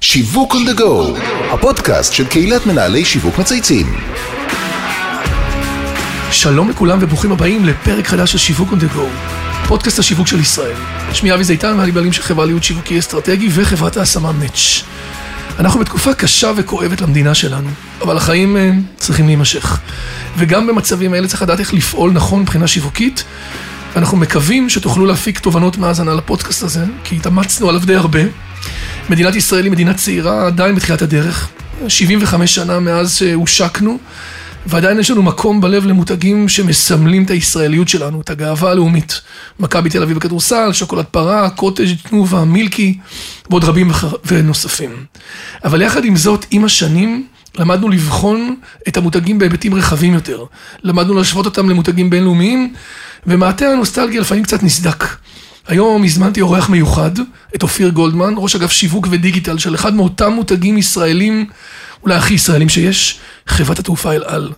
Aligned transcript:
שיווק 0.00 0.54
on 0.54 0.70
the 0.70 0.80
go, 0.80 1.18
הפודקאסט 1.52 2.12
של 2.12 2.26
קהילת 2.26 2.66
מנהלי 2.66 3.04
שיווק 3.04 3.38
מצייצים. 3.38 3.96
שלום 6.30 6.70
לכולם 6.70 6.98
וברוכים 7.00 7.32
הבאים 7.32 7.64
לפרק 7.64 8.06
חדש 8.06 8.32
של 8.32 8.38
שיווק 8.38 8.68
on 8.72 8.76
the 8.76 8.96
go, 8.96 9.00
פודקאסט 9.68 9.98
השיווק 9.98 10.26
של 10.26 10.40
ישראל. 10.40 10.76
שמי 11.12 11.34
אבי 11.34 11.44
זיתן 11.44 11.78
ואני 11.78 11.92
בעלים 11.92 12.12
של 12.12 12.22
חברה 12.22 12.46
להיות 12.46 12.64
שיווקי 12.64 12.98
אסטרטגי 12.98 13.48
וחברת 13.50 13.96
ההשמה 13.96 14.32
מאץ'. 14.32 14.82
אנחנו 15.58 15.80
בתקופה 15.80 16.14
קשה 16.14 16.52
וכואבת 16.56 17.00
למדינה 17.00 17.34
שלנו, 17.34 17.68
אבל 18.02 18.16
החיים 18.16 18.56
אה, 18.56 18.70
צריכים 18.96 19.26
להימשך. 19.26 19.80
וגם 20.36 20.66
במצבים 20.66 21.12
האלה 21.12 21.28
צריך 21.28 21.42
לדעת 21.42 21.60
איך 21.60 21.74
לפעול 21.74 22.10
נכון 22.10 22.42
מבחינה 22.42 22.66
שיווקית. 22.66 23.24
אנחנו 23.96 24.16
מקווים 24.16 24.68
שתוכלו 24.68 25.06
להפיק 25.06 25.38
תובנות 25.38 25.78
מהאזנה 25.78 26.14
לפודקאסט 26.14 26.62
הזה, 26.62 26.84
כי 27.04 27.16
התאמצנו 27.16 27.68
עליו 27.68 27.86
די 27.86 27.94
הרבה. 27.94 28.45
מדינת 29.10 29.34
ישראל 29.34 29.64
היא 29.64 29.72
מדינה 29.72 29.94
צעירה, 29.94 30.46
עדיין 30.46 30.74
בתחילת 30.74 31.02
הדרך. 31.02 31.48
75 31.88 32.54
שנה 32.54 32.80
מאז 32.80 33.16
שהושקנו, 33.16 33.98
ועדיין 34.66 35.00
יש 35.00 35.10
לנו 35.10 35.22
מקום 35.22 35.60
בלב 35.60 35.86
למותגים 35.86 36.48
שמסמלים 36.48 37.24
את 37.24 37.30
הישראליות 37.30 37.88
שלנו, 37.88 38.20
את 38.20 38.30
הגאווה 38.30 38.70
הלאומית. 38.70 39.20
מכבי 39.60 39.90
תל 39.90 40.02
אביב 40.02 40.16
בכדורסל, 40.16 40.72
שוקולד 40.72 41.04
פרה, 41.04 41.50
קוטג', 41.50 41.94
תנובה, 42.02 42.44
מילקי, 42.44 42.98
ועוד 43.50 43.64
רבים 43.64 43.90
ונוספים. 44.24 44.90
אבל 45.64 45.82
יחד 45.82 46.04
עם 46.04 46.16
זאת, 46.16 46.46
עם 46.50 46.64
השנים, 46.64 47.26
למדנו 47.58 47.88
לבחון 47.88 48.56
את 48.88 48.96
המותגים 48.96 49.38
בהיבטים 49.38 49.74
רחבים 49.74 50.14
יותר. 50.14 50.44
למדנו 50.82 51.14
להשוות 51.14 51.46
אותם 51.46 51.70
למותגים 51.70 52.10
בינלאומיים, 52.10 52.74
ומעטה 53.26 53.66
הנוסטלגיה 53.66 54.20
לפעמים 54.20 54.44
קצת 54.44 54.62
נסדק. 54.62 55.04
היום 55.68 56.04
הזמנתי 56.04 56.40
אורח 56.40 56.68
מיוחד, 56.68 57.10
את 57.56 57.62
אופיר 57.62 57.88
גולדמן, 57.88 58.34
ראש 58.36 58.56
אגף 58.56 58.72
שיווק 58.72 59.06
ודיגיטל 59.10 59.58
של 59.58 59.74
אחד 59.74 59.94
מאותם 59.94 60.32
מותגים 60.32 60.78
ישראלים, 60.78 61.46
אולי 62.02 62.14
הכי 62.14 62.34
ישראלים 62.34 62.68
שיש, 62.68 63.18
חברת 63.46 63.78
התעופה 63.78 64.12
אל 64.12 64.24
על. 64.26 64.52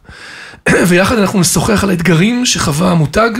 ויחד 0.88 1.18
אנחנו 1.18 1.40
נשוחח 1.40 1.84
על 1.84 1.90
האתגרים 1.90 2.46
שחווה 2.46 2.90
המותג, 2.90 3.30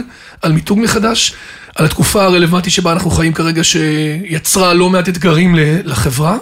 על 0.42 0.52
מיתוג 0.52 0.78
מחדש, 0.78 1.34
על 1.74 1.84
התקופה 1.84 2.24
הרלוונטית 2.24 2.72
שבה 2.72 2.92
אנחנו 2.92 3.10
חיים 3.10 3.32
כרגע, 3.32 3.64
שיצרה 3.64 4.74
לא 4.74 4.90
מעט 4.90 5.08
אתגרים 5.08 5.54
לחברה. 5.84 6.36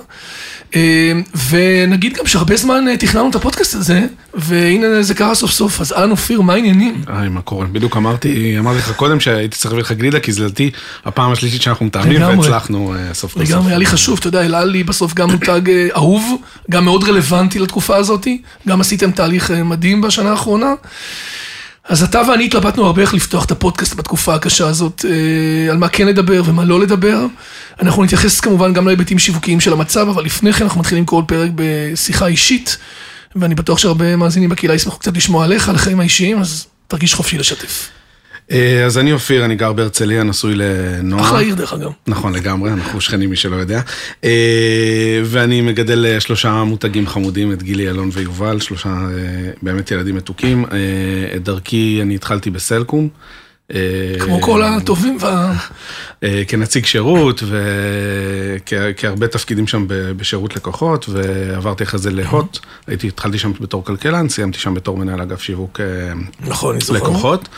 אה, 0.77 1.13
ונגיד 1.51 2.17
גם 2.19 2.27
שהרבה 2.27 2.57
זמן 2.57 2.89
אה, 2.89 2.97
תכננו 2.97 3.31
את 3.31 3.35
הפודקאסט 3.35 3.75
הזה, 3.75 4.07
והנה 4.35 5.03
זה 5.03 5.15
קרה 5.15 5.35
סוף 5.35 5.51
סוף, 5.51 5.81
אז 5.81 5.93
אהלן 5.93 6.11
אופיר, 6.11 6.41
מה 6.41 6.53
העניינים? 6.53 7.03
היי, 7.07 7.29
מה 7.29 7.43
קורה? 7.43 7.67
בדיוק 7.67 7.97
אמרתי, 7.97 8.59
אמרתי 8.59 8.79
לך 8.79 8.93
קודם 8.93 9.21
שהייתי 9.21 9.57
צריך 9.57 9.73
להביא 9.73 9.83
לך 9.83 9.93
גלידה, 9.93 10.21
כי 10.21 10.33
זה 10.33 10.45
לדעתי 10.45 10.71
הפעם 11.05 11.33
השלישית 11.33 11.63
שאנחנו 11.63 11.87
מתאמים. 11.87 12.23
והצלחנו 12.23 12.95
אה, 12.95 13.15
סוף 13.15 13.35
כל 13.35 13.41
סוף. 13.41 13.51
לגמרי, 13.51 13.71
היה 13.71 13.79
לי 13.79 13.87
חשוב, 13.87 14.19
אתה 14.19 14.29
יודע, 14.29 14.45
אל 14.45 14.55
על 14.55 14.75
היא 14.75 14.85
בסוף 14.85 15.15
גם 15.15 15.31
מותג 15.31 15.71
אה, 15.71 15.89
אהוב, 15.97 16.43
גם 16.71 16.85
מאוד 16.85 17.05
רלוונטי 17.05 17.59
לתקופה 17.59 17.97
הזאת, 17.97 18.27
גם 18.69 18.81
עשיתם 18.81 19.11
תהליך 19.11 19.51
מדהים 19.51 20.01
בשנה 20.01 20.31
האחרונה. 20.31 20.75
אז 21.89 22.03
אתה 22.03 22.23
ואני 22.29 22.45
התלבטנו 22.45 22.87
הרבה 22.87 23.03
איך 23.03 23.15
לפתוח 23.15 23.45
את 23.45 23.51
הפודקאסט 23.51 23.95
בתקופה 23.95 24.35
הקשה 24.35 24.69
הזאת, 24.69 25.05
אה, 25.09 25.71
על 25.71 25.77
מה 25.77 25.89
כן 25.89 26.07
לדבר 26.07 26.43
ומה 26.47 26.65
לא 26.65 26.81
לדבר. 26.81 27.27
אנחנו 27.81 28.05
נתייחס 28.05 28.41
כמובן 28.41 28.73
גם 28.73 28.87
להיבטים 28.87 29.19
שיווקיים 29.19 29.61
של 29.61 29.73
המצב, 29.73 30.09
אבל 30.09 30.25
לפני 30.25 30.53
כן 30.53 30.65
אנחנו 30.65 30.81
מתחילים 30.81 31.05
כל 31.05 31.23
פרק 31.27 31.51
בשיחה 31.55 32.27
אישית, 32.27 32.77
ואני 33.37 33.55
בטוח 33.55 33.79
שהרבה 33.79 34.17
מאזינים 34.17 34.49
בקהילה 34.49 34.75
ישמחו 34.75 34.99
קצת 34.99 35.17
לשמוע 35.17 35.45
עליך, 35.45 35.69
על 35.69 35.75
החיים 35.75 36.01
האישיים, 36.01 36.41
אז 36.41 36.67
תרגיש 36.89 37.15
חופשי 37.15 37.39
לשתף. 37.39 37.96
אה, 38.51 38.85
אז 38.85 38.99
אני 38.99 39.13
אופיר, 39.13 39.45
אני 39.45 39.55
גר 39.55 39.73
בהרצליה, 39.73 40.23
נשוי 40.23 40.55
לנועה. 40.55 41.23
אחלה 41.23 41.39
עיר 41.39 41.55
דרך 41.55 41.73
אגב. 41.73 41.91
נכון 42.07 42.33
לגמרי, 42.33 42.73
אנחנו 42.73 43.01
שכנים 43.01 43.31
מי 43.31 43.37
שלא 43.37 43.57
יודע. 43.57 43.81
אה, 44.25 45.21
ואני 45.25 45.61
מגדל 45.61 46.07
אה, 46.07 46.21
שלושה 46.21 46.65
מותגים 46.65 47.07
חמודים, 47.07 47.53
את 47.53 47.63
גילי, 47.63 47.89
אלון 47.89 48.11
ויובל, 48.13 48.61
שלושה 48.61 48.97
באמת 49.63 49.91
ילדים 49.91 50.17
מתוקים. 50.17 50.65
את 51.37 51.43
דרכי 51.43 51.99
אני 52.03 52.15
התחלתי 52.15 52.51
בסלקום. 52.51 53.09
כמו 54.19 54.43
כל 54.43 54.63
הטובים 54.63 55.19
וה... 55.21 55.55
כנציג 56.49 56.87
שירות 56.87 57.43
וכהרבה 57.47 59.29
תפקידים 59.29 59.67
שם 59.67 59.85
בשירות 59.89 60.57
לקוחות 60.57 61.09
ועברתי 61.09 61.85
אחרי 61.85 62.01
זה 62.01 62.11
להוט, 62.11 62.59
הייתי, 62.87 63.09
התחלתי 63.09 63.39
שם 63.39 63.53
בתור 63.61 63.85
כלכלן, 63.85 64.29
סיימתי 64.29 64.59
שם 64.59 64.75
בתור 64.75 64.97
מנהל 64.97 65.21
אגף 65.21 65.43
שיווק 65.43 65.81
אה, 65.81 65.87
נכון, 66.41 66.75
אני 66.75 66.85
זוכר. 66.85 66.99
לקוחות. 66.99 67.49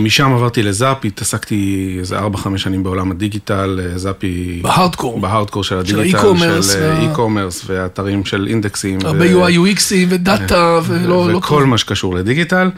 משם 0.00 0.32
עברתי 0.32 0.62
לזאפ, 0.62 1.04
התעסקתי 1.04 1.96
איזה 2.00 2.18
4-5 2.18 2.24
שנים 2.56 2.82
בעולם 2.82 3.10
הדיגיטל, 3.10 3.80
אה, 3.82 3.98
זאפי... 3.98 4.60
בהארדקור. 4.62 5.20
בהארדקור 5.20 5.64
של 5.64 5.68
של 5.68 5.78
הדיגיטל, 6.00 6.16
ה 6.18 6.23
e-commerce 6.23 6.72
של 6.72 6.78
וה- 6.80 7.00
e-commerce 7.00 7.62
ואתרים 7.66 8.24
של 8.24 8.46
אינדקסים. 8.50 8.98
הרבה 9.04 9.36
ו- 9.38 9.46
UI, 9.46 9.50
UX 9.52 9.72
ים 9.72 9.92
ודאטה 10.08 10.80
ולא 10.86 11.28
לא 11.32 11.36
וכל 11.36 11.64
מה 11.64 11.78
שקשור 11.78 12.14
לדיגיטל. 12.14 12.70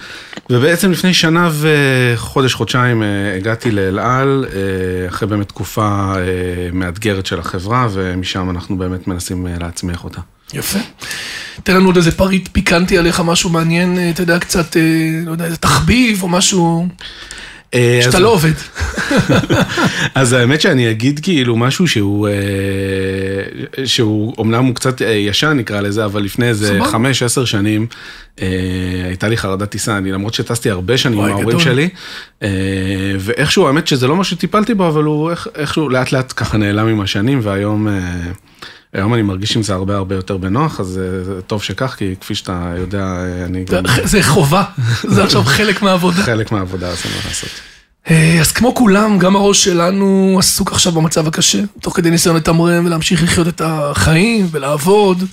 ובעצם 0.51 0.91
לפני 0.93 1.15
שנה 1.15 1.51
וחודש, 1.61 2.55
חודשיים 2.55 3.03
אה, 3.03 3.09
הגעתי 3.37 3.71
לאל 3.71 3.99
על, 3.99 4.45
אה, 4.53 5.09
אחרי 5.09 5.29
באמת 5.29 5.49
תקופה 5.49 6.12
אה, 6.17 6.23
מאתגרת 6.73 7.27
של 7.27 7.39
החברה, 7.39 7.89
ומשם 7.93 8.51
אנחנו 8.51 8.79
באמת 8.79 9.09
מנסים 9.09 9.47
אה, 9.47 9.53
להצמיח 9.61 10.05
אותה. 10.05 10.21
יפה. 10.55 10.79
תן 11.62 11.77
לנו 11.77 11.87
עוד 11.87 11.97
איזה 11.97 12.12
פריט 12.12 12.49
פיקנטי 12.53 12.99
עליך, 12.99 13.21
משהו 13.21 13.51
מעניין, 13.51 13.99
אה, 13.99 14.11
אתה 14.11 14.23
יודע, 14.23 14.39
קצת, 14.39 14.77
אה, 14.77 14.83
לא 15.27 15.31
יודע, 15.31 15.45
איזה 15.45 15.57
תחביב 15.57 16.23
או 16.23 16.29
משהו 16.29 16.89
אה, 17.75 18.01
שאתה 18.03 18.19
לא 18.19 18.29
עובד. 18.29 18.53
אז 20.15 20.33
האמת 20.33 20.61
שאני 20.61 20.91
אגיד 20.91 21.21
כאילו 21.23 21.56
משהו 21.56 21.89
שהוא, 21.89 22.29
שהוא 23.85 24.35
אומנם 24.39 24.65
הוא 24.65 24.75
קצת 24.75 25.01
ישן 25.01 25.56
נקרא 25.56 25.81
לזה, 25.81 26.05
אבל 26.05 26.23
לפני 26.23 26.49
איזה 26.49 26.69
סבבה. 26.69 26.85
חמש, 26.85 27.23
עשר 27.23 27.45
שנים 27.45 27.87
הייתה 29.05 29.29
לי 29.29 29.37
חרדת 29.37 29.71
טיסה, 29.71 29.99
אני 29.99 30.12
למרות 30.12 30.35
שטסתי 30.35 30.71
הרבה 30.71 30.99
שנים 30.99 31.21
עם 31.21 31.31
ההורים. 31.31 31.61
שלי, 31.61 31.89
ואיכשהו 33.19 33.67
האמת 33.67 33.87
שזה 33.87 34.06
לא 34.06 34.17
משהו 34.17 34.37
שטיפלתי 34.37 34.75
בו, 34.75 34.89
אבל 34.89 35.05
הוא 35.05 35.31
איכשהו 35.55 35.89
לאט 35.89 36.12
לאט 36.12 36.33
ככה 36.37 36.59
נעלם 36.59 36.87
עם 36.87 37.01
השנים, 37.01 37.41
והיום... 37.43 37.89
היום 38.97 39.15
אני 39.15 39.23
מרגיש 39.23 39.57
עם 39.57 39.62
זה 39.62 39.75
הרבה 39.75 39.97
הרבה 39.97 40.15
יותר 40.15 40.37
בנוח, 40.37 40.81
אז 40.81 40.99
אה, 40.99 41.25
זה 41.25 41.43
טוב 41.43 41.62
שכך, 41.62 41.95
כי 41.99 42.15
כפי 42.21 42.34
שאתה 42.34 42.73
יודע, 42.79 43.03
אה, 43.03 43.45
אני 43.45 43.65
גם 43.65 43.84
זה 44.05 44.23
חובה, 44.23 44.65
זה 45.15 45.25
עכשיו 45.25 45.43
חלק 45.43 45.83
מהעבודה. 45.83 46.23
חלק 46.23 46.53
מהעבודה 46.53 46.89
הזאת 46.89 47.06
מה 47.06 47.29
לעשות. 47.29 47.51
אה, 48.11 48.41
אז 48.41 48.53
כמו 48.53 48.75
כולם, 48.75 49.19
גם 49.19 49.37
הראש 49.37 49.65
שלנו 49.65 50.37
עסוק 50.39 50.73
עכשיו 50.73 50.93
במצב 50.93 51.29
הקשה, 51.29 51.59
תוך 51.81 51.97
כדי 51.97 52.11
ניסיון 52.11 52.37
לתמרן 52.37 52.87
ולהמשיך 52.87 53.23
לחיות 53.23 53.49
את 53.49 53.62
החיים 53.65 54.49
ולעבוד. 54.51 55.25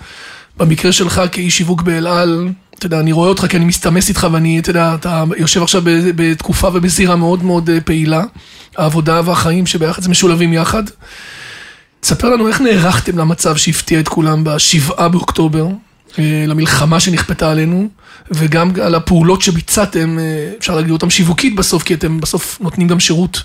במקרה 0.57 0.91
שלך 0.91 1.21
כאיש 1.31 1.57
שיווק 1.57 1.81
באל 1.81 2.07
על, 2.07 2.49
אתה 2.77 2.85
יודע, 2.85 2.99
אני 2.99 3.11
רואה 3.11 3.29
אותך 3.29 3.45
כי 3.49 3.57
אני 3.57 3.65
מסתמס 3.65 4.09
איתך 4.09 4.27
ואני, 4.31 4.59
אתה 4.59 4.69
יודע, 4.69 4.95
אתה 4.95 5.23
יושב 5.37 5.63
עכשיו 5.63 5.81
בתקופה 6.15 6.69
ובזירה 6.73 7.15
מאוד 7.15 7.43
מאוד 7.43 7.69
פעילה. 7.85 8.23
העבודה 8.77 9.21
והחיים 9.25 9.65
שביחד 9.65 10.01
זה 10.01 10.09
משולבים 10.09 10.53
יחד. 10.53 10.83
תספר 12.03 12.29
לנו 12.29 12.47
איך 12.47 12.61
נערכתם 12.61 13.17
למצב 13.17 13.55
שהפתיע 13.55 13.99
את 13.99 14.07
כולם 14.07 14.43
בשבעה 14.43 15.09
באוקטובר, 15.09 15.67
אה, 16.19 16.45
למלחמה 16.47 16.99
שנכפתה 16.99 17.51
עלינו, 17.51 17.87
וגם 18.31 18.71
על 18.81 18.95
הפעולות 18.95 19.41
שביצעתם, 19.41 20.19
אה, 20.19 20.51
אפשר 20.59 20.75
להגיד 20.75 20.91
אותם 20.91 21.09
שיווקית 21.09 21.55
בסוף, 21.55 21.83
כי 21.83 21.93
אתם 21.93 22.19
בסוף 22.19 22.57
נותנים 22.61 22.87
גם 22.87 22.99
שירות. 22.99 23.43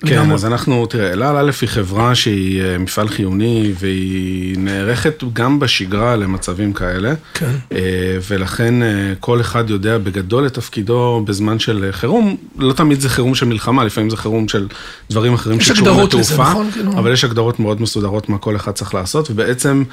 כן. 0.00 0.30
אז 0.30 0.44
אנחנו, 0.44 0.86
תראה, 0.86 1.12
אל 1.12 1.22
על 1.22 1.36
א' 1.36 1.50
היא 1.60 1.68
חברה 1.68 2.14
שהיא 2.14 2.62
אה, 2.62 2.78
מפעל 2.78 3.08
חיוני 3.08 3.72
והיא 3.78 4.58
נערכת 4.58 5.24
גם 5.32 5.58
בשגרה 5.58 6.16
למצבים 6.16 6.72
כאלה. 6.72 7.14
כן. 7.34 7.50
אה, 7.72 8.18
ולכן 8.28 8.82
אה, 8.82 9.12
כל 9.20 9.40
אחד 9.40 9.70
יודע 9.70 9.98
בגדול 9.98 10.46
את 10.46 10.54
תפקידו 10.54 11.22
בזמן 11.26 11.58
של 11.58 11.88
חירום. 11.90 12.36
לא 12.58 12.72
תמיד 12.72 13.00
זה 13.00 13.08
חירום 13.08 13.34
של 13.34 13.46
מלחמה, 13.46 13.84
לפעמים 13.84 14.10
זה 14.10 14.16
חירום 14.16 14.48
של 14.48 14.68
דברים 15.10 15.34
אחרים 15.34 15.58
יש 15.58 15.68
שקשורים 15.68 15.92
הגדרות 15.92 16.14
לזה, 16.14 16.22
לתעופה. 16.32 16.50
נכון? 16.50 16.70
כאילו. 16.70 16.92
אבל 16.92 17.12
יש 17.12 17.24
הגדרות 17.24 17.60
מאוד 17.60 17.82
מסודרות 17.82 18.28
מה 18.28 18.38
כל 18.38 18.56
אחד 18.56 18.72
צריך 18.72 18.94
לעשות, 18.94 19.30
ובעצם 19.30 19.84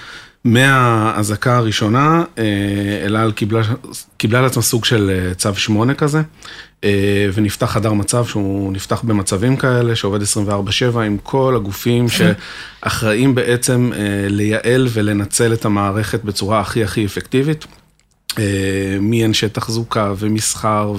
מהאזעקה 0.45 1.57
הראשונה, 1.57 2.23
אה, 2.37 2.43
אל 3.05 3.15
על 3.15 3.31
קיבלה, 3.31 3.61
קיבלה 4.17 4.39
על 4.39 4.45
עצמה 4.45 4.63
סוג 4.63 4.85
של 4.85 5.09
אה, 5.09 5.33
צו 5.33 5.55
8 5.55 5.93
כזה, 5.93 6.21
אה, 6.83 7.29
ונפתח 7.33 7.65
חדר 7.65 7.93
מצב 7.93 8.25
שהוא 8.25 8.73
נפתח 8.73 9.01
במצבים 9.01 9.57
כאלה, 9.57 9.95
שעובד 9.95 10.21
24/7 10.21 11.03
עם 11.05 11.17
כל 11.23 11.55
הגופים 11.55 12.05
שאחראים 12.09 13.35
בעצם 13.35 13.91
לייעל 14.29 14.87
ולנצל 14.93 15.53
את 15.53 15.65
המערכת 15.65 16.23
בצורה 16.23 16.59
הכי 16.59 16.83
הכי 16.83 17.05
אפקטיבית. 17.05 17.65
אה, 18.39 18.97
מאנשי 19.01 19.49
תחזוקה 19.49 20.13
ומסחר 20.17 20.93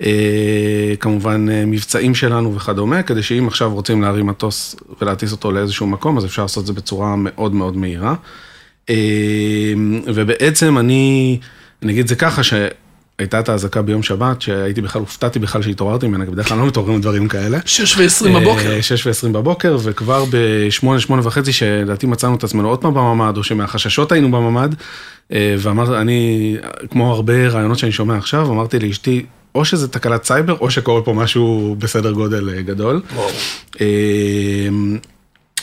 וכמובן 0.00 1.46
מבצעים 1.66 2.14
שלנו 2.14 2.54
וכדומה, 2.54 3.02
כדי 3.02 3.22
שאם 3.22 3.48
עכשיו 3.48 3.74
רוצים 3.74 4.02
להרים 4.02 4.26
מטוס 4.26 4.76
ולהטיס 5.00 5.32
אותו 5.32 5.52
לאיזשהו 5.52 5.86
מקום, 5.86 6.18
אז 6.18 6.24
אפשר 6.24 6.42
לעשות 6.42 6.62
את 6.62 6.66
זה 6.66 6.72
בצורה 6.72 7.16
מאוד 7.16 7.54
מאוד 7.54 7.76
מהירה. 7.76 8.14
אה, 8.90 8.94
ובעצם 10.14 10.78
אני, 10.78 11.38
אני 11.82 11.92
אגיד 11.92 12.06
זה 12.06 12.14
ככה, 12.16 12.42
ש... 12.42 12.54
הייתה 13.20 13.40
את 13.40 13.48
האזעקה 13.48 13.82
ביום 13.82 14.02
שבת, 14.02 14.42
שהייתי 14.42 14.80
בכלל, 14.80 15.00
הופתעתי 15.00 15.38
בכלל 15.38 15.62
שהתעוררתי 15.62 16.06
ממנה, 16.06 16.24
כי 16.24 16.30
בדרך 16.30 16.48
כלל 16.48 16.58
לא 16.58 16.66
מתעוררים 16.66 16.98
לדברים 16.98 17.28
כאלה. 17.28 17.58
שש 17.64 17.96
ועשרים 17.98 18.34
בבוקר. 18.34 18.72
אה, 18.72 18.82
שש 18.82 19.06
ועשרים 19.06 19.32
בבוקר, 19.32 19.76
וכבר 19.82 20.24
בשמונה, 20.30 21.00
שמונה 21.00 21.26
וחצי, 21.26 21.52
שלדעתי 21.52 22.06
מצאנו 22.06 22.34
את 22.34 22.44
עצמנו 22.44 22.68
עוד 22.68 22.78
פעם 22.78 22.94
בממ"ד, 22.94 23.36
או 23.36 23.44
שמהחששות 23.44 24.12
היינו 24.12 24.30
בממ"ד, 24.30 24.74
אה, 25.32 25.54
ואמרתי, 25.58 25.96
אני, 25.96 26.56
כמו 26.90 27.12
הרבה 27.12 27.48
רעיונות 27.48 27.78
שאני 27.78 27.92
שומע 27.92 28.16
עכשיו, 28.16 28.50
אמרתי 28.50 28.78
לאשתי, 28.78 29.24
או 29.54 29.64
שזה 29.64 29.88
תקלת 29.88 30.24
סייבר, 30.24 30.56
או 30.60 30.70
שקורה 30.70 31.02
פה 31.02 31.12
משהו 31.12 31.76
בסדר 31.78 32.12
גודל 32.12 32.48
אה, 32.48 32.62
גדול. 32.62 33.00
וואו. 33.14 33.30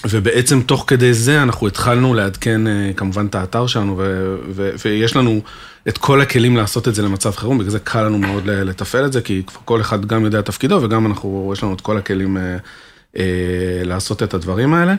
אה, 0.05 0.09
ובעצם 0.09 0.61
תוך 0.61 0.83
כדי 0.87 1.13
זה 1.13 1.43
אנחנו 1.43 1.67
התחלנו 1.67 2.13
לעדכן 2.13 2.67
אה, 2.67 2.91
כמובן 2.95 3.25
את 3.25 3.35
האתר 3.35 3.67
שלנו, 3.67 3.97
ו- 3.97 4.35
ו- 4.49 4.71
ויש 4.85 5.15
לנו 5.15 5.41
את 5.87 5.97
כל 5.97 6.21
הכלים 6.21 6.57
לעשות 6.57 6.87
את 6.87 6.95
זה 6.95 7.01
למצב 7.01 7.31
חירום, 7.31 7.57
בגלל 7.57 7.69
זה 7.69 7.79
קל 7.79 8.03
לנו 8.03 8.17
מאוד 8.17 8.47
לתפעל 8.47 9.05
את 9.05 9.13
זה, 9.13 9.21
כי 9.21 9.41
כל 9.65 9.81
אחד 9.81 10.05
גם 10.05 10.25
יודע 10.25 10.39
את 10.39 10.45
תפקידו, 10.45 10.79
וגם 10.81 11.05
אנחנו, 11.05 11.49
יש 11.53 11.63
לנו 11.63 11.73
את 11.73 11.81
כל 11.81 11.97
הכלים 11.97 12.37
אה, 12.37 12.57
אה, 13.17 13.23
לעשות 13.83 14.23
את 14.23 14.33
הדברים 14.33 14.73
האלה. 14.73 14.95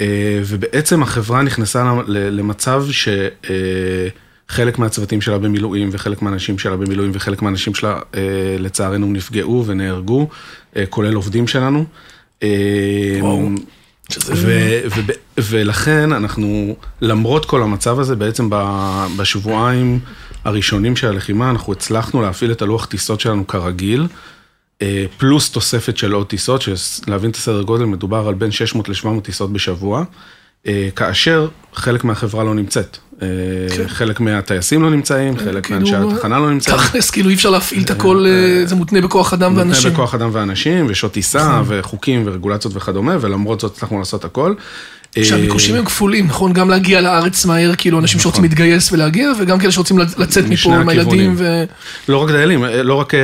אה, 0.00 0.40
ובעצם 0.46 1.02
החברה 1.02 1.42
נכנסה 1.42 1.94
למצב 2.06 2.84
שחלק 4.48 4.78
מהצוותים 4.78 5.20
שלה 5.20 5.38
במילואים, 5.38 5.88
וחלק 5.92 6.22
מהאנשים 6.22 6.58
שלה 6.58 6.76
במילואים, 6.76 7.10
וחלק 7.14 7.42
מהאנשים 7.42 7.74
שלה 7.74 7.98
אה, 8.14 8.56
לצערנו 8.58 9.06
נפגעו 9.06 9.64
ונהרגו, 9.66 10.28
אה, 10.76 10.86
כולל 10.86 11.14
עובדים 11.14 11.48
שלנו. 11.48 11.84
אה, 12.42 13.18
וואו. 13.20 13.48
ולכן 15.38 16.12
אנחנו, 16.12 16.76
למרות 17.00 17.44
כל 17.44 17.62
המצב 17.62 17.98
הזה, 17.98 18.16
בעצם 18.16 18.50
בשבועיים 19.16 20.00
הראשונים 20.44 20.96
של 20.96 21.06
הלחימה, 21.06 21.50
אנחנו 21.50 21.72
הצלחנו 21.72 22.22
להפעיל 22.22 22.52
את 22.52 22.62
הלוח 22.62 22.86
טיסות 22.86 23.20
שלנו 23.20 23.46
כרגיל, 23.46 24.06
אה, 24.82 25.04
פלוס 25.18 25.50
תוספת 25.50 25.96
של 25.96 26.12
עוד 26.12 26.26
טיסות, 26.26 26.62
שלהבין 26.62 27.30
את 27.30 27.36
הסדר 27.36 27.62
גודל, 27.62 27.84
מדובר 27.84 28.28
על 28.28 28.34
בין 28.34 28.50
600 28.50 28.88
ל-700 28.88 29.20
טיסות 29.22 29.52
בשבוע, 29.52 30.04
אה, 30.66 30.88
כאשר 30.96 31.48
חלק 31.74 32.04
מהחברה 32.04 32.44
לא 32.44 32.54
נמצאת. 32.54 32.98
אה, 33.22 33.26
כן. 33.76 33.88
חלק 33.88 34.20
מהטייסים 34.20 34.82
לא 34.82 34.90
נמצאים, 34.90 35.38
חלק 35.38 35.66
כאילו, 35.66 35.80
מאנשי 35.80 35.94
התחנה 36.14 36.38
לא 36.38 36.50
נמצאים. 36.50 36.76
תכלס, 36.76 37.10
כאילו 37.10 37.28
אי 37.30 37.34
אפשר 37.34 37.50
להפעיל 37.50 37.82
את 37.82 37.90
הכל, 37.90 38.24
אה, 38.28 38.66
זה 38.66 38.74
מותנה 38.74 39.00
בכוח 39.00 39.32
אדם 39.32 39.52
מותנה 39.52 39.66
ואנשים. 39.66 39.92
בכוח 39.92 40.14
אדם 40.14 40.30
ואנשים, 40.32 40.86
ושעות 40.88 41.12
טיסה, 41.12 41.60
נכון. 41.60 41.78
וחוקים 41.78 42.22
ורגולציות 42.26 42.76
וכדומה, 42.76 43.16
ולמרות 43.20 43.60
זאת 43.60 43.76
הצלחנו 43.76 43.98
לעשות 43.98 44.24
הכל. 44.24 44.54
שהביקושים 45.22 45.74
הם 45.74 45.84
כפולים, 45.84 46.26
נכון? 46.26 46.52
גם 46.52 46.70
להגיע 46.70 47.00
לארץ 47.00 47.44
מהר, 47.46 47.74
כאילו 47.74 47.98
אנשים 47.98 48.20
שרוצים 48.20 48.42
להתגייס 48.42 48.92
ולהגיע, 48.92 49.32
וגם 49.38 49.58
כאלה 49.58 49.72
שרוצים 49.72 49.98
לצאת 49.98 50.44
מפה 50.48 50.74
עם 50.74 50.88
הילדים. 50.88 51.34
ו- 51.36 51.64
לא 52.08 52.18
רק 52.18 52.30
דיילים, 52.30 52.64
לא 52.64 52.94
רק 52.94 53.14
אה, 53.14 53.20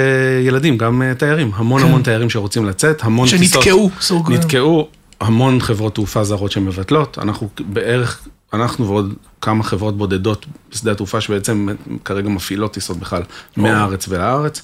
ילדים, 0.46 0.78
גם 0.78 1.02
אה, 1.02 1.14
תיירים. 1.14 1.50
המון 1.54 1.82
המון 1.82 2.02
תיירים 2.02 2.30
שרוצים 2.30 2.64
לצאת, 2.64 3.04
המון 3.04 3.28
טיסות. 3.28 3.64
כן. 3.64 3.70
שנתקעו, 3.70 3.90
נתקעו, 4.28 4.88
המון 5.20 5.60
חברות 5.60 5.94
תעופה 5.94 6.24
זרות 6.24 6.52
שמבטלות. 6.52 7.18
אנחנו 7.22 7.48
בערך, 7.60 8.20
אנחנו 8.52 8.88
ועוד 8.88 9.14
כמה 9.40 9.64
חברות 9.64 9.96
בודדות 9.96 10.46
בשדה 10.72 10.92
התעופה 10.92 11.20
שבעצם 11.20 11.68
כרגע 12.04 12.28
מפעילות 12.28 12.72
טיסות 12.72 12.96
בכלל 12.96 13.22
מהארץ 13.56 14.08
ולארץ. 14.08 14.62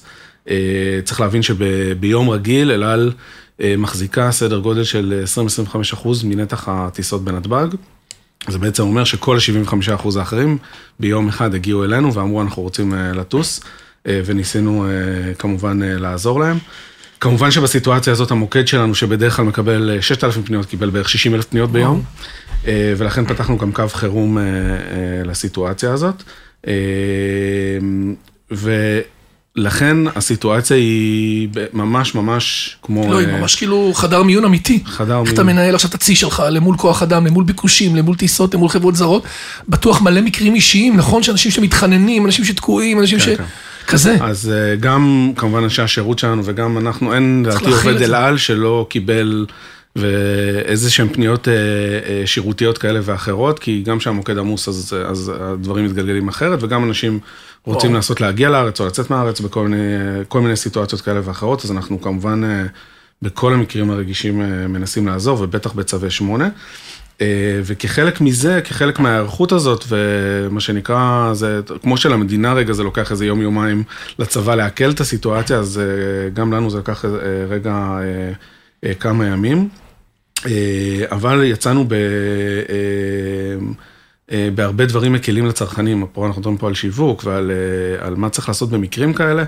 אה, 0.49 0.99
צריך 1.03 1.21
להבין 1.21 1.41
שביום 1.41 2.29
רגיל 2.29 2.71
אל 2.71 2.83
על 2.83 3.11
אה, 3.61 3.75
מחזיקה 3.77 4.31
סדר 4.31 4.59
גודל 4.59 4.83
של 4.83 5.23
20-25 5.67 5.77
אחוז 5.93 6.23
מנתח 6.23 6.67
הטיסות 6.67 7.23
בנתב"ג. 7.23 7.67
זה 8.47 8.57
בעצם 8.57 8.83
אומר 8.83 9.03
שכל 9.03 9.37
ה-75% 9.37 10.19
האחרים 10.19 10.57
ביום 10.99 11.27
אחד 11.27 11.55
הגיעו 11.55 11.83
אלינו 11.83 12.13
ואמרו 12.13 12.41
אנחנו 12.41 12.61
רוצים 12.61 12.93
אה, 12.93 13.11
לטוס, 13.11 13.59
וניסינו 14.05 14.85
כמובן 15.39 15.79
לעזור 15.81 16.39
להם. 16.39 16.57
כמובן 17.23 17.51
שבסיטואציה 17.51 18.13
הזאת 18.13 18.31
המוקד 18.31 18.67
שלנו, 18.67 18.95
שבדרך 18.95 19.35
כלל 19.35 19.45
מקבל 19.45 19.89
אה, 19.95 20.01
6,000 20.01 20.43
פניות, 20.43 20.65
קיבל 20.65 20.89
בערך 20.89 21.09
60 21.09 21.35
אלף 21.35 21.45
פניות 21.45 21.71
ביום, 21.71 22.03
ולכן 22.97 23.25
פתחנו 23.25 23.57
גם 23.57 23.71
קו 23.71 23.83
חירום 23.93 24.37
אה, 24.37 24.43
אה, 24.43 24.47
לסיטואציה 25.25 25.93
הזאת. 25.93 26.23
אה, 26.67 26.73
ולכן 28.51 29.97
הסיטואציה 30.15 30.77
היא 30.77 31.49
ממש 31.73 32.15
ממש 32.15 32.77
כמו... 32.83 33.11
לא, 33.11 33.19
היא 33.19 33.27
אה, 33.27 33.39
ממש 33.39 33.55
כאילו 33.55 33.91
חדר 33.93 34.23
מיון 34.23 34.45
אמיתי. 34.45 34.83
חדר 34.85 35.21
איך 35.21 35.33
אתה 35.33 35.43
מיון. 35.43 35.55
מנהל 35.55 35.75
עכשיו 35.75 35.89
את 35.89 35.95
הצי 35.95 36.15
שלך 36.15 36.43
למול 36.49 36.77
כוח 36.77 37.03
אדם, 37.03 37.25
למול 37.25 37.43
ביקושים, 37.43 37.95
למול 37.95 38.15
טיסות, 38.15 38.53
למול 38.53 38.69
חברות 38.69 38.95
זרות. 38.95 39.23
בטוח 39.69 40.01
מלא 40.01 40.21
מקרים 40.21 40.55
אישיים, 40.55 40.97
נכון? 40.97 41.23
שאנשים 41.23 41.51
שמתחננים, 41.51 42.25
אנשים 42.25 42.45
שתקועים, 42.45 42.99
אנשים 42.99 43.19
ש... 43.19 43.25
כן, 43.29 43.35
כן. 43.35 43.43
כזה. 43.87 44.17
אז 44.21 44.51
אה, 44.51 44.75
גם 44.75 45.31
כמובן 45.35 45.63
אנשי 45.63 45.81
השירות 45.81 46.19
שלנו 46.19 46.41
וגם 46.45 46.77
אנחנו, 46.77 47.13
אין 47.13 47.43
לדעתי 47.47 47.65
עובד. 47.65 48.01
אל 48.01 48.15
על 48.15 48.37
שלא 48.37 48.87
קיבל 48.89 49.45
ואיזה 49.95 50.91
שהן 50.91 51.07
פניות 51.13 51.47
אה, 51.47 51.53
אה, 51.53 52.21
שירותיות 52.25 52.77
כאלה 52.77 52.99
ואחרות, 53.03 53.59
כי 53.59 53.81
גם 53.85 53.99
כשהמוקד 53.99 54.37
עמוס 54.37 54.67
אז, 54.67 54.95
אז 55.05 55.31
הדברים 55.39 55.85
מתגלגלים 55.85 56.27
אחרת 56.27 56.63
וגם 56.63 56.83
אנשים 56.83 57.19
רוצים 57.65 57.89
וואו. 57.89 57.97
לנסות 57.97 58.21
להגיע 58.21 58.49
לארץ 58.49 58.81
או 58.81 58.85
לצאת 58.85 59.09
מהארץ 59.09 59.39
בכל 59.39 59.67
מיני, 59.67 59.83
כל 60.27 60.41
מיני 60.41 60.55
סיטואציות 60.55 61.01
כאלה 61.01 61.21
ואחרות, 61.23 61.65
אז 61.65 61.71
אנחנו 61.71 62.01
כמובן 62.01 62.43
אה, 62.43 62.65
בכל 63.21 63.53
המקרים 63.53 63.89
הרגישים 63.89 64.39
מנסים 64.69 65.07
לעזור 65.07 65.41
ובטח 65.41 65.73
בצווי 65.73 66.09
שמונה. 66.09 66.49
וכחלק 67.63 68.21
מזה, 68.21 68.61
כחלק 68.63 68.99
מההיערכות 68.99 69.51
הזאת, 69.51 69.85
ומה 69.87 70.59
שנקרא, 70.59 71.33
זה 71.33 71.59
כמו 71.81 71.97
שלמדינה 71.97 72.53
רגע 72.53 72.73
זה 72.73 72.83
לוקח 72.83 73.11
איזה 73.11 73.25
יום-יומיים 73.25 73.83
לצבא 74.19 74.55
לעכל 74.55 74.89
את 74.89 74.99
הסיטואציה, 74.99 75.57
אז 75.57 75.81
גם 76.33 76.53
לנו 76.53 76.69
זה 76.69 76.77
לקח 76.77 77.05
רגע 77.49 77.99
כמה 78.99 79.25
ימים. 79.25 79.69
אה, 80.45 81.05
אבל 81.11 81.43
יצאנו 81.43 81.85
ב... 81.87 81.93
אה, 81.93 81.99
אה, 84.31 84.49
בהרבה 84.55 84.85
דברים 84.85 85.13
מקלים 85.13 85.45
לצרכנים, 85.45 86.05
פה 86.13 86.27
אנחנו 86.27 86.39
מדברים 86.39 86.57
פה 86.57 86.67
על 86.67 86.73
שיווק 86.73 87.23
ועל 87.25 87.51
על 87.99 88.15
מה 88.15 88.29
צריך 88.29 88.47
לעשות 88.47 88.69
במקרים 88.69 89.13
כאלה. 89.13 89.43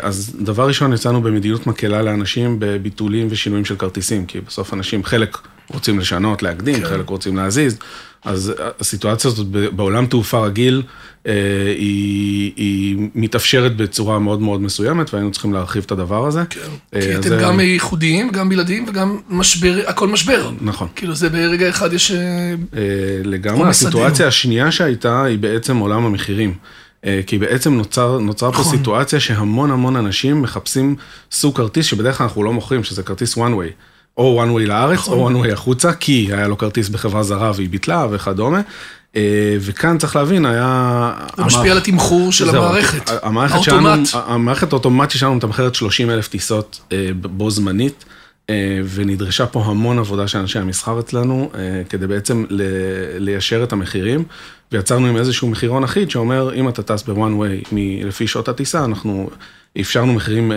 אז 0.00 0.36
דבר 0.40 0.68
ראשון, 0.68 0.92
יצאנו 0.92 1.22
במדיניות 1.22 1.66
מקלה 1.66 2.02
לאנשים 2.02 2.56
בביטולים 2.58 3.26
ושינויים 3.30 3.64
של 3.64 3.76
כרטיסים, 3.76 4.26
כי 4.26 4.40
בסוף 4.40 4.74
אנשים, 4.74 5.04
חלק 5.04 5.38
רוצים 5.72 5.98
לשנות, 5.98 6.42
להקדים, 6.42 6.74
כן. 6.74 6.84
חלק 6.84 7.08
רוצים 7.08 7.36
להזיז, 7.36 7.78
אז 8.26 8.52
הסיטואציה 8.80 9.30
הזאת 9.30 9.46
בעולם 9.46 10.06
תעופה 10.06 10.38
רגיל, 10.46 10.82
אה, 11.26 11.32
היא, 11.78 12.52
היא 12.56 12.96
מתאפשרת 13.14 13.76
בצורה 13.76 14.18
מאוד 14.18 14.40
מאוד 14.40 14.60
מסוימת, 14.60 15.14
והיינו 15.14 15.30
צריכים 15.30 15.52
להרחיב 15.52 15.82
את 15.86 15.92
הדבר 15.92 16.26
הזה. 16.26 16.42
כן. 16.50 16.60
אה, 16.94 17.00
כי 17.00 17.14
אתם 17.16 17.28
זה- 17.28 17.38
גם 17.42 17.60
ייחודיים, 17.60 18.30
גם 18.30 18.48
בלעדיים 18.48 18.84
וגם 18.88 19.18
משבר, 19.28 19.80
הכל 19.86 20.08
משבר. 20.08 20.50
נכון. 20.60 20.88
כאילו 20.96 21.14
זה 21.14 21.28
ברגע 21.28 21.68
אחד 21.68 21.92
יש... 21.92 22.10
אה, 22.10 22.18
לגמרי, 23.24 23.68
הסיטואציה. 23.68 24.26
השנייה 24.26 24.72
שהייתה 24.72 25.24
היא 25.24 25.38
בעצם 25.38 25.76
עולם 25.76 26.04
המחירים. 26.06 26.54
כי 27.26 27.38
בעצם 27.38 27.74
נוצר, 27.74 28.18
נוצר 28.18 28.52
פה 28.52 28.58
נכון. 28.60 28.76
סיטואציה 28.76 29.20
שהמון 29.20 29.70
המון 29.70 29.96
אנשים 29.96 30.42
מחפשים 30.42 30.96
סוג 31.32 31.56
כרטיס 31.56 31.86
שבדרך 31.86 32.18
כלל 32.18 32.24
אנחנו 32.26 32.42
לא 32.42 32.52
מוכרים, 32.52 32.84
שזה 32.84 33.02
כרטיס 33.02 33.34
one 33.38 33.52
way. 33.58 33.72
או 34.18 34.44
one 34.44 34.60
way 34.60 34.66
לארץ, 34.66 34.98
נכון. 34.98 35.36
או 35.36 35.42
one 35.42 35.46
way 35.46 35.52
החוצה, 35.52 35.92
כי 35.92 36.28
היה 36.32 36.48
לו 36.48 36.58
כרטיס 36.58 36.88
בחברה 36.88 37.22
זרה 37.22 37.52
והיא 37.56 37.68
ביטלה 37.68 38.06
וכדומה. 38.10 38.60
אה, 39.16 39.56
וכאן 39.60 39.98
צריך 39.98 40.16
להבין, 40.16 40.46
היה... 40.46 41.12
זה 41.36 41.44
משפיע 41.44 41.72
על 41.72 41.78
התמחור 41.78 42.32
של 42.32 42.48
המערכת. 42.48 43.10
המערכת 43.22 43.62
שלנו, 43.62 43.88
האוטומט. 43.88 44.08
המערכת 44.14 44.72
האוטומטית 44.72 45.20
שלנו 45.20 45.34
מתמחרת 45.34 45.74
30 45.74 46.10
אלף 46.10 46.28
טיסות 46.28 46.80
אה, 46.92 47.10
בו 47.14 47.50
זמנית, 47.50 48.04
אה, 48.50 48.80
ונדרשה 48.94 49.46
פה 49.46 49.64
המון 49.64 49.98
עבודה 49.98 50.28
של 50.28 50.38
אנשי 50.38 50.58
המסחר 50.58 51.00
אצלנו, 51.00 51.50
כדי 51.88 52.06
בעצם 52.06 52.44
ליישר 53.18 53.62
את 53.62 53.72
המחירים, 53.72 54.24
ויצרנו 54.72 55.06
עם 55.06 55.16
איזשהו 55.16 55.48
מחירון 55.48 55.84
אחיד 55.84 56.10
שאומר, 56.10 56.54
אם 56.54 56.68
אתה 56.68 56.82
טס 56.82 57.02
בוואן 57.02 57.34
ווי 57.34 57.62
לפי 58.04 58.26
שעות 58.26 58.48
הטיסה, 58.48 58.84
אנחנו 58.84 59.30
אפשרנו 59.80 60.12
מחירים... 60.12 60.52
אה, 60.52 60.56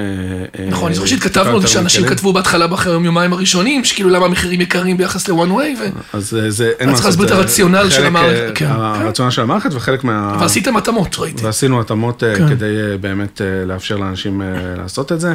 אה, 0.60 0.70
נכון, 0.70 0.86
אני 0.86 0.96
זוכר 0.96 1.08
שהתכתבנו 1.08 1.56
על 1.56 1.62
זה 1.62 1.68
שאנשים. 1.68 2.06
כתבו 2.06 2.34
בהתחלה 2.34 2.68
ביום 2.68 3.06
יומיים 3.06 3.34
הראשונים, 3.34 3.86
שכאילו 3.86 4.10
למה 4.10 4.26
המחירים 4.26 4.62
יקרים 4.62 4.98
ביחס 4.98 5.28
ל-one 5.28 5.50
way, 5.50 5.80
ו- 5.80 6.18
אז 6.18 6.34
אה, 6.34 6.50
זה, 6.52 6.72
אין 6.80 6.90
אז 6.90 6.94
מה 6.94 6.94
צריך 6.94 7.06
לעשות, 7.06 7.06
להסביר 7.06 7.26
את 7.26 7.32
הרציונל 7.32 7.90
של 7.90 8.06
המערכת, 8.06 8.52
כן. 8.56 8.68
הרציונל 8.70 9.32
של 9.32 9.42
המערכת 9.42 9.74
וחלק 9.74 10.04
מה... 10.04 10.38
ועשיתם 10.40 10.78
התאמות, 10.78 11.16
ראיתי. 11.20 11.46
ועשינו 11.46 11.82
התאמות 11.82 12.24
כן. 12.38 12.50
כדי 12.50 12.76
באמת 13.02 13.42
לאפשר 13.66 13.98
לאנשים 13.98 14.42
לעשות 14.78 15.12
את 15.12 15.20
זה. 15.20 15.34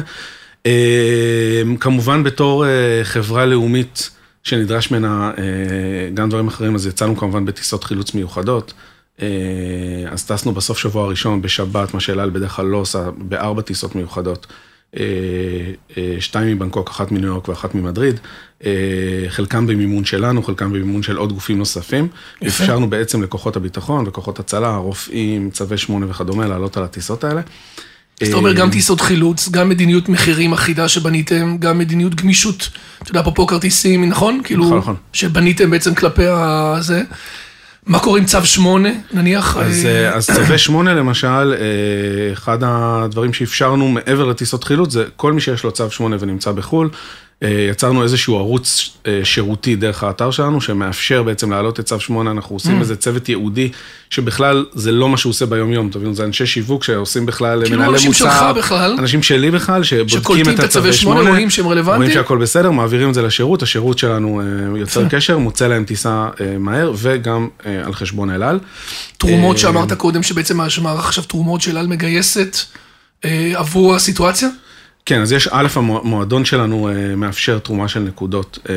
כמובן 1.79 2.23
בתור 2.23 2.65
חברה 3.03 3.45
לאומית 3.45 4.09
שנדרש 4.45 4.91
ממנה 4.91 5.31
אה, 5.37 5.43
גם 6.13 6.29
דברים 6.29 6.47
אחרים, 6.47 6.75
אז 6.75 6.87
יצאנו 6.87 7.17
כמובן 7.17 7.45
בטיסות 7.45 7.83
חילוץ 7.83 8.13
מיוחדות. 8.13 8.73
אה, 9.21 9.27
אז 10.11 10.25
טסנו 10.25 10.51
בסוף 10.51 10.77
שבוע 10.77 11.05
הראשון 11.05 11.41
בשבת, 11.41 11.93
מה 11.93 11.99
שאל 11.99 12.19
על 12.19 12.29
בדרך 12.29 12.51
כלל 12.51 12.65
לא 12.65 12.77
עושה, 12.77 13.09
בארבע 13.17 13.61
טיסות 13.61 13.95
מיוחדות. 13.95 14.47
שתיים 16.19 16.55
מבנקוק, 16.55 16.89
אחת 16.89 17.11
מניו 17.11 17.27
יורק 17.27 17.47
ואחת 17.47 17.75
ממדריד, 17.75 18.19
חלקם 19.27 19.67
במימון 19.67 20.05
שלנו, 20.05 20.43
חלקם 20.43 20.73
במימון 20.73 21.03
של 21.03 21.17
עוד 21.17 21.33
גופים 21.33 21.57
נוספים. 21.57 22.07
יפה. 22.41 22.47
אפשרנו 22.47 22.89
בעצם 22.89 23.23
לכוחות 23.23 23.55
הביטחון 23.55 24.07
וכוחות 24.07 24.39
הצלה, 24.39 24.75
רופאים, 24.75 25.51
צווי 25.51 25.77
שמונה 25.77 26.09
וכדומה, 26.09 26.47
לעלות 26.47 26.77
על 26.77 26.83
הטיסות 26.83 27.23
האלה. 27.23 27.41
אז 28.21 28.27
אתה 28.27 28.37
אומר 28.37 28.53
גם 28.53 28.69
טיסות 28.71 29.01
חילוץ, 29.01 29.49
גם 29.49 29.69
מדיניות 29.69 30.09
מחירים 30.09 30.53
אחידה 30.53 30.87
שבניתם, 30.87 31.57
גם 31.59 31.77
מדיניות 31.77 32.15
גמישות, 32.15 32.69
אתה 33.03 33.11
יודע, 33.11 33.19
אפרופו 33.19 33.47
כרטיסים, 33.47 34.09
נכון? 34.09 34.41
כאילו, 34.43 34.65
נכון, 34.65 34.77
נכון. 34.77 34.95
שבניתם 35.13 35.69
בעצם 35.69 35.95
כלפי 35.95 36.27
הזה. 36.27 37.03
מה 37.85 37.99
קורה 37.99 38.19
עם 38.19 38.25
צו 38.25 38.45
8, 38.45 38.89
נניח? 39.13 39.57
אז, 39.57 39.85
אה, 39.85 40.09
אה, 40.09 40.15
אז 40.15 40.25
צווי 40.25 40.57
שמונה 40.67 40.93
למשל, 40.93 41.53
אה, 41.53 42.33
אחד 42.33 42.57
הדברים 42.61 43.33
שאפשרנו 43.33 43.87
מעבר 43.87 44.25
לטיסות 44.25 44.63
חילוץ, 44.63 44.91
זה 44.91 45.05
כל 45.15 45.33
מי 45.33 45.41
שיש 45.41 45.63
לו 45.63 45.71
צו 45.71 45.91
שמונה 45.91 46.15
ונמצא 46.19 46.51
בחו"ל, 46.51 46.89
יצרנו 47.41 48.03
איזשהו 48.03 48.37
ערוץ 48.37 48.97
אה, 49.07 49.19
שירותי 49.23 49.75
דרך 49.75 50.03
האתר 50.03 50.31
שלנו, 50.31 50.61
שמאפשר 50.61 51.23
בעצם 51.23 51.51
להעלות 51.51 51.79
את 51.79 51.85
צו 51.85 51.99
שמונה, 51.99 52.31
אנחנו 52.31 52.55
עושים 52.55 52.79
איזה 52.79 52.95
צוות 52.95 53.29
ייעודי, 53.29 53.69
שבכלל 54.09 54.65
זה 54.73 54.91
לא 54.91 55.09
מה 55.09 55.17
שהוא 55.17 55.29
עושה 55.29 55.45
ביום-יום, 55.45 55.89
תבינו, 55.89 56.15
זה 56.15 56.23
אנשי 56.23 56.45
שיווק 56.45 56.83
שעושים 56.83 57.25
בכלל, 57.25 57.61
כאילו 57.63 57.77
מנהלי 57.77 57.93
אנשים 57.93 58.07
מוצר, 58.09 58.25
שלך 58.25 58.57
בכלל. 58.57 58.95
אנשים 58.99 59.23
שלי 59.23 59.51
בכלל, 59.51 59.83
שבודקים 59.83 60.19
שקולטים 60.19 60.49
את 60.49 60.59
את 60.59 60.63
הצווי 60.63 60.89
הצווי 60.89 60.93
שמונה, 60.93 61.19
שמונה, 61.19 61.29
רואים 61.29 61.49
שהם 61.49 61.67
רלוונטיים? 61.67 62.01
רואים 62.01 62.13
שהכל 62.13 62.37
בסדר, 62.37 62.71
מעבירים 62.71 63.09
את 63.09 63.13
זה 63.13 63.21
לשירות, 63.21 63.63
השירות 63.63 63.97
שלנו 63.97 64.41
אה, 64.41 64.79
יוצר 64.79 65.01
יפה. 65.01 65.09
קשר, 65.09 65.37
מוצא 65.37 65.67
להם 65.67 65.83
טיסה 65.83 66.29
אה, 66.41 66.57
מהר, 66.59 66.91
וגם 66.97 67.47
אה, 67.65 67.85
על 67.85 67.93
חשבון 67.93 68.29
אל 68.29 68.43
על. 68.43 68.59
תרומות 69.17 69.55
אה, 69.55 69.61
שאמרת 69.61 69.93
קודם, 69.93 70.23
שבעצם 70.23 70.59
המערך 70.61 71.05
עכשיו 71.05 71.23
תרומות 71.23 71.61
של 71.61 71.77
אל 71.77 71.87
מגייסת 71.87 72.57
אה, 73.25 73.51
עבור 73.55 73.95
הסיטואציה? 73.95 74.49
כן, 75.05 75.21
אז 75.21 75.31
יש, 75.31 75.47
א', 75.51 75.67
המועדון 75.75 76.45
שלנו 76.45 76.89
אה, 76.89 77.15
מאפשר 77.15 77.59
תרומה 77.59 77.87
של 77.87 77.99
נקודות. 77.99 78.59
אה, 78.69 78.75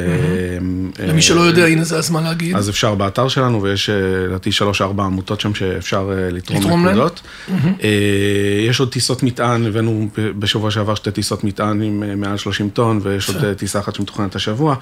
אה, 1.00 1.06
למי 1.06 1.23
שלא 1.23 1.40
יודע, 1.40 1.64
הנה 1.66 1.85
זה 1.85 1.99
הזמן 1.99 2.25
להגיד. 2.25 2.56
אז 2.56 2.70
אפשר 2.70 2.94
באתר 2.94 3.28
שלנו, 3.28 3.62
ויש 3.62 3.90
לדעתי 3.90 4.52
שלוש-ארבע 4.52 5.04
עמותות 5.04 5.40
שם 5.40 5.54
שאפשר 5.54 6.11
לתרום? 6.32 6.87
נקודות. 6.87 7.20
אה, 7.50 7.88
יש 8.68 8.80
עוד 8.80 8.92
טיסות 8.92 9.23
מטען, 9.23 9.66
הבאנו 9.66 10.08
בשבוע 10.38 10.70
שעבר 10.70 10.94
שתי 10.94 11.11
טיסות 11.11 11.44
מטען 11.44 11.82
עם 11.82 12.20
מעל 12.20 12.37
30 12.37 12.70
טון, 12.70 13.00
ויש 13.02 13.28
עוד 13.28 13.52
טיסה 13.52 13.80
אחת 13.80 13.94
שמתוכננת 13.94 14.37
השבוע. 14.37 14.76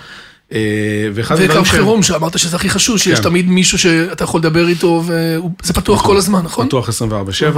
אה, 0.53 1.09
וקו 1.15 1.65
חירום, 1.65 2.03
שאמרת 2.03 2.39
שזה 2.39 2.57
הכי 2.57 2.71
חשוב, 2.71 2.99
שיש 2.99 3.19
כן. 3.19 3.25
תמיד 3.25 3.49
מישהו 3.49 3.79
שאתה 3.79 4.25
יכול 4.25 4.41
לדבר 4.41 4.69
איתו, 4.69 5.03
וזה 5.07 5.73
פתוח 5.73 6.07
כל 6.07 6.17
הזמן, 6.17 6.43
נכון? 6.45 6.67
פתוח 6.67 6.89
24/7, 6.89 6.93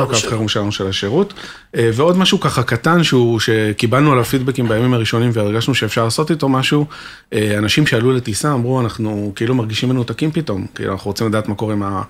קו 0.06 0.12
24/7. 0.12 0.28
חירום 0.28 0.48
שלנו 0.48 0.72
של 0.72 0.86
השירות. 0.86 1.34
אה, 1.76 1.90
ועוד 1.94 2.16
משהו 2.18 2.40
ככה 2.40 2.62
קטן, 2.62 3.00
שקיבלנו 3.38 4.12
עליו 4.12 4.24
פידבקים 4.24 4.68
בימים 4.68 4.94
הראשונים 4.94 5.30
והרגשנו 5.32 5.74
שאפשר 5.74 6.04
לעשות 6.04 6.30
איתו 6.30 6.48
משהו, 6.48 6.86
אה, 7.32 7.58
אנשים 7.58 7.86
שעלו 7.86 8.12
לטיסה 8.12 8.52
אמרו, 8.52 8.80
אנחנו 8.80 9.32
כאילו 9.36 9.54
מרגישים 9.54 9.88
מנותקים 9.88 10.30
פתאום, 10.30 10.66
כאילו 10.74 10.92
אנחנו 10.92 11.08
רוצים 11.10 11.26
לדעת 11.26 11.48
מה 11.48 11.54
קורה 11.54 11.72
עם, 11.72 11.82
ה, 11.82 12.02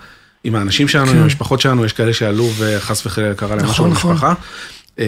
עם 0.44 0.54
האנשים 0.54 0.88
שלנו, 0.88 1.10
עם 1.10 1.18
המשפחות 1.18 1.60
שלנו, 1.60 1.84
יש 1.84 1.92
כאלה 1.92 2.12
שעלו 2.12 2.50
וחס 2.58 3.06
וחלילה 3.06 3.34
קרה 3.34 3.48
להם 3.48 3.58
כן. 3.58 3.64
נכון, 3.66 3.90
משהו 3.90 3.98
נכון. 3.98 4.10
במשפחה. 4.10 4.34
אה, 5.00 5.04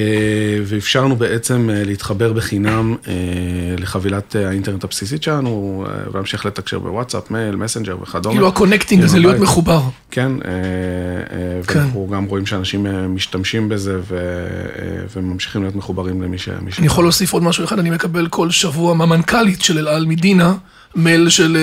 ואפשרנו 0.64 1.16
בעצם 1.16 1.70
אה, 1.70 1.84
להתחבר 1.84 2.32
בחינם 2.32 2.96
אה, 3.08 3.14
לחבילת 3.78 4.36
האינטרנט 4.36 4.84
הבסיסית 4.84 5.22
שלנו, 5.22 5.84
ולהמשיך 6.12 6.46
לתקשר 6.46 6.78
בוואטסאפ, 6.78 7.30
מייל, 7.30 7.56
מסנג'ר 7.56 7.96
וכדומה. 8.02 8.34
כאילו 8.34 8.48
ה 8.48 8.53
connecting 8.53 9.04
הזה, 9.04 9.18
להיות. 9.18 9.36
מחובר. 9.38 9.80
כן, 10.10 10.32
כן. 11.66 11.78
ואנחנו 11.78 12.08
גם 12.12 12.24
רואים 12.24 12.46
שאנשים 12.46 12.86
משתמשים 13.14 13.68
בזה 13.68 14.00
וממשיכים 15.16 15.62
להיות 15.62 15.76
מחוברים 15.76 16.22
למי 16.22 16.38
ש... 16.38 16.48
אני 16.48 16.86
יכול 16.86 17.04
להוסיף 17.04 17.32
עוד 17.32 17.42
משהו 17.42 17.64
אחד, 17.64 17.78
אני 17.78 17.90
מקבל 17.90 18.28
כל 18.28 18.50
שבוע 18.50 18.94
מהמנכ"לית 18.94 19.62
של 19.62 19.78
אל 19.78 19.88
על 19.88 20.06
מדינה, 20.06 20.54
מייל 20.96 21.28
של 21.28 21.56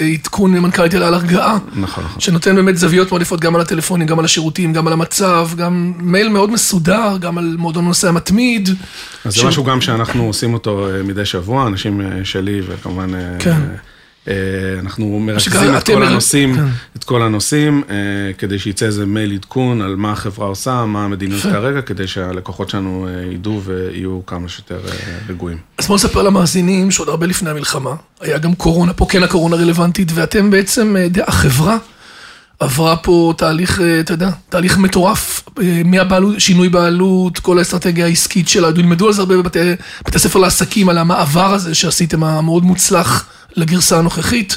אה, 0.00 0.06
עדכון 0.06 0.58
מנכ"לית 0.58 0.94
אל 0.94 1.02
על 1.02 1.14
הרגעה. 1.14 1.58
נכון, 1.76 2.04
נכון. 2.04 2.20
שנותן 2.20 2.56
באמת 2.56 2.76
זוויות 2.76 3.10
מאוד 3.10 3.22
יפות 3.22 3.40
גם 3.40 3.54
על 3.54 3.60
הטלפונים, 3.60 4.06
גם 4.06 4.18
על 4.18 4.24
השירותים, 4.24 4.72
גם 4.72 4.86
על 4.86 4.92
המצב, 4.92 5.48
גם 5.56 5.92
מייל 5.98 6.28
מאוד 6.28 6.50
מסודר, 6.50 7.16
גם 7.20 7.38
על 7.38 7.54
מועדון 7.58 7.84
נוסע 7.84 8.10
מתמיד. 8.10 8.68
אז 9.24 9.34
ש- 9.34 9.40
זה 9.40 9.46
משהו 9.48 9.64
גם 9.64 9.80
שאנחנו 9.80 10.24
עושים 10.24 10.54
אותו 10.54 10.88
אה, 10.90 11.02
מדי 11.02 11.24
שבוע, 11.24 11.66
אנשים 11.66 12.00
אה, 12.00 12.06
שלי 12.24 12.60
וכמובן... 12.68 13.10
כן. 13.38 13.60
אה, 14.28 14.34
אנחנו 14.80 15.20
מרכזים 15.20 15.52
שגם 15.52 15.76
את 15.76 15.86
כל 15.86 16.02
הנושאים, 16.02 16.54
כן. 16.56 16.64
את 16.96 17.04
כל 17.04 17.22
הנושאים, 17.22 17.82
אה, 17.90 17.96
כדי 18.38 18.58
שיצא 18.58 18.86
איזה 18.86 19.06
מייל 19.06 19.32
עדכון 19.32 19.82
על 19.82 19.96
מה 19.96 20.12
החברה 20.12 20.46
עושה, 20.46 20.84
מה 20.84 21.04
המדיניות. 21.04 21.42
כרגע, 21.42 21.82
כדי 21.82 22.06
שהלקוחות 22.06 22.70
שלנו 22.70 23.08
אה, 23.08 23.32
ידעו 23.32 23.62
ויהיו 23.64 24.20
כמה 24.26 24.48
שיותר 24.48 24.80
אה, 24.88 25.18
רגועים. 25.28 25.58
אז 25.78 25.86
בואו 25.86 25.96
נספר 25.96 26.22
למאזינים 26.22 26.90
שעוד 26.90 27.08
הרבה 27.08 27.26
לפני 27.26 27.50
המלחמה, 27.50 27.94
היה 28.20 28.38
גם 28.38 28.54
קורונה, 28.54 28.92
פה 28.92 29.06
כן 29.08 29.22
הקורונה 29.22 29.56
רלוונטית, 29.56 30.08
ואתם 30.14 30.50
בעצם, 30.50 30.96
אה, 30.96 31.06
החברה 31.26 31.78
עברה 32.62 32.96
פה 32.96 33.34
תהליך, 33.36 33.80
אה, 33.80 34.00
אתה 34.00 34.12
יודע, 34.12 34.30
תהליך 34.48 34.78
מטורף, 34.78 35.44
אה, 35.62 35.82
מהבעלות, 35.84 36.40
שינוי 36.40 36.68
בעלות, 36.68 37.38
כל 37.38 37.58
האסטרטגיה 37.58 38.04
העסקית 38.04 38.48
שלה, 38.48 38.68
ילמדו 38.68 39.06
על 39.06 39.12
זה 39.12 39.20
הרבה 39.20 39.36
בבתי 39.36 39.58
בתי 40.06 40.18
ספר 40.18 40.38
לעסקים, 40.38 40.88
על 40.88 40.98
המעבר 40.98 41.54
הזה 41.54 41.74
שעשיתם, 41.74 42.24
המאוד 42.24 42.64
מוצלח 42.64 43.26
לגרסה 43.56 43.98
הנוכחית. 43.98 44.56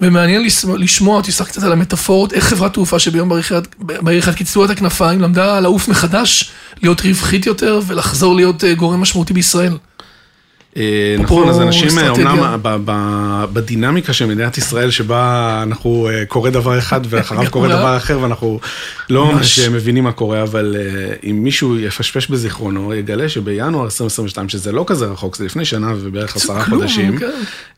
ומעניין 0.00 0.42
לשמוע, 0.78 1.22
תסתכל 1.22 1.44
קצת 1.44 1.62
על 1.62 1.72
המטאפורות, 1.72 2.32
איך 2.32 2.44
חברת 2.44 2.72
תעופה 2.72 2.98
שביום 2.98 3.32
אחד 4.18 4.34
קיצרו 4.34 4.64
את 4.64 4.70
הכנפיים, 4.70 5.20
למדה 5.20 5.60
לעוף 5.60 5.88
מחדש, 5.88 6.50
להיות 6.82 7.00
רווחית 7.00 7.46
יותר 7.46 7.80
ולחזור 7.86 8.36
להיות 8.36 8.64
אה, 8.64 8.74
גורם 8.74 9.00
משמעותי 9.00 9.32
בישראל. 9.32 9.76
אה, 10.76 11.16
נכון, 11.18 11.48
אז 11.48 11.60
אנשים, 11.60 11.98
אה. 11.98 12.08
אומנם 12.10 12.58
ב- 12.62 13.46
בדינמיקה 13.52 14.12
של 14.12 14.26
מדינת 14.26 14.58
ישראל, 14.58 14.90
שבה 14.90 15.60
אנחנו, 15.62 16.08
אה, 16.12 16.24
קורה 16.26 16.50
דבר 16.50 16.78
אחד 16.78 17.00
ואחריו 17.08 17.50
קורה 17.50 17.68
קורה. 17.68 17.80
דבר 17.80 17.96
אחר, 17.96 18.18
ואנחנו 18.20 18.60
לא 19.10 19.32
ממש. 19.32 19.58
מבינים 19.58 20.04
מה 20.04 20.12
קורה, 20.12 20.42
אבל 20.42 20.76
אה, 20.78 21.30
אם 21.30 21.44
מישהו 21.44 21.78
יפשפש 21.78 22.26
בזיכרונו, 22.26 22.94
יגלה 22.94 23.28
שבינואר 23.28 23.84
2022, 23.84 24.48
שזה 24.48 24.72
לא 24.72 24.84
כזה 24.86 25.06
רחוק, 25.06 25.36
זה 25.36 25.44
לפני 25.44 25.64
שנה 25.64 25.92
ובערך 26.00 26.36
עשרה 26.36 26.64
חודשים, 26.64 27.18
כן. 27.18 27.30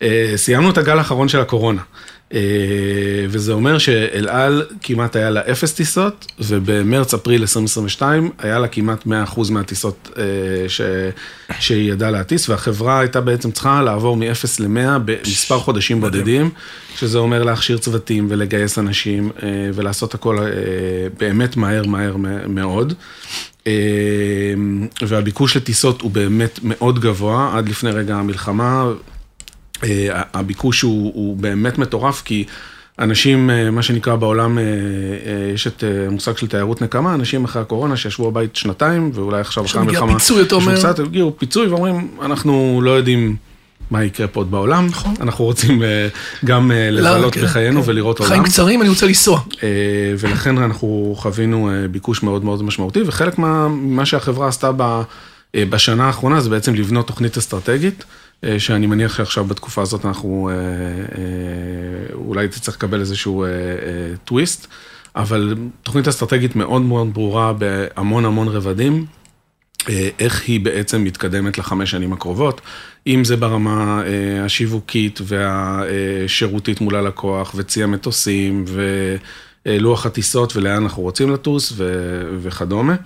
אה, 0.03 0.33
סיימנו 0.37 0.71
את 0.71 0.79
הגל 0.79 0.99
האחרון 0.99 1.29
של 1.29 1.41
הקורונה. 1.41 1.81
אה, 2.35 2.41
וזה 3.29 3.53
אומר 3.53 3.79
שאל 3.79 4.29
על 4.29 4.63
כמעט 4.83 5.17
היה 5.17 5.31
לה 5.31 5.41
אפס 5.41 5.73
טיסות, 5.73 6.27
ובמרץ-אפריל 6.39 7.41
2022 7.41 8.31
היה 8.39 8.59
לה 8.59 8.69
כמעט 8.69 9.07
100% 9.07 9.09
מהטיסות 9.51 10.11
אה, 10.19 10.69
ש... 10.69 10.81
שהיא 11.59 11.93
ידעה 11.93 12.11
להטיס, 12.11 12.49
והחברה 12.49 13.01
הייתה 13.01 13.21
בעצם 13.21 13.51
צריכה 13.51 13.83
לעבור 13.83 14.17
מ-0 14.17 14.25
ל-100 14.59 14.99
במספר 15.05 15.59
חודשים 15.59 16.01
בודדים, 16.01 16.51
שזה 16.97 17.19
אומר 17.19 17.43
להכשיר 17.43 17.79
צוותים 17.79 18.27
ולגייס 18.31 18.79
אנשים 18.79 19.31
אה, 19.43 19.49
ולעשות 19.75 20.15
הכל 20.15 20.39
באמת 21.19 21.57
מהר 21.57 21.87
מהר 21.87 22.17
מאוד. 22.49 22.95
והביקוש 25.03 25.57
לטיסות 25.57 26.01
הוא 26.01 26.11
באמת 26.11 26.59
מאוד 26.63 26.99
גבוה, 26.99 27.53
עד 27.57 27.69
לפני 27.69 27.91
רגע 27.91 28.17
המלחמה, 28.17 28.85
הביקוש 30.35 30.81
הוא, 30.83 31.13
הוא 31.15 31.37
באמת 31.37 31.79
מטורף, 31.79 32.23
כי 32.25 32.45
אנשים, 32.99 33.51
אה, 33.51 33.71
מה 33.71 33.83
שנקרא 33.83 34.17
בעולם, 34.17 34.59
אה, 34.59 34.63
אה, 34.63 34.69
יש 35.55 35.67
את 35.67 35.85
אה, 35.85 36.07
המושג 36.07 36.37
של 36.37 36.47
תיירות 36.47 36.83
נקמה, 36.83 37.15
אנשים 37.15 37.45
אחרי 37.45 37.63
הקורונה 37.63 37.97
שישבו 37.97 38.31
בבית 38.31 38.57
שנתיים, 38.57 39.11
ואולי 39.15 39.41
עכשיו 39.41 39.65
אחרי 39.65 39.81
המלחמה, 39.81 40.13
פיצוי, 40.15 40.43
אתה 40.43 40.55
אומר. 40.55 40.77
קצת, 40.77 40.99
הגיעו 40.99 41.35
פיצוי 41.39 41.67
ואומרים, 41.67 42.09
אנחנו 42.23 42.81
לא 42.85 42.91
יודעים 42.91 43.37
מה 43.91 44.05
יקרה 44.05 44.27
פה 44.27 44.41
עוד 44.41 44.51
בעולם, 44.51 44.89
אנחנו 45.21 45.45
רוצים 45.45 45.83
אה, 45.83 46.09
גם 46.45 46.73
אה, 46.73 46.91
לבלות 46.91 47.35
כן, 47.35 47.43
בחיינו 47.43 47.83
כן. 47.83 47.91
ולראות 47.91 48.19
עולם. 48.19 48.31
חיים 48.31 48.43
קצרים, 48.43 48.81
אני 48.81 48.89
רוצה 48.89 49.07
לנסוע. 49.07 49.41
אה, 49.63 49.69
ולכן 50.19 50.59
אנחנו 50.59 51.15
חווינו 51.19 51.71
אה, 51.71 51.89
ביקוש 51.89 52.23
מאוד 52.23 52.45
מאוד 52.45 52.63
משמעותי, 52.63 53.01
וחלק 53.07 53.39
מה- 53.39 53.69
ממה 53.69 54.07
שהחברה 54.07 54.49
עשתה 54.49 54.71
אה, 55.55 55.65
בשנה 55.71 56.07
האחרונה 56.07 56.41
זה 56.41 56.51
בעצם 56.51 56.75
לבנות 56.75 57.07
תוכנית 57.07 57.37
אסטרטגית, 57.39 58.01
אה, 58.01 58.24
שאני 58.59 58.87
מניח 58.87 59.17
שעכשיו 59.17 59.45
בתקופה 59.45 59.83
הזאת 59.83 60.05
אנחנו 60.05 60.51
אה, 60.53 60.55
אה, 60.55 62.15
אולי 62.15 62.49
תצטרך 62.49 62.75
לקבל 62.75 63.01
איזשהו 63.01 63.45
אה, 63.45 63.49
אה, 63.49 63.55
טוויסט, 64.25 64.67
אבל 65.17 65.55
תוכנית 65.83 66.09
אסטרטגית 66.09 66.57
מאוד 66.57 66.83
מאוד 66.83 67.15
ברורה 67.15 67.53
בהמון 67.53 68.25
המון 68.25 68.49
רבדים. 68.49 69.07
אה, 69.89 70.09
איך 70.19 70.43
היא 70.49 70.61
בעצם 70.61 71.05
מתקדמת 71.05 71.59
לחמש 71.59 71.91
שנים 71.91 72.13
הקרובות, 72.13 72.61
אם 73.07 73.25
זה 73.25 73.37
ברמה 73.37 74.03
אה, 74.07 74.45
השיווקית 74.45 75.21
והשירותית 75.25 76.81
מול 76.81 76.97
הלקוח, 76.97 77.53
וצי 77.57 77.83
המטוסים, 77.83 78.65
ולוח 79.67 80.07
הטיסות, 80.07 80.57
ולאן 80.57 80.83
אנחנו 80.83 81.03
רוצים 81.03 81.31
לטוס, 81.31 81.73
ו- 81.77 82.29
וכדומה. 82.43 82.97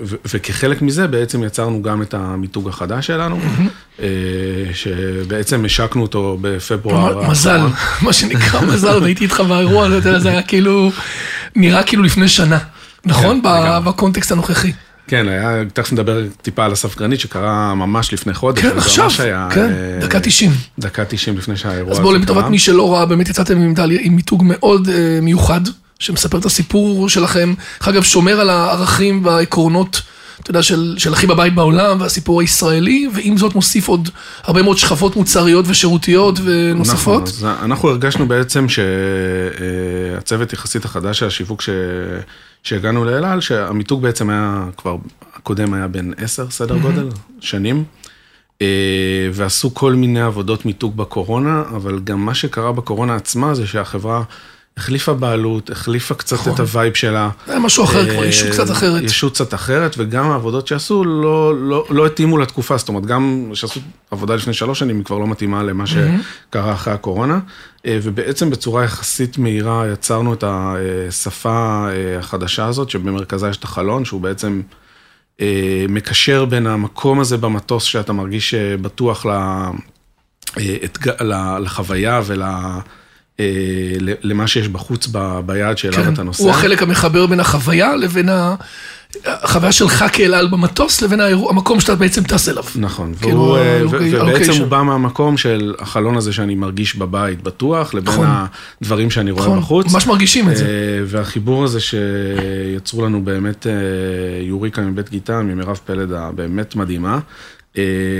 ו- 0.00 0.16
וכחלק 0.34 0.82
מזה 0.82 1.06
בעצם 1.06 1.44
יצרנו 1.44 1.82
גם 1.82 2.02
את 2.02 2.14
המיתוג 2.14 2.68
החדש 2.68 3.06
שלנו, 3.06 3.38
אה, 4.00 4.06
שבעצם 4.74 5.64
השקנו 5.64 6.02
אותו 6.02 6.38
בפברואר. 6.40 7.30
מזל. 7.30 7.60
מה 8.02 8.12
שנקרא 8.12 8.60
מזל, 8.60 9.04
הייתי 9.04 9.24
איתך 9.24 9.40
באירוע, 9.40 9.88
יודע, 9.94 10.18
זה 10.18 10.28
היה 10.30 10.42
כאילו, 10.42 10.90
נראה 11.56 11.82
כאילו 11.82 12.02
לפני 12.02 12.28
שנה, 12.28 12.58
נכון? 13.04 13.40
כן. 13.42 13.84
בקונטקסט 13.84 14.32
הנוכחי. 14.32 14.72
כן, 15.06 15.28
היה, 15.28 15.64
תכף 15.72 15.92
נדבר 15.92 16.22
טיפה 16.42 16.64
על 16.64 16.72
אסף 16.72 16.98
גרנית, 16.98 17.20
שקרה 17.20 17.74
ממש 17.74 18.12
לפני 18.12 18.34
חודש. 18.34 18.62
כן, 18.62 18.78
עכשיו, 18.78 19.08
היה, 19.18 19.48
כן, 19.54 19.68
אה, 19.72 19.98
דקה 20.00 20.20
90. 20.20 20.50
דקה 20.78 21.04
90 21.04 21.36
לפני 21.38 21.56
שהאירוע 21.56 21.92
אז 21.92 21.98
הזה 21.98 22.02
בואו, 22.02 22.14
קרה. 22.14 22.22
לטובת 22.22 22.44
מי 22.50 22.58
שלא 22.58 22.94
ראה, 22.94 23.06
באמת 23.06 23.28
יצאתם 23.28 23.60
עם 23.60 23.74
עם 24.00 24.16
מיתוג 24.16 24.42
מאוד 24.46 24.88
אה, 24.88 25.18
מיוחד, 25.22 25.60
שמספר 25.98 26.38
את 26.38 26.44
הסיפור 26.44 27.08
שלכם. 27.08 27.54
אגב, 27.80 28.02
שומר 28.02 28.40
על 28.40 28.50
הערכים 28.50 29.24
והעקרונות, 29.24 30.02
אתה 30.40 30.50
יודע, 30.50 30.62
של, 30.62 30.94
של 30.98 31.12
הכי 31.12 31.26
בבית 31.26 31.54
בעולם, 31.54 32.00
והסיפור 32.00 32.40
הישראלי, 32.40 33.08
ועם 33.14 33.36
זאת 33.36 33.54
מוסיף 33.54 33.88
עוד 33.88 34.08
הרבה 34.44 34.62
מאוד 34.62 34.78
שכבות 34.78 35.16
מוצריות 35.16 35.64
ושירותיות 35.68 36.38
ונוספות. 36.44 37.22
נכון, 37.22 37.22
אז 37.22 37.44
אנחנו 37.64 37.88
הרגשנו 37.88 38.28
בעצם 38.28 38.66
שהצוות 38.68 40.52
יחסית 40.52 40.84
החדש 40.84 41.18
של 41.18 41.26
השיווק 41.26 41.62
ש... 41.62 41.70
שהגענו 42.62 43.04
לאל 43.04 43.24
על, 43.24 43.40
שהמיתוג 43.40 44.02
בעצם 44.02 44.30
היה 44.30 44.64
כבר, 44.76 44.96
הקודם 45.34 45.74
היה 45.74 45.88
בן 45.88 46.10
עשר 46.16 46.50
סדר 46.50 46.78
גודל, 46.78 47.08
שנים, 47.40 47.84
אה, 48.62 49.28
ועשו 49.32 49.74
כל 49.74 49.92
מיני 49.92 50.20
עבודות 50.20 50.66
מיתוג 50.66 50.96
בקורונה, 50.96 51.62
אבל 51.76 52.00
גם 52.04 52.24
מה 52.24 52.34
שקרה 52.34 52.72
בקורונה 52.72 53.16
עצמה 53.16 53.54
זה 53.54 53.66
שהחברה 53.66 54.22
החליפה 54.76 55.14
בעלות, 55.14 55.70
החליפה 55.70 56.14
קצת 56.14 56.36
נכון. 56.36 56.54
את 56.54 56.60
ה 56.60 56.67
vibe 56.67 56.94
שלה. 56.94 57.30
זה 57.46 57.58
משהו 57.58 57.84
אחר 57.84 58.10
כבר, 58.10 58.22
אה, 58.22 58.26
ישות 58.26 58.50
קצת 58.50 58.70
אחרת. 58.70 59.02
ישות 59.02 59.34
קצת 59.34 59.54
אחרת, 59.54 59.94
וגם 59.98 60.30
העבודות 60.30 60.66
שעשו 60.66 61.04
לא, 61.04 61.54
לא, 61.56 61.86
לא 61.90 62.06
התאימו 62.06 62.38
לתקופה, 62.38 62.76
זאת 62.76 62.88
אומרת, 62.88 63.06
גם 63.06 63.50
שעשו 63.54 63.80
עבודה 64.10 64.34
לפני 64.34 64.54
שלוש 64.54 64.78
שנים, 64.78 64.96
היא 64.96 65.04
כבר 65.04 65.18
לא 65.18 65.26
מתאימה 65.26 65.62
למה 65.62 65.84
שקרה 65.86 66.72
אחרי 66.72 66.92
הקורונה, 66.92 67.38
אה, 67.86 67.98
ובעצם 68.02 68.50
בצורה 68.50 68.84
יחסית 68.84 69.38
מהירה 69.38 69.84
יצרנו 69.92 70.34
את 70.34 70.44
השפה 70.46 71.86
אה, 71.90 72.18
החדשה 72.18 72.66
הזאת, 72.66 72.90
שבמרכזה 72.90 73.48
יש 73.48 73.56
את 73.56 73.64
החלון, 73.64 74.04
שהוא 74.04 74.20
בעצם 74.20 74.62
מקשר 75.88 76.44
בין 76.44 76.66
המקום 76.66 77.20
הזה 77.20 77.36
במטוס, 77.36 77.84
שאתה 77.84 78.12
מרגיש 78.12 78.54
בטוח 78.54 79.26
ל- 79.26 79.70
לחוויה 81.60 82.20
ול... 82.26 82.42
אה, 83.40 83.44
למה 84.22 84.46
שיש 84.46 84.68
בחוץ 84.68 85.08
ב- 85.12 85.40
ביעד 85.46 85.78
שאליו 85.78 86.04
כן, 86.04 86.12
אתה 86.12 86.22
נוסע. 86.22 86.42
הוא 86.42 86.50
החלק 86.50 86.82
המחבר 86.82 87.26
בין 87.26 87.40
החוויה 87.40 87.96
לבין 87.96 88.28
ה- 88.28 88.54
החוויה 89.26 89.72
שלך 89.72 90.04
כאל 90.12 90.34
על 90.34 90.46
במטוס, 90.48 91.02
לבין 91.02 91.20
האירוע- 91.20 91.50
המקום 91.50 91.80
שאתה 91.80 91.94
בעצם 91.94 92.22
טס 92.22 92.48
אליו. 92.48 92.64
נכון, 92.76 93.14
כאילו, 93.20 93.36
והוא, 93.38 93.56
אה, 93.56 93.62
ו- 93.62 93.96
הלוקי- 93.96 94.16
ובעצם. 94.20 94.52
הוא 94.60 94.66
בא 94.68 94.82
מהמקום 94.82 95.36
של 95.36 95.74
החלון 95.78 96.16
הזה 96.16 96.32
שאני 96.32 96.54
מרגיש 96.54 96.96
בבית 96.96 97.42
בטוח, 97.42 97.94
לבין 97.94 98.12
נכון. 98.14 98.26
הדברים 98.82 99.10
שאני 99.10 99.30
רואה 99.30 99.46
נכון, 99.46 99.58
בחוץ. 99.60 99.92
ממש 99.92 100.06
מרגישים 100.06 100.48
את 100.50 100.56
זה. 100.56 100.64
אה, 100.64 100.70
והחיבור 101.06 101.64
הזה 101.64 101.80
שיצרו 101.80 103.04
לנו 103.04 103.24
באמת 103.24 103.66
יוריקה 104.42 104.82
מבית 104.82 105.10
גיטה, 105.10 105.42
ממירב 105.42 105.78
פלד 105.86 106.12
הבאמת 106.12 106.76
מדהימה. 106.76 107.18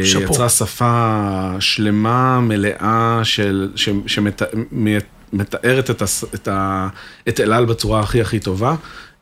שאפו. 0.04 0.32
יצרה 0.32 0.48
שפה 0.48 1.20
שלמה, 1.60 2.40
מלאה, 2.40 3.20
של, 3.22 3.70
שמתארת 4.06 5.90
את, 5.90 6.02
הס- 6.02 6.24
את, 6.34 6.48
ה- 6.48 6.88
את 7.28 7.40
אל 7.40 7.52
על 7.52 7.64
בצורה 7.64 8.00
הכי 8.00 8.20
הכי 8.20 8.38
טובה. 8.38 8.74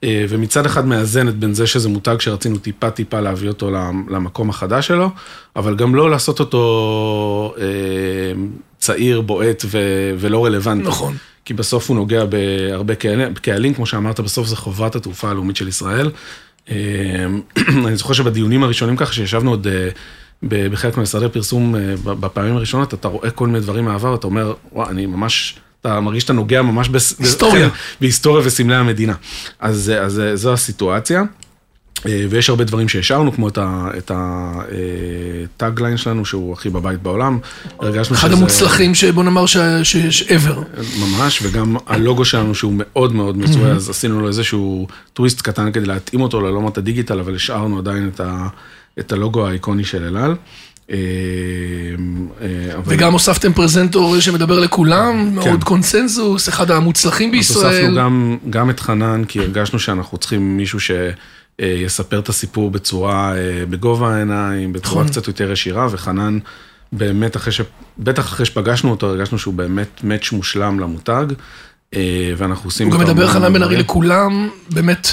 אה, 0.05 0.25
ומצד 0.29 0.67
אחד 0.67 0.87
מאזנת 0.87 1.35
בין 1.35 1.55
זה 1.55 1.67
שזה 1.67 1.89
מותג 1.89 2.17
שרצינו 2.21 2.59
טיפה 2.59 2.91
טיפה 2.91 3.21
להביא 3.21 3.49
אותו 3.49 3.71
למ- 3.71 4.07
למקום 4.11 4.51
החדש 4.51 4.87
שלו, 4.87 5.11
אבל 5.57 5.77
גם 5.77 5.95
לא 5.95 6.11
לעשות 6.11 6.41
אותו 6.41 7.55
אה, 7.59 7.65
צעיר, 8.79 9.21
בועט 9.21 9.65
ו- 9.71 10.15
ולא 10.19 10.45
רלוונטי. 10.45 10.89
נכון. 10.89 11.17
כי 11.45 11.55
בסוף 11.55 11.89
הוא 11.89 11.97
נוגע 11.97 12.25
בהרבה 12.25 12.95
קהלים, 12.95 13.35
קהלים, 13.35 13.75
כמו 13.75 13.87
שאמרת, 13.87 14.21
בסוף 14.21 14.47
זה 14.47 14.57
חובת 14.57 14.97
התעופה 14.97 15.31
הלאומית 15.31 15.57
של 15.57 15.69
ישראל. 15.69 16.11
אה, 16.71 16.75
אני 17.87 17.97
זוכר 17.97 18.13
שבדיונים 18.15 18.63
הראשונים 18.63 18.97
ככה, 18.97 19.13
שישבנו 19.13 19.51
עוד 19.51 19.67
בחלק 20.43 20.97
ממשרדי 20.97 21.29
פרסום 21.29 21.77
אה, 21.77 21.81
בפעמים 22.05 22.57
הראשונות, 22.57 22.95
אתה 22.95 23.09
רואה 23.09 23.31
כל 23.31 23.47
מיני 23.47 23.61
דברים 23.61 23.85
מהעבר, 23.85 24.15
אתה 24.15 24.27
אומר, 24.27 24.55
וואי, 24.73 24.89
אני 24.91 25.07
ממש... 25.07 25.57
אתה 25.81 26.01
מרגיש 26.01 26.23
שאתה 26.23 26.33
נוגע 26.33 26.63
ממש 26.63 26.89
בס- 26.89 27.15
היסטוריה. 27.19 27.69
כן, 27.71 27.75
בהיסטוריה 28.01 28.47
וסמלי 28.47 28.75
המדינה. 28.77 29.15
אז, 29.61 29.93
אז 30.01 30.21
אה, 30.21 30.37
זו 30.37 30.53
הסיטואציה. 30.53 31.23
אה, 32.07 32.27
ויש 32.31 32.49
הרבה 32.51 32.65
דברים 32.65 32.89
שהשארנו, 32.89 33.33
כמו 33.33 33.49
את 33.49 34.11
הטאגליין 35.57 35.97
שלנו, 35.97 36.25
שהוא 36.25 36.53
הכי 36.53 36.71
בבית 36.71 37.03
בעולם. 37.03 37.39
הרגשנו 37.81 38.17
אחד 38.17 38.29
שזה- 38.29 38.37
המוצלחים 38.37 38.95
שבוא 38.95 39.25
נאמר 39.25 39.47
ש- 39.47 39.57
שיש 39.83 40.23
ever. 40.23 40.81
ממש, 41.01 41.41
וגם 41.43 41.77
הלוגו 41.87 42.25
שלנו 42.25 42.55
שהוא 42.55 42.73
מאוד 42.77 43.13
מאוד 43.15 43.39
מזוהה, 43.39 43.71
אז 43.73 43.91
עשינו 43.91 44.21
לו 44.21 44.29
איזשהו 44.29 44.87
טוויסט 45.13 45.41
קטן 45.41 45.73
כדי 45.73 45.87
להתאים 45.87 46.21
אותו 46.21 46.41
לעולמות 46.41 46.79
הדיגיטל, 46.79 47.19
אבל 47.21 47.35
השארנו 47.35 47.79
עדיין 47.79 48.11
את, 48.15 48.21
ה, 48.21 48.49
את 48.99 49.13
הלוגו 49.13 49.47
האיקוני 49.47 49.85
של 49.85 50.05
אלעל. 50.05 50.35
אה, 50.91 50.97
אה, 52.41 52.75
אבל 52.75 52.83
וגם 52.87 53.13
הוספתם 53.13 53.53
פרזנטור 53.53 54.21
שמדבר 54.21 54.61
לכולם, 54.61 55.35
מאוד 55.35 55.65
קונסנזוס, 55.65 56.49
אחד 56.49 56.71
המוצלחים 56.71 57.29
אז 57.29 57.35
הוספנו 57.35 57.63
בישראל. 57.63 57.99
גם, 57.99 58.37
גם 58.51 58.71
את 58.71 58.81
חנן, 58.81 59.25
כי 59.25 59.39
הרגשנו 59.39 59.79
שאנחנו 59.79 60.19
צריכים 60.19 60.57
מישהו 60.57 60.79
שיספר 60.81 62.19
את 62.19 62.29
הסיפור 62.29 62.71
בצורה, 62.71 63.37
אה, 63.37 63.67
בגובה 63.67 64.15
העיניים, 64.15 64.73
בצורה 64.73 65.03
נכון. 65.03 65.13
קצת 65.13 65.27
יותר 65.27 65.53
ישירה, 65.53 65.89
וחנן 65.91 66.39
באמת 66.93 67.37
אחרי 67.37 67.53
ש... 67.53 67.61
בטח 67.99 68.25
אחרי 68.25 68.47
שפגשנו 68.47 68.91
אותו, 68.91 69.07
הרגשנו 69.07 69.39
שהוא 69.39 69.55
באמת 69.55 70.01
מאץ' 70.05 70.33
מושלם 70.33 70.81
למותג, 70.81 71.27
אה, 71.95 72.33
ואנחנו 72.37 72.69
עושים... 72.69 72.87
הוא 72.87 72.95
גם 72.95 73.01
מדבר 73.01 73.29
חנן 73.29 73.53
בן 73.53 73.63
ארי. 73.63 73.77
לכולם, 73.77 74.49
באמת, 74.71 75.07
כן. 75.07 75.13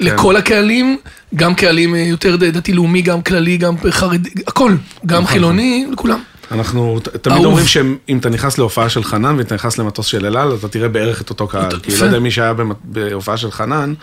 לכל 0.00 0.36
הקהלים, 0.36 0.98
גם 1.34 1.54
קהלים 1.54 1.94
אה, 1.94 2.00
יותר 2.00 2.36
דתי-לאומי, 2.36 3.02
גם 3.02 3.22
כללי, 3.22 3.56
גם 3.56 3.74
חרדי, 3.90 4.30
הכל, 4.46 4.72
גם 5.06 5.22
נכון, 5.22 5.32
חילוני, 5.32 5.86
לכולם. 5.92 6.20
אנחנו 6.50 7.00
תמיד. 7.22 7.44
אומרים 7.44 7.66
שאם 7.66 8.18
אתה 8.18 8.28
נכנס 8.28 8.58
להופעה 8.58 8.88
של 8.88 9.04
חנן 9.04 9.34
ואתה 9.38 9.54
נכנס 9.54 9.78
למטוס 9.78 10.06
של 10.06 10.26
אלעל, 10.26 10.54
אתה 10.54 10.68
תראה 10.68 10.88
בערך 10.88 11.22
את 11.22 11.30
אותו 11.30 11.48
קהל. 11.48 11.78
כי. 11.78 11.92
לא 12.00 12.04
יודע 12.04 12.18
מי 12.18 12.30
שהיה 12.30 12.54
בהופעה 12.84 13.36
של 13.36 13.50
חנן, 13.50 13.94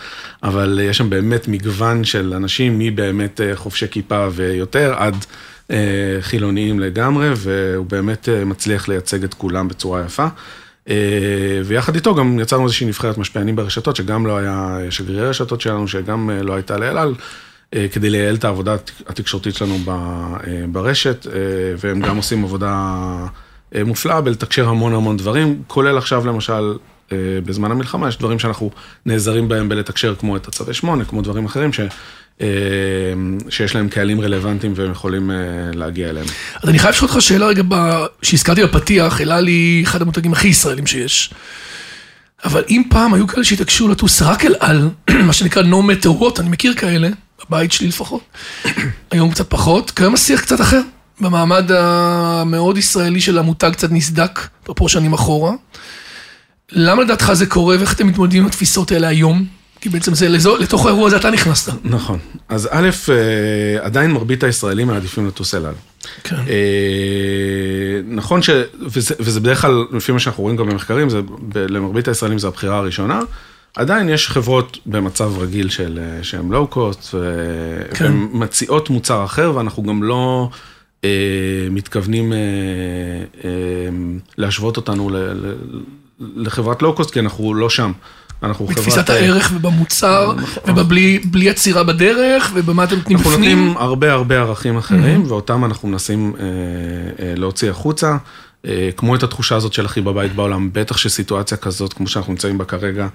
אבל 0.42 0.80
יש 0.82 0.98
שם 0.98 1.10
באמת 1.10 1.48
מגוון 1.48 2.04
של 2.04 2.34
אנשים, 2.36 2.78
מי 2.78 2.90
באמת 2.90 3.40
אה, 3.40 3.56
חובשי 3.56 3.86
כיפה 3.90 4.26
ויותר, 4.32 4.94
עד 4.96 5.14
אה, 5.70 5.76
חילוניים 6.20 6.80
לגמרי, 6.80 7.28
והוא 7.36 7.86
באמת 7.86 8.28
אה, 8.28 8.44
מצליח 8.44 8.88
לייצג 8.88 9.24
את 9.24 9.34
כולם 9.34 9.68
בצורה 9.68 10.02
יפה. 10.06 10.26
אה, 10.88 10.94
ויחד 11.64 11.94
איתו 11.94 12.14
גם 12.14 12.38
יצרנו 12.38 12.64
איזושהי 12.64 12.86
נבחרת 12.86 13.18
משפיענים 13.18 13.56
ברשתות, 13.56 13.96
שגם 13.96 14.26
לא 14.26 14.36
היה 14.38 14.78
שגרירי 14.90 15.28
רשתות 15.28 15.60
שלנו, 15.60 15.88
שגם 15.88 16.30
אה, 16.30 16.42
לא 16.42 16.54
הייתה 16.54 16.76
לאלעל. 16.78 17.14
אה, 17.74 17.86
כדי 17.92 18.10
לייעל 18.10 18.34
את 18.34 18.44
העבודה 18.44 18.74
הת- 18.74 18.90
התקשורתית 19.06 19.54
שלנו 19.54 19.78
ברשת, 20.72 21.26
והם 21.78 22.00
גם 22.00 22.16
עושים 22.16 22.44
עבודה 22.44 22.96
אה, 23.74 23.84
מופלאה 23.84 24.20
בלתקשר 24.20 24.68
המון 24.68 24.94
המון 24.94 25.16
דברים, 25.16 25.62
כולל 25.66 25.98
עכשיו 25.98 26.26
למשל, 26.26 26.72
בזמן 27.44 27.70
המלחמה, 27.70 28.08
יש 28.08 28.18
דברים 28.18 28.38
שאנחנו 28.38 28.70
נעזרים 29.06 29.48
בהם 29.48 29.68
בלתקשר, 29.68 30.14
כמו 30.14 30.36
את 30.36 30.48
הצווי 30.48 30.74
8, 30.74 31.04
כמו 31.04 31.22
דברים 31.22 31.44
אחרים, 31.44 31.72
ש, 31.72 31.80
אה, 32.40 32.46
שיש 33.48 33.74
להם 33.74 33.88
קהלים 33.88 34.20
רלוונטיים 34.20 34.72
והם 34.76 34.90
יכולים 34.90 35.30
אה, 35.30 35.36
להגיע 35.74 36.08
אליהם. 36.08 36.26
אז 36.62 36.68
אני 36.68 36.78
חייב 36.78 36.94
לשאול 36.94 37.10
אותך 37.10 37.22
שאלה 37.22 37.46
רגע, 37.46 37.62
שהזכרתי 38.22 38.64
בפתיח, 38.64 39.20
אלה 39.20 39.40
לי 39.40 39.82
אחד 39.86 40.02
המותגים 40.02 40.32
הכי 40.32 40.48
ישראלים 40.48 40.86
שיש. 40.86 41.30
אבל 42.44 42.62
אם 42.68 42.82
פעם 42.90 43.14
היו 43.14 43.26
כאלה 43.26 43.44
שהתעקשו 43.44 43.88
לטוס 43.88 44.22
רק 44.22 44.44
אל 44.44 44.54
על, 44.60 44.88
מה 45.26 45.32
שנקרא 45.32 45.62
no 45.62 45.66
matter 45.90 46.20
what, 46.20 46.40
אני 46.40 46.48
מכיר 46.48 46.74
כאלה, 46.74 47.08
בבית 47.48 47.72
שלי 47.72 47.88
לפחות, 47.88 48.22
היום 49.10 49.30
קצת 49.30 49.50
פחות, 49.50 49.90
כיום 49.90 50.14
השיח 50.14 50.40
קצת 50.40 50.60
אחר, 50.60 50.80
במעמד 51.20 51.70
המאוד 51.72 52.78
ישראלי 52.78 53.20
של 53.20 53.38
המותג 53.38 53.70
קצת 53.72 53.92
נסדק, 53.92 54.48
פה 54.64 54.88
שנים 54.88 55.12
אחורה. 55.12 55.52
למה 56.72 57.02
לדעתך 57.02 57.32
זה 57.32 57.46
קורה, 57.46 57.76
ואיך 57.78 57.94
אתם 57.94 58.06
מתמודדים 58.06 58.40
עם 58.42 58.46
התפיסות 58.48 58.92
האלה 58.92 59.08
היום? 59.08 59.44
כי 59.80 59.88
בעצם 59.88 60.14
זה, 60.14 60.28
לזו- 60.28 60.56
לתוך 60.56 60.86
האירוע 60.86 61.06
הזה 61.06 61.16
אתה 61.16 61.30
נכנסת. 61.30 61.72
נכון. 61.84 62.18
אז 62.48 62.68
א', 62.72 62.90
אה, 63.08 63.84
עדיין 63.86 64.10
מרבית 64.10 64.44
הישראלים 64.44 64.86
מעדיפים 64.86 65.26
לטוס 65.26 65.54
אל 65.54 65.66
על. 65.66 65.74
כן. 66.24 66.36
אה, 66.36 66.44
נכון 68.08 68.42
ש... 68.42 68.50
וזה, 68.80 69.14
וזה 69.20 69.40
בדרך 69.40 69.60
כלל, 69.62 69.84
לפי 69.92 70.12
מה 70.12 70.18
שאנחנו 70.18 70.42
רואים 70.42 70.56
גם 70.56 70.66
במחקרים, 70.68 71.10
זה, 71.10 71.20
למרבית 71.68 72.08
הישראלים 72.08 72.38
זו 72.38 72.48
הבחירה 72.48 72.78
הראשונה. 72.78 73.20
עדיין 73.76 74.08
יש 74.08 74.28
חברות 74.28 74.78
במצב 74.86 75.32
רגיל 75.38 75.68
של, 75.68 75.98
אה, 76.02 76.24
שהן 76.24 76.48
לואו 76.52 76.66
קוסט, 76.66 77.14
כן. 77.94 78.04
והן 78.04 78.28
מציעות 78.32 78.90
מוצר 78.90 79.24
אחר, 79.24 79.52
ואנחנו 79.54 79.82
גם 79.82 80.02
לא 80.02 80.48
מתכוונים 81.70 82.32
להשוות 84.38 84.76
אותנו 84.76 85.10
לחברת 86.20 86.82
לואו 86.82 86.94
קוסט, 86.94 87.10
כי 87.10 87.20
אנחנו 87.20 87.54
לא 87.54 87.70
שם. 87.70 87.92
אנחנו 88.42 88.66
חברת... 88.66 88.78
בתפיסת 88.78 89.10
אה, 89.10 89.14
הערך 89.14 89.50
ובמוצר, 89.54 90.32
ובלי 90.66 91.18
בלי 91.24 91.50
עצירה 91.50 91.84
בדרך, 91.84 92.50
ובמה 92.54 92.84
אתם 92.84 92.96
נותנים 92.96 93.18
אנחנו 93.18 93.30
בפנים. 93.30 93.58
נותנים 93.58 93.76
הרבה 93.76 94.12
הרבה 94.12 94.40
ערכים 94.40 94.76
אחרים, 94.76 95.24
ואותם 95.28 95.64
אנחנו 95.64 95.88
מנסים 95.88 96.32
אה, 96.38 96.44
אה, 97.24 97.34
להוציא 97.36 97.70
החוצה. 97.70 98.16
אה, 98.66 98.90
כמו 98.96 99.14
את 99.14 99.22
התחושה 99.22 99.56
הזאת 99.56 99.72
של 99.72 99.84
הכי 99.84 100.00
בבית 100.00 100.34
בעולם, 100.34 100.70
בטח 100.72 100.96
שסיטואציה 100.96 101.56
כזאת, 101.56 101.92
כמו 101.92 102.06
שאנחנו 102.06 102.32
נמצאים 102.32 102.58
בה 102.58 102.64
כרגע, 102.64 103.08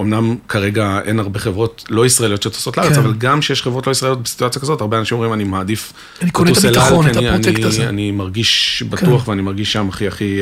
אמנם 0.00 0.36
כרגע 0.48 1.00
אין 1.04 1.18
הרבה 1.18 1.38
חברות 1.38 1.84
לא 1.90 2.06
ישראליות 2.06 2.42
שטוסות 2.42 2.76
לארץ, 2.76 2.92
כן. 2.92 3.00
אבל 3.00 3.14
גם 3.18 3.42
שיש 3.42 3.62
חברות 3.62 3.86
לא 3.86 3.92
ישראליות 3.92 4.22
בסיטואציה 4.22 4.62
כזאת, 4.62 4.80
הרבה 4.80 4.98
אנשים 4.98 5.16
אומרים, 5.16 5.32
אני 5.32 5.44
מעדיף 5.44 5.92
לטוס 6.22 6.64
אל 6.64 6.78
על, 6.78 7.12
כי 7.12 7.18
אני, 7.18 7.28
אני, 7.28 7.86
אני 7.88 8.10
מרגיש 8.10 8.82
בטוח 8.90 9.24
כן. 9.24 9.30
ואני 9.30 9.42
מרגיש 9.42 9.72
שם 9.72 9.88
הכי 9.88 10.08
הכי... 10.08 10.40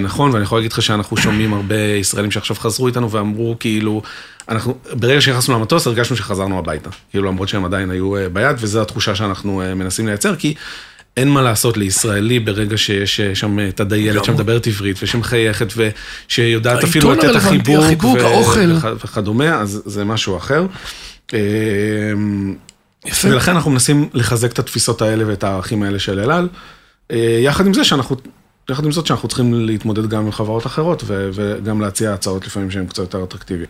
נכון, 0.00 0.30
ואני 0.30 0.42
יכול 0.42 0.58
להגיד 0.58 0.72
לך 0.72 0.82
שאנחנו 0.82 1.16
שומעים 1.16 1.54
הרבה 1.54 1.76
ישראלים 1.76 2.30
שעכשיו 2.30 2.56
חזרו 2.56 2.86
איתנו 2.86 3.10
ואמרו 3.10 3.56
כאילו, 3.60 4.02
אנחנו, 4.48 4.74
ברגע 4.92 5.20
שנכנסנו 5.20 5.54
למטוס 5.54 5.86
הרגשנו 5.86 6.16
שחזרנו 6.16 6.58
הביתה, 6.58 6.90
כאילו 7.10 7.24
למרות 7.24 7.48
שהם 7.48 7.64
עדיין 7.64 7.90
היו 7.90 8.12
ביד, 8.32 8.56
וזו 8.60 8.82
התחושה 8.82 9.14
שאנחנו 9.14 9.62
מנסים 9.76 10.06
לייצר, 10.06 10.36
כי 10.36 10.54
אין 11.16 11.28
מה 11.28 11.42
לעשות 11.42 11.76
לישראלי 11.76 12.40
ברגע 12.40 12.76
שיש 12.76 13.20
שם 13.20 13.58
את 13.68 13.80
הדיילת 13.80 14.24
שמדברת 14.24 14.66
עברית 14.66 14.96
ושמחייכת 15.02 15.72
ושיודעת 15.76 16.84
אפילו 16.84 17.12
לתת 17.12 17.34
החיבוק, 17.34 17.84
החיבוק, 17.84 18.18
האוכל 18.18 18.72
וכדומה, 19.04 19.54
אז 19.54 19.82
זה 19.84 20.04
משהו 20.04 20.36
אחר. 20.36 20.66
יפה. 23.06 23.28
ולכן 23.28 23.52
אנחנו 23.52 23.70
מנסים 23.70 24.08
לחזק 24.14 24.52
את 24.52 24.58
התפיסות 24.58 25.02
האלה 25.02 25.24
ואת 25.26 25.44
הערכים 25.44 25.82
האלה 25.82 25.98
של 25.98 26.20
אלעל, 26.20 26.48
יחד 27.40 27.66
עם 27.66 27.74
זה 27.74 27.84
שאנחנו 27.84 28.16
יחד 28.70 28.84
עם 28.84 28.92
זאת 28.92 29.06
שאנחנו 29.06 29.28
צריכים 29.28 29.54
להתמודד 29.54 30.06
גם 30.06 30.24
עם 30.24 30.32
חברות 30.32 30.66
אחרות 30.66 31.04
וגם 31.06 31.80
להציע 31.80 32.12
הצעות 32.12 32.46
לפעמים 32.46 32.70
שהן 32.70 32.86
קצת 32.86 32.98
יותר 32.98 33.24
אטרקטיביות. 33.24 33.68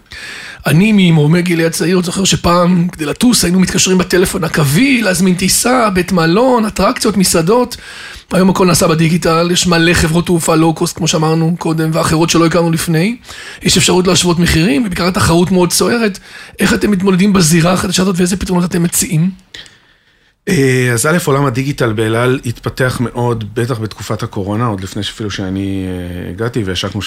אני 0.66 0.92
ממרומי 0.94 1.42
גילי 1.42 1.66
הצעיר 1.66 2.02
זוכר 2.02 2.24
שפעם 2.24 2.88
כדי 2.88 3.06
לטוס 3.06 3.44
היינו 3.44 3.61
מתקשרים 3.61 3.98
בטלפון 3.98 4.44
הקווי, 4.44 5.02
להזמין 5.02 5.35
טיסה, 5.35 5.90
בית 5.90 6.12
מלון, 6.12 6.64
אטרקציות, 6.66 7.16
מסעדות. 7.16 7.76
היום 8.32 8.50
הכל 8.50 8.66
נעשה 8.66 8.88
בדיגיטל, 8.88 9.48
יש 9.52 9.66
מלא 9.66 9.94
חברות 9.94 10.26
תעופה 10.26 10.54
לואו-קוסט 10.54 10.96
כמו 10.96 11.09
שאמרנו 11.09 11.56
קודם 11.59 11.90
ואחרות 11.92 12.30
שלא 12.30 12.46
הכרנו 12.46 12.70
לפני. 12.70 13.16
יש 13.62 13.76
אפשרות 13.76 14.06
להשוות 14.06 14.38
מחירים 14.38 14.82
ובעיקר 14.87 15.11
תחרות 15.11 15.50
מאוד 15.50 15.72
סוערת. 15.72 16.18
איך 16.61 16.74
אתם 16.74 16.90
מתמודדים 16.90 17.32
בזירה 17.32 17.72
החדשה 17.72 18.02
הזאת 18.02 18.14
ואיזה 18.18 18.37
פתרונות 18.37 18.70
אתם 18.70 18.82
מציעים? 18.82 19.30
אה, 20.48 20.90
אז 20.92 21.06
א', 21.06 21.18
עולם 21.24 21.46
הדיגיטל 21.46 21.92
באלעל 21.92 22.40
התפתח 22.46 22.98
מאוד, 23.00 23.44
בטח 23.54 23.78
בתקופת 23.78 24.22
הקורונה, 24.22 24.66
עוד 24.66 24.80
לפני 24.80 25.02
שאפילו 25.02 25.30
שאני 25.30 25.87
אה, 25.87 26.30
הגעתי, 26.30 26.62
והשקנו, 26.64 27.00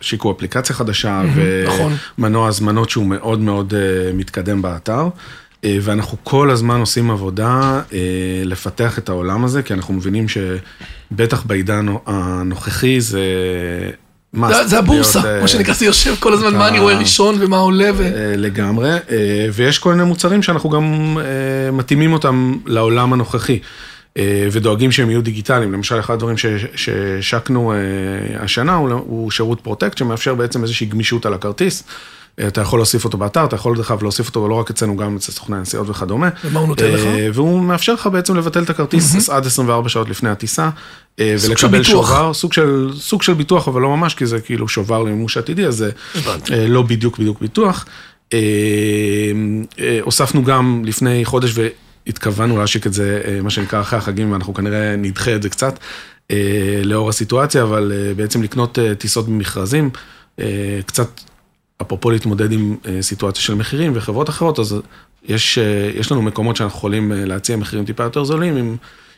שיקו 0.00 0.32
אפליקציה 0.32 0.76
חדשה, 0.76 1.22
נכון. 1.66 1.92
ומנוע 2.18 2.48
הזמנות 2.48 2.90
שהוא 2.90 3.06
מאוד 3.06 3.40
מאוד 3.40 3.74
אה, 3.74 4.12
מתקדם 4.12 4.62
באתר. 4.62 5.08
ואנחנו 5.82 6.18
כל 6.24 6.50
הזמן 6.50 6.80
עושים 6.80 7.10
עבודה 7.10 7.82
לפתח 8.44 8.98
את 8.98 9.08
העולם 9.08 9.44
הזה, 9.44 9.62
כי 9.62 9.74
אנחנו 9.74 9.94
מבינים 9.94 10.26
שבטח 10.28 11.42
בעידן 11.46 11.86
הנוכחי 12.06 13.00
זה 13.00 13.20
זה 14.66 14.78
הבורסה, 14.78 15.20
מה 15.20 15.42
אה, 15.42 15.48
שנקרא, 15.48 15.74
זה 15.74 15.86
יושב 15.86 16.14
כל 16.20 16.32
הזמן, 16.32 16.54
מה 16.54 16.68
אני 16.68 16.78
רואה 16.78 16.98
ראשון 16.98 17.36
ומה 17.38 17.56
עולה 17.56 17.90
ו... 17.96 18.02
אה, 18.02 18.36
לגמרי, 18.36 18.90
אה, 18.90 19.46
ויש 19.52 19.78
כל 19.78 19.92
מיני 19.92 20.04
מוצרים 20.04 20.42
שאנחנו 20.42 20.70
גם 20.70 21.16
מתאימים 21.72 22.12
אותם 22.12 22.54
לעולם 22.66 23.12
הנוכחי. 23.12 23.58
ודואגים 24.52 24.92
שהם 24.92 25.10
יהיו 25.10 25.22
דיגיטליים. 25.22 25.72
למשל, 25.72 26.00
אחד 26.00 26.14
הדברים 26.14 26.36
שהשקנו 26.74 27.72
השנה 28.38 28.74
הוא 28.74 29.30
שירות 29.30 29.60
Protect, 29.60 29.98
שמאפשר 29.98 30.34
בעצם 30.34 30.62
איזושהי 30.62 30.86
גמישות 30.86 31.26
על 31.26 31.34
הכרטיס. 31.34 31.84
אתה 32.48 32.60
יכול 32.60 32.78
להוסיף 32.78 33.04
אותו 33.04 33.18
באתר, 33.18 33.44
אתה 33.44 33.56
יכול 33.56 33.76
דרך 33.76 33.90
אגב 33.90 34.02
להוסיף 34.02 34.28
אותו 34.28 34.48
לא 34.48 34.54
רק 34.54 34.70
אצלנו, 34.70 34.96
גם 34.96 35.16
אצל 35.16 35.32
סוכני 35.32 35.56
הנסיעות 35.56 35.90
וכדומה. 35.90 36.28
ומה 36.44 36.60
הוא 36.60 36.68
נותן 36.68 36.90
לך? 36.90 37.00
והוא 37.34 37.62
מאפשר 37.62 37.94
לך 37.94 38.06
בעצם 38.06 38.36
לבטל 38.36 38.62
את 38.62 38.70
הכרטיס 38.70 39.30
עד 39.30 39.46
24 39.46 39.88
שעות 39.88 40.08
לפני 40.08 40.28
הטיסה. 40.28 40.70
ולקבל 41.20 41.82
שובר, 41.82 42.32
סוג 42.34 42.52
של, 42.52 42.90
סוג 42.98 43.22
של 43.22 43.34
ביטוח, 43.34 43.68
אבל 43.68 43.80
לא 43.80 43.96
ממש, 43.96 44.14
כי 44.14 44.26
זה 44.26 44.40
כאילו 44.40 44.68
שובר 44.68 45.02
למימוש 45.02 45.36
עתידי, 45.36 45.66
אז 45.66 45.76
זה 45.76 45.90
לא 46.68 46.82
בדיוק 46.82 47.18
בדיוק 47.18 47.40
ביטוח. 47.40 47.86
הוספנו 50.02 50.44
גם 50.44 50.82
לפני 50.84 51.24
חודש 51.24 51.54
והתכוונו 52.06 52.58
להשיק 52.58 52.86
את 52.86 52.92
זה, 52.92 53.38
מה 53.42 53.50
שנקרא, 53.50 53.80
אחרי 53.80 53.98
החגים, 53.98 54.32
ואנחנו 54.32 54.54
כנראה 54.54 54.96
נדחה 54.96 55.34
את 55.34 55.42
זה 55.42 55.48
קצת, 55.48 55.78
לאור 56.84 57.08
הסיטואציה, 57.08 57.62
אבל 57.62 57.92
בעצם 58.16 58.42
לקנות 58.42 58.78
טיסות 58.98 59.28
במכרזים, 59.28 59.90
קצת 60.86 61.08
אפרופו 61.82 62.10
להתמודד 62.10 62.52
עם 62.52 62.76
סיטואציה 63.00 63.42
של 63.42 63.54
מחירים 63.54 63.92
וחברות 63.94 64.28
אחרות, 64.28 64.58
אז 64.58 64.76
יש, 65.24 65.58
יש 65.94 66.12
לנו 66.12 66.22
מקומות 66.22 66.56
שאנחנו 66.56 66.78
יכולים 66.78 67.12
להציע 67.14 67.56
מחירים 67.56 67.84
טיפה 67.84 68.02
יותר 68.02 68.24
זולים, 68.24 68.56
אם, 68.56 68.76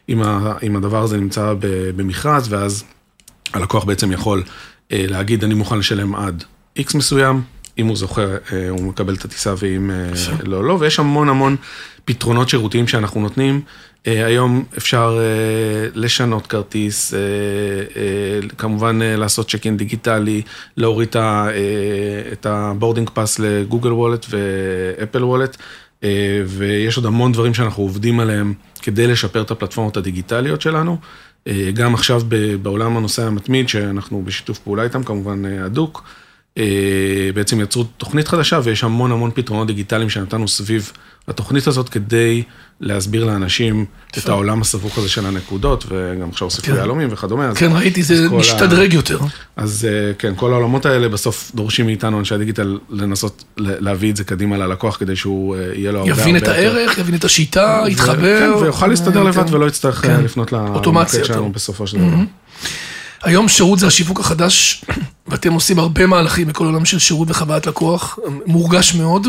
אם, 0.09 0.23
ה, 0.23 0.55
אם 0.63 0.77
הדבר 0.77 1.03
הזה 1.03 1.17
נמצא 1.17 1.55
במכרז, 1.97 2.53
ואז 2.53 2.85
הלקוח 3.53 3.85
בעצם 3.85 4.13
יכול 4.13 4.43
להגיד, 4.91 5.45
אני 5.45 5.55
מוכן 5.55 5.79
לשלם 5.79 6.15
עד 6.15 6.45
איקס 6.77 6.95
מסוים, 6.95 7.43
אם 7.79 7.87
הוא 7.87 7.97
זוכה, 7.97 8.23
הוא 8.69 8.83
מקבל 8.83 9.15
את 9.15 9.25
הטיסה, 9.25 9.55
ואם 9.59 9.91
לא, 10.45 10.65
לא, 10.65 10.77
ויש 10.81 10.99
המון 10.99 11.29
המון 11.29 11.57
פתרונות 12.05 12.49
שירותיים 12.49 12.89
שאנחנו 12.89 13.21
נותנים. 13.21 13.61
היום 14.09 14.65
אפשר 14.79 15.19
לשנות 15.95 16.47
כרטיס, 16.47 17.15
כמובן 18.59 18.99
לעשות 19.03 19.51
צ'ק 19.51 19.67
אין 19.67 19.77
דיגיטלי, 19.77 20.43
להוריד 20.77 21.17
את 22.33 22.47
ה 22.47 22.54
boarding 22.54 23.11
pass 23.11 23.39
ל 23.39 23.46
Google 23.46 23.93
Wallet 23.93 24.27
ו 24.31 25.25
Apple 25.25 25.38
Wallet, 25.38 25.57
ויש 26.47 26.97
עוד 26.97 27.07
המון 27.07 27.33
דברים 27.33 27.55
שאנחנו 27.55 27.83
עובדים 27.83 28.21
עליהם 28.21 28.55
כדי 28.83 29.07
לשפר 29.07 29.43
את 29.43 29.51
הפלטפורמות 29.51 29.97
הדיגיטליות 29.97 30.61
שלנו. 30.61 30.97
גם 31.75 31.95
עכשיו 31.95 32.23
בעולם 32.63 32.97
הנושא 32.97 33.23
המתמיד, 33.27 33.69
שאנחנו 33.69 34.23
בשיתוף 34.25 34.59
פעולה 34.59 34.83
איתם, 34.83 35.03
כמובן 35.03 35.45
הדוק. 35.45 36.03
בעצם 37.35 37.61
יצרו 37.61 37.85
תוכנית 37.85 38.29
חדשה 38.29 38.61
ויש 38.63 38.85
המון 38.85 39.13
המון 39.13 39.31
פתרונות 39.35 39.67
דיגיטליים 39.67 40.11
שנתנו 40.11 40.49
סביב 40.49 40.93
התוכנית 41.29 41.67
הזאת 41.67 41.89
כדי 41.89 42.43
להסביר 42.81 43.25
לאנשים 43.25 43.85
את 44.19 44.29
העולם 44.29 44.61
הסבוך 44.61 44.99
הזה 44.99 45.09
של 45.09 45.27
הנקודות, 45.27 45.85
וגם 45.89 46.29
עכשיו 46.31 46.47
הוסיפו 46.47 46.67
כן. 46.67 46.75
יהלומים 46.75 47.09
וכדומה. 47.13 47.55
כן, 47.55 47.71
ראיתי, 47.73 48.03
זה 48.03 48.29
משתדרג 48.29 48.95
יותר. 48.95 49.19
אז 49.57 49.89
כן, 50.19 50.33
כל 50.37 50.53
העולמות 50.53 50.87
האלה 50.87 51.09
בסוף 51.09 51.53
דורשים 51.55 51.87
מאיתנו, 51.87 52.19
אנשי 52.19 52.35
הדיגיטל, 52.35 52.79
לנסות 52.91 53.45
להביא 53.57 54.11
את 54.11 54.17
זה 54.17 54.25
קדימה 54.25 54.57
ללקוח, 54.57 54.97
כדי 54.97 55.17
שהוא 55.17 55.57
יהיה 55.57 55.93
לו 55.93 55.99
הרבה 55.99 56.11
הרבה 56.11 56.23
יותר. 56.23 56.31
יבין 56.31 56.37
את 56.37 56.49
הערך, 56.49 56.99
יבין 56.99 57.15
את 57.15 57.25
השיטה, 57.25 57.85
יתחבר. 57.89 58.39
כן, 58.39 58.63
ויוכל 58.63 58.87
להסתדר 58.87 59.23
לבד 59.23 59.55
ולא 59.55 59.67
יצטרך 59.67 60.05
לפנות 60.05 60.53
למוקד 60.53 61.25
שלנו 61.25 61.53
בסופו 61.53 61.87
של 61.87 61.99
דבר. 61.99 62.17
היום 63.23 63.49
שירות 63.49 63.79
זה 63.79 63.87
השיווק 63.87 64.21
החדש, 64.21 64.85
ואתם 65.29 65.53
עושים 65.53 65.79
הרבה 65.79 66.07
מהלכים 66.07 66.47
בכל 66.49 66.65
עולם 66.65 66.85
של 66.85 66.99
שירות 66.99 67.31
וחוויית 67.31 67.67
לקוח, 67.67 68.19
מורגש 68.47 68.95
מאוד. 68.95 69.27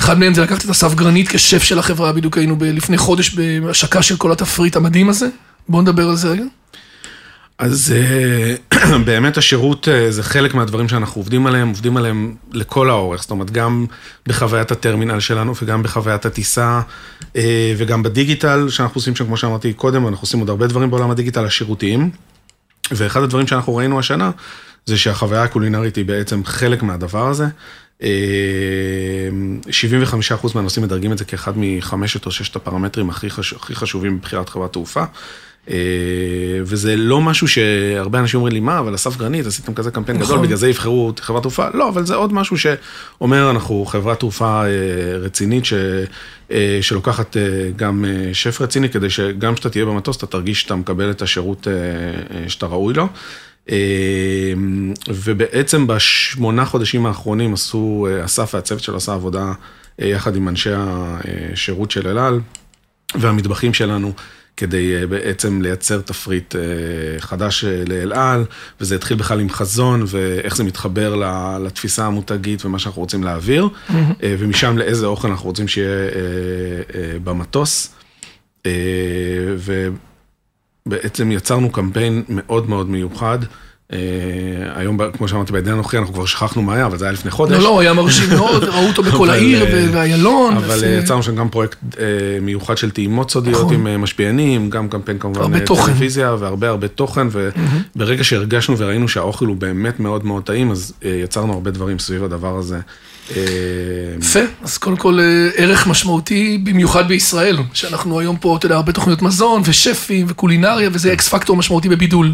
אחד 0.00 0.18
מהם 0.18 0.34
זה 0.34 0.42
לקחת 0.42 0.64
את 0.64 0.70
אסף 0.70 0.94
גרנית 0.94 1.28
כשף 1.28 1.62
של 1.62 1.78
החברה, 1.78 2.12
בדיוק 2.12 2.38
היינו 2.38 2.56
לפני 2.60 2.98
חודש 2.98 3.34
בהשקה 3.34 4.02
של 4.02 4.16
כל 4.16 4.32
התפריט 4.32 4.76
המדהים 4.76 5.08
הזה. 5.08 5.28
בואו 5.68 5.82
נדבר 5.82 6.08
על 6.08 6.16
זה 6.16 6.28
רגע. 6.28 6.44
אז 7.58 7.94
באמת 9.06 9.38
השירות 9.38 9.88
זה 10.10 10.22
חלק 10.22 10.54
מהדברים 10.54 10.88
שאנחנו 10.88 11.20
עובדים 11.20 11.46
עליהם, 11.46 11.68
עובדים 11.68 11.96
עליהם 11.96 12.34
לכל 12.52 12.90
האורך, 12.90 13.22
זאת 13.22 13.30
אומרת 13.30 13.50
גם 13.50 13.86
בחוויית 14.26 14.70
הטרמינל 14.70 15.20
שלנו 15.20 15.52
וגם 15.62 15.82
בחוויית 15.82 16.26
הטיסה 16.26 16.80
וגם 17.76 18.02
בדיגיטל 18.02 18.68
שאנחנו 18.68 18.98
עושים 18.98 19.16
שם, 19.16 19.24
כמו 19.24 19.36
שאמרתי 19.36 19.72
קודם, 19.72 20.06
אנחנו 20.06 20.22
עושים 20.22 20.40
עוד 20.40 20.48
הרבה 20.50 20.66
דברים 20.66 20.90
בעולם 20.90 21.10
הדיגיטל 21.10 21.44
השירותיים. 21.44 22.10
ואחד 22.90 23.22
הדברים 23.22 23.46
שאנחנו 23.46 23.76
ראינו 23.76 23.98
השנה, 23.98 24.30
זה 24.86 24.98
שהחוויה 24.98 25.42
הקולינרית 25.42 25.96
היא 25.96 26.04
בעצם 26.04 26.44
חלק 26.44 26.82
מהדבר 26.82 27.28
הזה. 27.28 27.46
75% 28.00 28.04
מהנושאים 30.54 30.84
מדרגים 30.84 31.12
את 31.12 31.18
זה 31.18 31.24
כאחד 31.24 31.52
מחמשת 31.56 32.26
או 32.26 32.30
ששת 32.30 32.56
הפרמטרים 32.56 33.10
הכי, 33.10 33.30
חש... 33.30 33.52
הכי 33.52 33.74
חשובים 33.74 34.14
מבחינת 34.14 34.48
חברת 34.48 34.72
תעופה. 34.72 35.04
וזה 36.62 36.96
לא 36.96 37.20
משהו 37.20 37.48
שהרבה 37.48 38.18
אנשים 38.18 38.38
אומרים 38.38 38.52
לי, 38.54 38.60
מה, 38.60 38.78
אבל 38.78 38.94
אסף 38.94 39.16
גרנית, 39.16 39.46
עשיתם 39.46 39.74
כזה 39.74 39.90
קמפיין 39.90 40.18
נכון. 40.18 40.34
גדול, 40.34 40.46
בגלל 40.46 40.56
זה 40.56 40.68
יבחרו 40.68 41.12
חברת 41.20 41.42
תעופה. 41.42 41.66
לא, 41.74 41.88
אבל 41.88 42.06
זה 42.06 42.14
עוד 42.14 42.32
משהו 42.32 42.56
שאומר, 42.58 43.50
אנחנו 43.50 43.84
חברת 43.84 44.20
תעופה 44.20 44.62
רצינית, 45.20 45.64
ש... 45.64 45.74
שלוקחת 46.80 47.36
גם 47.76 48.04
שף 48.32 48.60
רציני, 48.60 48.88
כדי 48.88 49.10
שגם 49.10 49.54
כשאתה 49.54 49.70
תהיה 49.70 49.84
במטוס, 49.84 50.16
אתה 50.16 50.26
תרגיש 50.26 50.60
שאתה 50.60 50.76
מקבל 50.76 51.10
את 51.10 51.22
השירות 51.22 51.66
שאתה 52.48 52.66
ראוי 52.66 52.94
לו. 52.94 53.08
ובעצם 55.08 55.86
בשמונה 55.86 56.64
חודשים 56.64 57.06
האחרונים 57.06 57.54
עשו, 57.54 58.06
אסף 58.24 58.54
והצוות 58.54 58.82
שלו 58.82 58.96
עשה 58.96 59.12
עבודה 59.12 59.52
יחד 59.98 60.36
עם 60.36 60.48
אנשי 60.48 60.70
השירות 60.74 61.90
של 61.90 62.08
אלעל 62.08 62.40
והמטבחים 63.14 63.74
שלנו. 63.74 64.12
כדי 64.56 65.06
בעצם 65.06 65.62
לייצר 65.62 66.00
תפריט 66.00 66.54
חדש 67.18 67.64
לאלעל, 67.64 68.44
וזה 68.80 68.94
התחיל 68.94 69.16
בכלל 69.16 69.40
עם 69.40 69.50
חזון, 69.50 70.04
ואיך 70.06 70.56
זה 70.56 70.64
מתחבר 70.64 71.14
לתפיסה 71.64 72.06
המותגית 72.06 72.64
ומה 72.64 72.78
שאנחנו 72.78 73.02
רוצים 73.02 73.24
להעביר, 73.24 73.68
mm-hmm. 73.68 73.92
ומשם 74.22 74.78
לאיזה 74.78 75.06
אוכל 75.06 75.28
אנחנו 75.28 75.46
רוצים 75.46 75.68
שיהיה 75.68 76.10
במטוס. 77.24 77.94
בעצם 80.86 81.32
יצרנו 81.32 81.70
קמפיין 81.72 82.22
מאוד 82.28 82.68
מאוד 82.68 82.90
מיוחד. 82.90 83.38
אה, 83.92 83.98
היום, 84.74 84.98
כמו 85.18 85.28
שאמרתי, 85.28 85.52
בעידן 85.52 85.72
הנוכחי 85.72 85.98
אנחנו 85.98 86.14
כבר 86.14 86.26
שכחנו 86.26 86.62
מה 86.62 86.74
היה, 86.74 86.86
אבל 86.86 86.98
זה 86.98 87.04
היה 87.04 87.12
לפני 87.12 87.30
חודש. 87.30 87.52
לא, 87.52 87.62
לא, 87.62 87.80
היה 87.80 87.92
מרשים 87.92 88.30
מאוד, 88.30 88.64
ראו 88.74 88.86
אותו 88.88 89.02
בכל 89.02 89.30
העיר 89.30 89.62
אה, 89.64 89.86
ואיילון. 89.92 90.56
אבל 90.56 90.74
וזה- 90.74 90.98
יצרנו 91.02 91.22
שם 91.22 91.36
גם 91.36 91.48
פרויקט 91.48 91.78
אה, 91.98 92.04
מיוחד 92.42 92.76
של 92.76 92.90
טעימות 92.90 93.30
סודיות 93.30 93.60
נכון. 93.60 93.74
עם 93.74 93.86
אה, 93.86 93.96
משפיענים, 93.98 94.70
גם 94.70 94.88
קמפיין 94.88 95.18
כמובן 95.18 95.54
אה. 95.54 95.60
טלוויזיה 95.60 96.34
והרבה 96.38 96.68
הרבה 96.68 96.88
תוכן, 96.88 97.26
וברגע 97.96 98.24
שהרגשנו 98.24 98.78
וראינו 98.78 99.08
שהאוכל 99.08 99.46
הוא 99.46 99.56
באמת 99.56 100.00
מאוד 100.00 100.24
מאוד 100.26 100.42
טעים, 100.42 100.70
אז 100.70 100.92
אה, 101.04 101.20
יצרנו 101.24 101.52
הרבה 101.52 101.70
דברים 101.70 101.98
סביב 101.98 102.24
הדבר 102.24 102.56
הזה. 102.58 102.78
אה, 103.36 103.42
יפה, 104.20 104.40
אז 104.62 104.78
קודם 104.78 104.96
כל 104.96 105.18
אה, 105.20 105.48
ערך 105.56 105.86
משמעותי, 105.86 106.58
במיוחד 106.64 107.08
בישראל, 107.08 107.56
שאנחנו 107.72 108.20
היום 108.20 108.36
פה, 108.36 108.56
אתה 108.56 108.66
יודע, 108.66 108.76
הרבה 108.76 108.92
תוכניות 108.92 109.22
מזון 109.22 109.62
ושפים 109.64 110.26
וקולינריה, 110.28 110.88
וזה 110.92 111.12
אקס 111.12 111.28
פקטור 111.28 111.56
משמעותי 111.56 111.88
בבידול. 111.88 112.32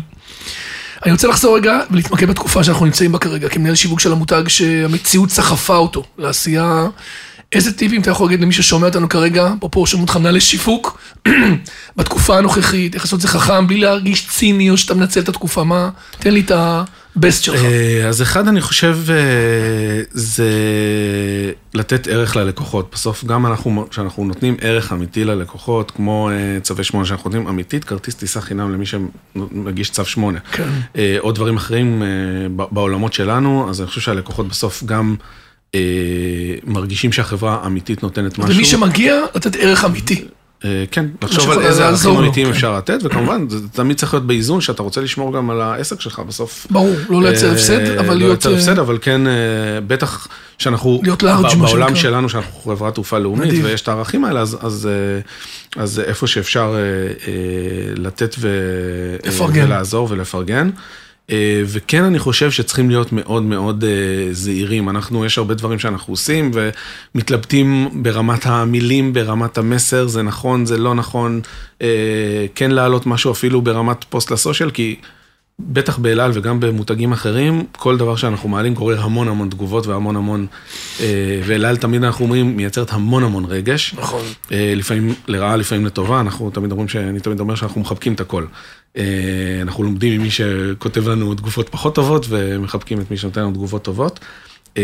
אני 1.05 1.13
רוצה 1.13 1.29
לחזור 1.29 1.57
רגע 1.57 1.81
ולהתמקד 1.91 2.29
בתקופה 2.29 2.65
שאנחנו 2.65 2.87
נמצאים 2.87 3.13
בה 3.13 3.19
כרגע, 3.19 3.49
כמנהל 3.49 3.75
שיווק 3.75 4.01
של 4.01 4.13
המותג 4.13 4.49
שהמציאות 4.49 5.31
סחפה 5.31 5.77
אותו 5.77 6.05
לעשייה. 6.19 6.87
איזה 7.53 7.73
טיפים 7.73 8.01
אתה 8.01 8.11
יכול 8.11 8.27
להגיד 8.27 8.41
למי 8.41 8.53
ששומע 8.53 8.87
אותנו 8.87 9.09
כרגע, 9.09 9.53
אפרופו 9.59 9.87
שומעים 9.87 10.03
אותך 10.03 10.17
מנהלי 10.17 10.41
שיווק, 10.41 11.01
בתקופה 11.97 12.39
הנוכחית, 12.39 12.95
איך 12.95 13.05
לעשות 13.05 13.17
את 13.17 13.21
זה 13.21 13.29
חכם, 13.29 13.67
בלי 13.67 13.81
להרגיש 13.81 14.29
ציני 14.29 14.71
או 14.71 14.77
שאתה 14.77 14.95
מנצל 14.95 15.21
את 15.21 15.29
התקופה, 15.29 15.65
מה? 15.65 15.91
תן 16.19 16.35
לי 16.35 16.41
את 16.41 16.51
הבסט 17.17 17.45
שלך. 17.45 17.65
אה, 17.65 18.09
אז 18.09 18.23
אחד, 18.23 18.49
אני 18.49 18.61
חושב, 18.61 18.99
אה, 19.11 20.03
זה 20.11 20.51
לתת 21.75 22.09
ערך 22.09 22.37
ללקוחות. 22.37 22.91
בסוף, 22.93 23.25
גם 23.25 23.47
אנחנו, 23.47 23.87
כשאנחנו 23.91 24.25
נותנים 24.25 24.57
ערך 24.61 24.93
אמיתי 24.93 25.25
ללקוחות, 25.25 25.91
כמו 25.91 26.31
אה, 26.31 26.61
צווי 26.63 26.85
שמונה 26.85 27.07
שאנחנו 27.07 27.31
נותנים 27.31 27.49
אמיתית, 27.49 27.85
כרטיס 27.85 28.15
טיסה 28.15 28.41
חינם 28.41 28.73
למי 28.73 28.85
שמגיש 28.87 29.91
צו 29.91 30.05
שמונה. 30.05 30.39
כן. 30.53 30.69
עוד 31.19 31.35
דברים 31.35 31.57
אחרים 31.57 32.03
בעולמות 32.57 33.13
שלנו, 33.13 33.71
אז 33.71 33.81
אני 33.81 33.89
חושב 33.89 34.01
שהלקוחות 34.01 34.49
בסוף 34.49 34.85
גם 34.85 35.17
מרגישים 36.65 37.13
שהחברה 37.13 37.67
אמיתית 37.67 38.03
נותנת 38.03 38.39
משהו. 38.39 38.55
ומי 38.55 38.65
שמגיע, 38.65 39.21
לתת 39.35 39.57
ערך 39.57 39.85
אמיתי. 39.85 40.25
אה, 40.65 40.85
כן, 40.91 41.07
לחשוב 41.23 41.51
על 41.51 41.61
איזה 41.63 41.87
ערכים 41.89 42.17
אמיתיים 42.17 42.47
כן. 42.47 42.53
אפשר 42.53 42.77
לתת, 42.77 42.99
וכמובן, 43.03 43.49
זה 43.49 43.69
תמיד 43.69 43.97
צריך 43.97 44.15
להיות 44.15 44.27
באיזון, 44.27 44.61
שאתה 44.61 44.83
רוצה 44.83 45.01
לשמור 45.01 45.33
גם 45.33 45.51
על 45.51 45.61
העסק 45.61 46.01
שלך 46.01 46.19
בסוף. 46.19 46.67
ברור, 46.71 46.95
לא 47.11 47.23
לייצר 47.23 47.47
אה, 47.49 47.53
הפסד, 47.53 47.81
אבל 47.99 48.07
לא 48.09 48.15
להיות... 48.15 48.31
לייצר 48.31 48.51
אה, 48.53 48.57
הפסד, 48.57 48.79
אבל 48.79 48.99
כן, 49.01 49.21
בטח 49.87 50.29
שאנחנו, 50.59 51.01
להיות 51.03 51.23
לארג', 51.23 51.57
מה 51.59 51.67
בעולם. 51.67 51.97
שלנו, 51.97 52.29
שאנחנו 52.29 52.61
חברת 52.61 52.95
תעופה 52.95 53.19
לאומית. 53.19 53.53
ויש 53.65 53.81
את 53.83 53.89
הערכים 53.89 54.25
האלה, 54.25 54.41
אז- 54.41 54.89
איפה 56.07 56.27
שאפשר 56.27 56.77
לתת. 57.97 58.37
ולעזור 58.41 60.07
ולפרגן. 60.11 60.71
אה, 61.33 61.63
וכן, 61.67 62.05
אני 62.05 62.19
חושב 62.19 62.51
שצריכים 62.51 62.91
להיות 62.91 63.13
מאוד 63.13 63.43
מאוד 63.43 63.85
אה, 63.85 63.91
זהירים. 64.33 64.89
אנחנו, 64.89 65.25
יש 65.25 65.39
הרבה 65.39 65.55
דברים 65.55 65.79
שאנחנו 65.79 66.13
עושים 66.13 66.51
ומתלבטים 67.15 67.89
ברמת 68.03 68.47
המילים, 68.47 69.13
ברמת 69.13 69.59
המסר, 69.59 70.07
זה 70.07 70.23
נכון, 70.23 70.67
זה 70.67 70.79
לא 70.79 70.95
נכון, 70.95 71.41
אה, 71.83 71.89
כן 72.55 72.71
להעלות 72.71 73.07
משהו 73.07 73.33
אפילו 73.33 73.63
ברמת 73.63 74.05
פוסט 74.05 74.31
לסושיאל, 74.31 74.71
כי 74.71 74.97
בטח 75.59 75.99
באלעל 75.99 76.31
וגם 76.35 76.61
במותגים 76.61 77.13
אחרים, 77.13 77.65
כל 77.73 77.97
דבר 77.97 78.17
שאנחנו 78.17 78.49
מעלים 78.49 78.75
גורר 78.75 79.01
המון 79.01 79.29
המון 79.29 79.49
תגובות 79.51 79.87
והמון 79.87 80.17
המון, 80.17 80.47
ואלעל 81.47 81.77
תמיד 81.77 82.05
אנחנו 82.05 82.25
אומרים, 82.25 82.57
מייצרת 82.57 82.93
המון 82.93 83.23
המון 83.25 83.45
רגש. 83.45 83.95
נכון. 83.99 84.23
לפעמים 84.51 85.15
לרעה, 85.29 85.57
לפעמים 85.57 85.87
לטובה, 85.87 86.21
אנחנו 86.21 86.51
תמיד 86.51 86.71
אומרים, 86.71 86.89
ש- 86.89 86.97
אני 86.97 87.21
תמיד 87.21 87.41
אומר 87.41 87.55
שאנחנו 87.55 87.81
מחבקים 87.81 88.13
את 88.13 88.21
הכל. 88.21 88.45
אה, 88.97 89.59
אנחנו 89.63 89.85
לומדים 89.85 90.21
ממי 90.21 90.31
שכותב 90.31 91.09
לנו 91.09 91.35
תגובות 91.35 91.69
פחות 91.69 91.95
טובות, 91.95 92.27
ומחבקים 92.29 93.01
את 93.01 93.11
מי 93.11 93.17
שנותן 93.17 93.41
לנו 93.41 93.53
תגובות 93.53 93.85
טובות. 93.85 94.21
אה, 94.77 94.83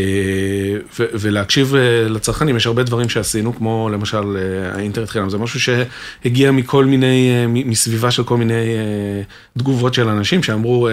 ולהקשיב 0.99 1.75
אה, 1.75 2.09
לצרכנים, 2.09 2.57
יש 2.57 2.67
הרבה 2.67 2.83
דברים 2.83 3.09
שעשינו, 3.09 3.57
כמו 3.57 3.89
למשל 3.93 4.37
האינטרנט 4.75 5.09
חינם, 5.09 5.31
זה 5.31 5.39
משהו 5.39 5.61
שהגיע 5.61 6.51
מכל 6.51 6.85
מיני, 6.85 7.47
מסביבה 7.49 8.11
של 8.11 8.25
כל 8.25 8.37
מיני 8.37 8.65
תגובות 9.59 9.95
של 9.95 10.09
אנשים 10.09 10.43
שאמרו, 10.43 10.89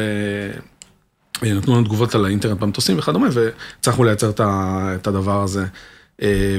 נתנו 1.42 1.74
לנו 1.74 1.84
תגובות 1.84 2.16
על 2.16 2.26
האינטרנט 2.26 2.60
במטוסים 2.60 2.98
וכדומה, 3.00 3.28
והצלחנו 3.32 4.04
לייצר 4.04 4.30
את 4.40 5.08
הדבר 5.08 5.44
הזה 5.44 5.66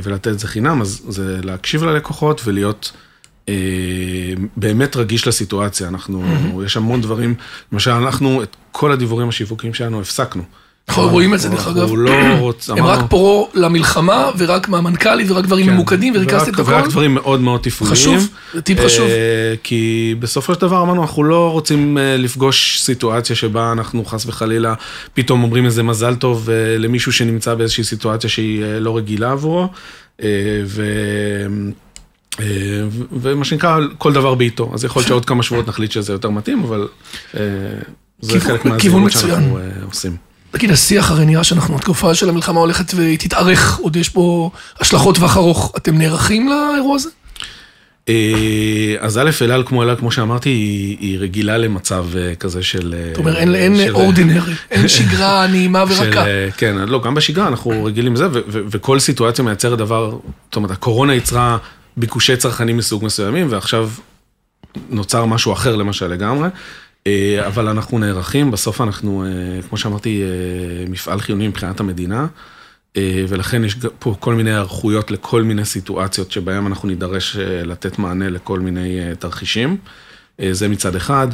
ולתת 0.03 0.29
את 0.29 0.39
זה 0.39 0.49
חינם, 0.49 0.81
אז 0.81 1.03
זה 1.09 1.41
להקשיב 1.43 1.85
ללקוחות 1.85 2.41
ולהיות 2.45 2.93
באמת 4.57 4.97
רגיש 4.97 5.29
לסיטואציה. 5.29 5.89
אנחנו, 5.89 6.23
יש 6.65 6.77
המון 6.77 7.01
דברים, 7.01 7.35
למשל, 7.73 7.91
אנחנו 7.91 8.43
את 8.43 8.57
כל 8.73 8.93
הדיבורים 8.93 9.29
השיווקיים 9.29 9.75
שלנו 9.75 10.01
הפסקנו. 10.01 10.43
אנחנו 10.89 11.09
רואים 11.09 11.35
את 11.35 11.41
זה, 11.41 11.49
דרך 11.49 11.69
אגב. 11.69 11.91
לא 11.95 12.13
הם 12.69 12.85
רק 12.85 13.11
פרו 13.11 13.49
למלחמה, 13.55 14.31
ורק 14.39 14.69
מהמנכ"לית, 14.69 15.31
ורק 15.31 15.45
דברים 15.45 15.67
ממוקדים, 15.67 16.13
וריכזתי 16.17 16.51
את 16.51 16.57
כן. 16.57 16.63
ורק 16.63 16.81
הכל. 16.83 16.91
דברים 16.91 17.15
מאוד 17.15 17.41
מאוד 17.41 17.61
תפעוליים. 17.61 17.97
חשוב, 17.97 18.29
זה 18.55 18.63
טיפ 18.63 18.81
חשוב. 18.81 19.09
אה, 19.09 19.55
כי 19.63 20.15
בסופו 20.19 20.55
של 20.55 20.61
דבר 20.61 20.83
אמרנו, 20.83 21.03
אנחנו 21.03 21.25
לא 21.25 21.51
רוצים 21.53 21.99
אה, 21.99 22.17
לפגוש 22.17 22.81
סיטואציה 22.81 23.37
שבה 23.37 23.73
אנחנו 23.73 24.05
חס 24.05 24.27
וחלילה 24.27 24.75
פתאום 25.15 25.43
אומרים 25.43 25.65
איזה 25.65 25.83
מזל 25.83 26.15
טוב 26.15 26.51
אה, 26.51 26.79
למישהו 26.79 27.13
שנמצא 27.13 27.55
באיזושהי 27.55 27.85
סיטואציה 27.85 28.31
שהיא 28.31 28.65
אה, 28.65 28.81
לא 28.81 28.97
רגילה 28.97 29.31
עבורו. 29.31 29.69
אה, 32.41 32.47
ומה 33.13 33.45
שנקרא, 33.45 33.79
כל 33.99 34.13
דבר 34.13 34.35
בעיתו. 34.35 34.71
אז 34.75 34.85
יכול 34.85 35.01
להיות 35.01 35.09
שעוד 35.09 35.25
כמה 35.25 35.43
שבועות 35.43 35.69
נחליט 35.69 35.91
שזה 35.93 36.13
יותר 36.13 36.31
מתאים, 36.31 36.63
אבל 36.65 36.89
אה, 37.37 37.41
זה 38.21 38.41
חלק 38.41 38.65
מהזהירות. 38.65 39.13
שאנחנו 39.13 39.59
אה, 39.59 39.63
עושים. 39.85 40.17
תגיד, 40.51 40.71
השיח 40.71 41.11
הרי 41.11 41.27
נראה 41.27 41.45
שאנחנו, 41.45 41.77
התקופה 41.77 42.15
של 42.15 42.29
המלחמה 42.29 42.61
הולכת 42.61 42.93
ותתארך, 42.97 43.79
עוד 43.79 43.97
יש 43.97 44.09
פה 44.09 44.51
השלכות 44.81 45.15
טווח 45.15 45.37
ארוך. 45.37 45.73
אתם 45.77 45.99
נערכים 45.99 46.49
לאירוע 46.49 46.97
הזה? 46.97 47.09
אז 49.01 49.19
א', 49.19 49.31
אלעל 49.43 49.63
כמו 49.67 49.83
אלעל, 49.83 49.97
כמו 49.97 50.11
שאמרתי, 50.11 50.49
היא, 50.49 50.97
היא 51.01 51.19
רגילה 51.19 51.59
למצב 51.59 52.07
כזה 52.41 52.63
של... 52.63 52.95
זאת 53.09 53.19
אומרת, 53.19 53.37
אין- 53.37 53.55
אין 53.55 53.91
אורדינרי, 53.91 54.53
אין 54.71 54.89
שגרה 54.99 55.47
נעימה 55.47 55.85
ורכה. 55.89 56.27
אה, 56.27 56.49
כן, 56.57 56.77
לא, 56.77 57.03
גם 57.03 57.15
בשגרה 57.15 57.49
אנחנו 57.49 57.85
רגילים 57.85 58.15
לזה, 58.15 58.27
וכל 58.49 58.99
סיטואציה 58.99 59.45
מייצרת 59.45 59.79
דבר, 59.79 60.11
זאת 60.45 60.57
אומרת, 60.57 60.71
הקורונה 60.71 61.15
יצרה 61.15 61.59
ביקושי 61.97 62.37
צרכנים 62.37 62.77
מסוג 62.77 63.05
מסוימים, 63.05 63.47
ועכשיו 63.51 63.91
נוצר 64.91 65.25
משהו 65.25 65.53
אחר 65.53 65.77
למשל 65.77 66.07
לגמרי, 66.07 66.49
אה, 67.07 67.47
אבל 67.47 67.69
אנחנו 67.69 67.99
נערכים, 67.99 68.51
בסוף 68.51 68.81
אנחנו, 68.81 69.25
אה, 69.25 69.63
כמו 69.69 69.79
שאמרתי, 69.79 70.23
אה, 70.23 70.91
מפעל 70.91 71.21
חיוני 71.21 71.49
מבחינת 71.49 71.81
המדינה, 71.81 72.27
ולכן 73.29 73.65
יש 73.65 73.77
פה 73.99 74.15
כל 74.21 74.35
מיני 74.35 74.51
היערכויות 74.51 75.11
לכל 75.11 75.43
מיני 75.43 75.65
סיטואציות 75.65 76.33
שבהן 76.33 76.67
אנחנו 76.67 76.89
נידרש 76.89 77.37
לתת 77.37 77.99
מענה 77.99 78.31
לכל 78.31 78.61
מיני 78.61 79.01
תרחישים. 79.19 79.77
זה 80.51 80.69
מצד 80.69 80.97
אחד, 80.97 81.29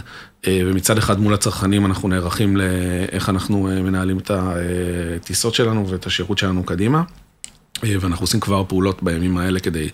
ומצד 0.46 0.98
אחד 0.98 1.20
מול 1.20 1.35
הצרכנים 1.35 1.87
אנחנו 1.87 2.09
נערכים 2.09 2.57
לאיך 2.57 3.29
אנחנו 3.29 3.62
מנהלים 3.62 4.18
את 4.18 4.31
הטיסות 4.35 5.55
שלנו 5.55 5.88
ואת 5.88 6.07
השירות 6.07 6.38
שלנו 6.38 6.64
קדימה. 6.64 7.03
ואנחנו 7.83 8.22
עושים 8.25 8.40
כבר 8.40 8.64
פעולות 8.68 9.03
בימים 9.03 9.38
האלה 9.38 9.61
כדי 9.61 9.88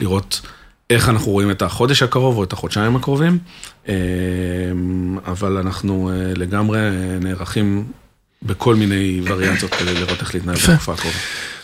לראות 0.00 0.40
איך 0.90 1.08
אנחנו 1.08 1.32
רואים 1.32 1.50
את 1.50 1.62
החודש 1.62 2.02
הקרוב 2.02 2.36
או 2.36 2.44
את 2.44 2.52
החודשיים 2.52 2.96
הקרובים, 2.96 3.38
אה, 3.88 3.94
אבל 5.26 5.56
אנחנו 5.56 6.10
אה, 6.10 6.32
לגמרי 6.36 6.78
נערכים 7.20 7.84
בכל 8.42 8.74
מיני 8.74 9.20
וריאציות 9.24 9.74
כדי 9.74 9.94
לראות 9.94 10.20
איך 10.20 10.34
להתנהל. 10.34 10.56
בתקופה 10.56 10.92
הקרובה. 10.92 11.16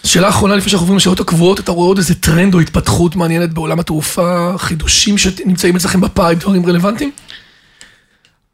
שאלה 0.05 0.29
אחרונה 0.29 0.57
לפני 0.57 0.71
שאנחנו 0.71 0.85
עוברים 0.85 0.97
לשאלות 0.97 1.21
הקבועות, 1.21 1.61
אתה 1.61 1.73
רואה 1.73 1.87
עוד 1.87 1.99
איזה 1.99 2.15
טרנד 2.15 2.55
או 2.55 2.61
התפתחות 2.61 3.17
מעניינת 3.17 3.53
בעולם 3.53 3.81
התעופה, 3.81 4.53
חידושים 4.59 5.19
שנמצאים 5.19 5.77
אצלכם 5.77 6.01
ב 6.01 6.07
pipe, 6.07 6.39
דברים 6.39 6.67
רלוונטיים? 6.67 7.11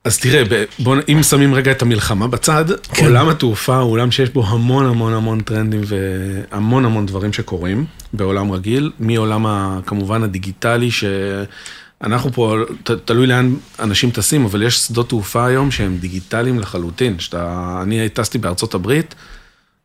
אז 0.07 0.19
תראה, 0.19 0.43
בוא, 0.79 0.97
אם 1.09 1.23
שמים 1.23 1.55
רגע 1.55 1.71
את 1.71 1.83
המלחמה 1.83 2.29
בצד. 2.29 2.65
כן. 2.93 3.05
עולם 3.05 3.29
התעופה 3.29 3.77
הוא 3.77 3.93
עולם 3.93 4.11
שיש 4.11 4.31
בו 4.31 4.47
המון 4.47 4.87
המון 4.87 5.13
המון 5.13 5.41
טרנדים 5.41 5.81
והמון 5.87 6.85
המון 6.85 7.07
דברים 7.07 7.33
שקורים 7.33 7.85
בעולם 8.13 8.53
רגיל, 8.53 8.91
מעולם 9.01 9.47
ה, 9.47 9.81
כמובן 9.87 10.23
הדיגיטלי, 10.23 10.91
שאנחנו 10.91 12.33
פה, 12.33 12.57
ת, 12.83 12.91
תלוי 12.91 13.27
לאן 13.27 13.55
אנשים 13.79 14.11
טסים, 14.11 14.45
אבל 14.45 14.63
יש 14.63 14.79
שדות 14.79 15.09
תעופה 15.09 15.47
היום 15.47 15.71
שהם 15.71 15.97
דיגיטליים 15.97 16.59
לחלוטין. 16.59 17.19
שאתה, 17.19 17.79
אני 17.83 18.09
טסתי 18.09 18.39
בארצות 18.39 18.75
הברית, 18.75 19.15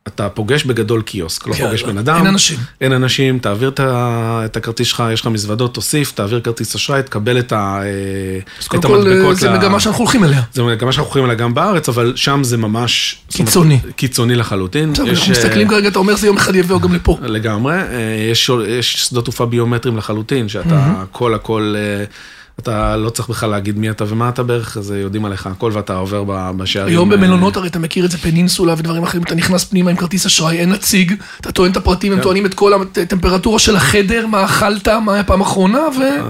אתה 0.07 0.29
פוגש 0.29 0.63
בגדול 0.63 1.01
קיוסק, 1.01 1.47
לא 1.47 1.53
פוגש 1.53 1.83
בן 1.83 1.97
אדם. 1.97 2.15
אין 2.17 2.27
אנשים. 2.27 2.57
אין 2.81 2.93
אנשים, 2.93 3.39
תעביר 3.39 3.71
את 3.79 4.57
הכרטיס 4.57 4.87
שלך, 4.87 5.03
יש 5.13 5.21
לך 5.21 5.27
מזוודות, 5.27 5.73
תוסיף, 5.73 6.11
תעביר 6.11 6.39
כרטיס 6.39 6.75
אשראי, 6.75 7.03
תקבל 7.03 7.39
את 7.39 7.51
ה- 7.51 7.79
אז 8.59 8.65
את 8.65 8.67
קודם 8.67 8.83
כל, 8.83 9.07
המדבקות. 9.09 9.37
זה 9.37 9.49
מגמה 9.49 9.79
שאנחנו 9.79 10.03
הולכים 10.03 10.23
אליה. 10.23 10.41
זה 10.53 10.63
מגמה 10.63 10.91
שאנחנו 10.91 11.07
הולכים 11.09 11.25
אליה 11.25 11.35
גם 11.35 11.53
בארץ, 11.53 11.89
אבל 11.89 12.13
שם 12.15 12.43
זה 12.43 12.57
ממש... 12.57 13.17
קיצוני. 13.31 13.79
קיצוני 13.95 14.35
לחלוטין. 14.35 14.91
יש, 14.91 14.99
אנחנו 14.99 15.31
מסתכלים 15.31 15.67
אה, 15.67 15.71
כרגע, 15.71 15.87
אתה 15.87 15.99
אומר 15.99 16.15
זה 16.15 16.27
יום 16.27 16.37
אחד 16.37 16.55
יבוא 16.55 16.81
גם 16.81 16.93
לפה. 16.93 17.17
לגמרי. 17.21 17.75
אה, 17.75 17.81
יש, 18.31 18.51
שדות 18.79 19.23
תעופה 19.23 19.45
ביומטריים 19.45 19.97
לחלוטין, 19.97 20.49
שאתה 20.49 20.75
הכל 20.97 21.33
הכל... 21.33 21.75
אה, 22.67 22.91
אתה 22.91 22.97
לא 22.97 23.09
צריך 23.09 23.29
בכלל 23.29 23.49
להגיד 23.49 23.77
מי 23.77 23.89
אתה 23.89 24.03
ומה 24.07 24.29
אתה 24.29 24.43
בערך, 24.43 24.77
אז 24.77 24.91
יודעים 24.91 25.25
עליך 25.25 25.47
הכל 25.47 25.71
ואתה 25.73 25.95
עובר 25.95 26.23
בשערים. 26.57 26.93
היום 26.93 27.11
אה, 27.11 27.17
במלונות 27.17 27.57
הרי 27.57 27.67
אתה 27.67 27.79
מכיר 27.79 28.05
את 28.05 28.11
זה, 28.11 28.17
פנינסולה 28.17 28.73
ודברים 28.77 29.03
אחרים, 29.03 29.23
אתה 29.23 29.35
נכנס 29.35 29.63
פנימה 29.63 29.91
עם 29.91 29.97
כרטיס 29.97 30.25
אשראי, 30.25 30.57
אין 30.57 30.69
נציג, 30.69 31.13
אתה 31.41 31.51
טוען 31.51 31.71
את 31.71 31.77
הפרטים, 31.77 32.11
הם 32.11 32.17
כן. 32.17 32.23
טוענים 32.23 32.45
את 32.45 32.53
כל 32.53 32.73
הטמפרטורה 32.73 33.59
של 33.59 33.75
החדר, 33.75 34.27
מה 34.27 34.45
אכלת, 34.45 34.87
מה 34.87 35.13
היה 35.13 35.23
פעם 35.23 35.41
אחרונה, 35.41 35.77
אה, 35.77 36.21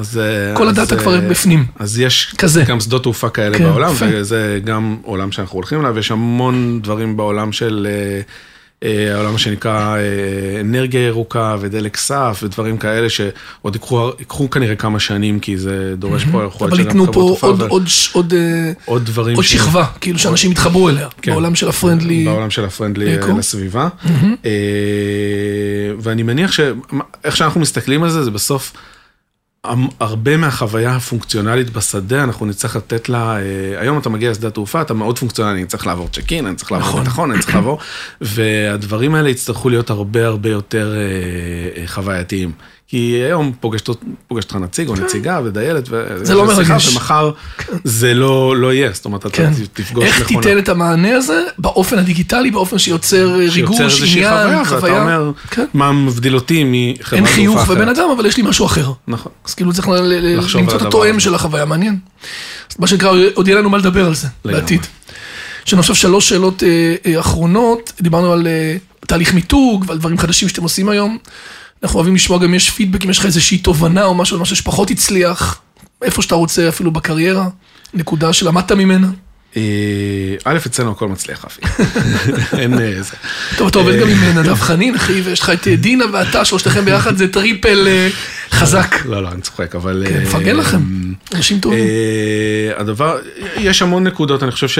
וכל 0.53 0.67
אז, 0.67 0.77
הדאטה 0.77 0.95
אה, 0.95 0.99
כבר 0.99 1.19
בפנים. 1.29 1.65
אז 1.79 1.99
יש. 1.99 2.35
גם 2.67 2.79
שדות 2.79 3.03
תעופה 3.03 3.29
כאלה 3.29 3.57
כן, 3.57 3.63
בעולם. 3.63 3.93
וזה 3.99 4.59
גם 4.63 4.97
עולם 5.03 5.31
שאנחנו 5.31 5.55
הולכים 5.55 5.79
אליו, 5.79 5.99
יש 5.99 6.11
המון 6.11 6.79
דברים 6.81 7.17
בעולם 7.17 7.51
של... 7.51 7.87
אה, 8.83 9.15
העולם 9.15 9.37
שנקרא 9.37 9.97
אה, 9.97 10.01
אנרגיה 10.61 11.01
ירוקה 11.07 11.55
ודלק 11.59 11.97
סף 11.97 12.39
ודברים 12.43 12.77
כאלה 12.77 13.09
שעוד 13.09 13.75
ייקחו, 14.19 14.49
כנראה 14.49 14.75
כמה 14.75 14.99
שנים 14.99 15.39
כי 15.39 15.57
זה 15.57 15.93
דורש 15.97 16.23
פה 16.31 16.43
יכול 16.43 16.67
אבל 16.67 16.77
להיות 16.77 16.89
שגם 16.91 16.99
ייתנו 16.99 17.13
חברות 17.13 17.39
פה 17.39 17.49
אבל 17.49 17.87
ש- 17.87 18.09
עוד 18.15 18.33
אה, 18.33 18.71
עוד 18.85 19.05
דברים 19.05 19.35
עוד 19.35 19.45
שכבה, 19.45 19.85
כאילו 20.01 20.19
שאנשים 20.19 20.51
יתחברו 20.51 20.89
אליה, 20.89 21.07
כן. 21.21 21.31
בעולם 21.31 21.55
של 21.55 21.69
הפרנדלי. 21.69 22.25
בעולם 22.25 22.49
של 22.49 22.65
הפרנדלי. 22.65 23.17
לסביבה. 23.37 23.87
ואני 25.99 26.23
מניח 26.23 26.51
שאיך 26.51 27.37
שאנחנו 27.37 27.61
מסתכלים 27.61 28.03
על 28.03 28.09
זה, 28.09 28.23
זה 28.23 28.31
בסוף 28.31 28.73
הרבה 29.99 30.37
מהחוויה 30.37 30.95
הפונקציונלית 30.95 31.69
בשדה, 31.69 32.23
אנחנו 32.23 32.45
נצטרך 32.45 32.75
לתת 32.75 33.09
לה, 33.09 33.37
אה, 33.37 33.81
היום 33.81 33.97
אתה 33.97 34.09
מגיע 34.09 34.31
לשדה 34.31 34.47
התעופה, 34.47 34.81
אתה 34.81 34.93
מאוד 34.93 35.19
פונקציונלי, 35.19 35.59
אני 35.59 35.67
צריך 35.67 35.87
לעבור 35.87 36.07
צ'ק 36.07 36.33
אין, 36.33 36.45
אני 36.47 36.55
צריך 36.55 36.71
לעבור 36.71 36.87
נכון. 36.87 37.03
ביטחון, 37.03 37.31
אני 37.31 37.39
צריך 37.39 37.55
לעבור, 37.55 37.77
והדברים 38.21 39.15
האלה 39.15 39.29
יצטרכו 39.29 39.69
להיות 39.69 39.89
הרבה 39.89 40.27
הרבה 40.27 40.49
יותר 40.49 40.93
אה, 40.95 41.81
אה, 41.81 41.87
חווייתיים. 41.87 42.51
כי 42.91 42.97
היום 43.25 43.51
פוגש 43.59 43.81
אות- 43.89 44.03
פוגש 44.27 44.43
אותך 44.43 44.55
נציג 44.55 44.87
או 44.87 44.95
נציגה 44.95 45.39
ודיילת, 45.45 45.87
כן. 45.87 45.95
זה 46.25 46.35
לא 46.35 46.45
מרגש. 46.45 46.87
ומחר 46.91 47.31
זה 47.83 48.13
לא 48.13 48.55
לא 48.57 48.73
יהיה, 48.73 48.89
זאת 48.93 49.05
אומרת, 49.05 49.25
אתה 49.25 49.29
כן. 49.37 49.51
תפגוש 49.73 50.03
איך 50.03 50.21
מכונה. 50.21 50.41
תיתן 50.41 50.57
את 50.57 50.69
המענה 50.69 51.15
הזה 51.15 51.43
באופן 51.57 51.99
הדיגיטלי, 51.99 52.51
באופן 52.51 52.77
שיוצר 52.77 53.39
אה, 53.39 53.51
שיוצר 53.51 53.53
ריגוש, 53.55 53.79
איזושהי 53.81 54.25
עניין, 54.25 54.65
חוויה, 54.65 54.81
ואתה 54.81 55.01
אומר, 55.01 55.31
כן. 55.51 55.65
מה 55.73 55.91
מבדיל 55.91 56.35
אותי 56.35 56.63
מחברה 56.65 57.17
אין 57.19 57.25
תעופה 57.25 57.35
חיוך. 57.35 57.69
ובן 57.69 57.89
אדם, 57.89 58.09
אבל 58.15 58.25
יש 58.25 58.37
לי 58.37 58.43
משהו 58.43 58.65
אחר. 58.65 58.91
נכון. 59.07 59.31
אז 59.45 59.53
כאילו 59.53 59.73
צריך 59.73 59.87
למצוא 60.55 60.61
את 60.77 60.81
התואם. 60.81 61.19
של 61.19 61.35
החוויה, 61.35 61.65
מעניין. 61.65 61.97
מה 62.79 62.87
שנקרא, 62.87 63.11
עוד 63.33 63.47
יהיה 63.47 63.59
לנו 63.59 63.69
מה 63.69 63.77
לדבר 63.77 64.05
על 64.05 64.15
זה. 64.15 64.27
בעתיד. 64.45 64.81
יש 65.67 65.73
לנו 65.73 65.79
עכשיו 65.79 65.95
שלוש 65.95 66.29
שאלות 66.29 66.63
אה, 66.63 66.95
אה, 67.05 67.19
אחרונות, 67.19 67.93
דיברנו 68.01 68.33
על 68.33 68.47
תהליך 69.07 69.33
מיתוג 69.33 69.85
ועל 69.87 69.97
דברים 69.97 70.17
חדשים 70.17 70.49
שאתם 70.49 70.63
עושים 70.63 70.89
היום. 70.89 71.17
אנחנו 71.83 71.97
אוהבים 71.97 72.15
לשמוע 72.15 72.39
גם 72.39 72.53
יש 72.53 72.69
פידבק, 72.69 73.05
אם 73.05 73.09
יש 73.09 73.19
לך 73.19 73.25
איזושהי 73.25 73.57
תובנה 73.57 74.05
או 74.05 74.15
משהו, 74.15 74.39
משהו 74.39 74.55
שפחות 74.55 74.91
הצליח, 74.91 75.61
איפה 76.01 76.21
שאתה 76.21 76.35
רוצה 76.35 76.69
אפילו 76.69 76.91
בקריירה, 76.91 77.47
נקודה 77.93 78.33
שלמדת 78.33 78.71
ממנה. 78.71 79.07
אה, 79.57 79.61
א', 80.45 80.57
אצלנו 80.65 80.91
הכל 80.91 81.07
מצליח, 81.07 81.45
אפי. 81.45 81.61
אין 82.61 82.73
אה, 82.73 83.01
זה. 83.01 83.15
טוב, 83.57 83.67
אתה 83.67 83.79
עובד 83.79 83.99
גם 83.99 84.07
עם 84.07 84.23
אה, 84.23 84.33
נדב 84.33 84.55
חנין, 84.55 84.95
אחי, 84.95 85.21
ויש 85.21 85.39
לך 85.39 85.49
את 85.49 85.67
אה, 85.67 85.75
דינה 85.75 86.05
ואתה, 86.13 86.45
שלושתכם 86.45 86.85
ביחד, 86.85 87.17
זה 87.17 87.27
triple 87.27 87.87
אה, 87.87 88.09
חזק. 88.51 88.95
לא, 89.05 89.23
לא, 89.23 89.29
אני 89.31 89.41
צוחק, 89.41 89.75
אבל... 89.75 90.03
כן, 90.07 90.15
אה, 90.15 90.21
מפרגן 90.21 90.55
לכם, 90.55 90.81
אנשים 91.35 91.59
טובים. 91.59 91.79
אה, 91.79 92.81
הדבר, 92.81 93.17
יש 93.57 93.81
המון 93.81 94.03
נקודות, 94.03 94.43
אני 94.43 94.51
חושב 94.51 94.67
ש... 94.67 94.79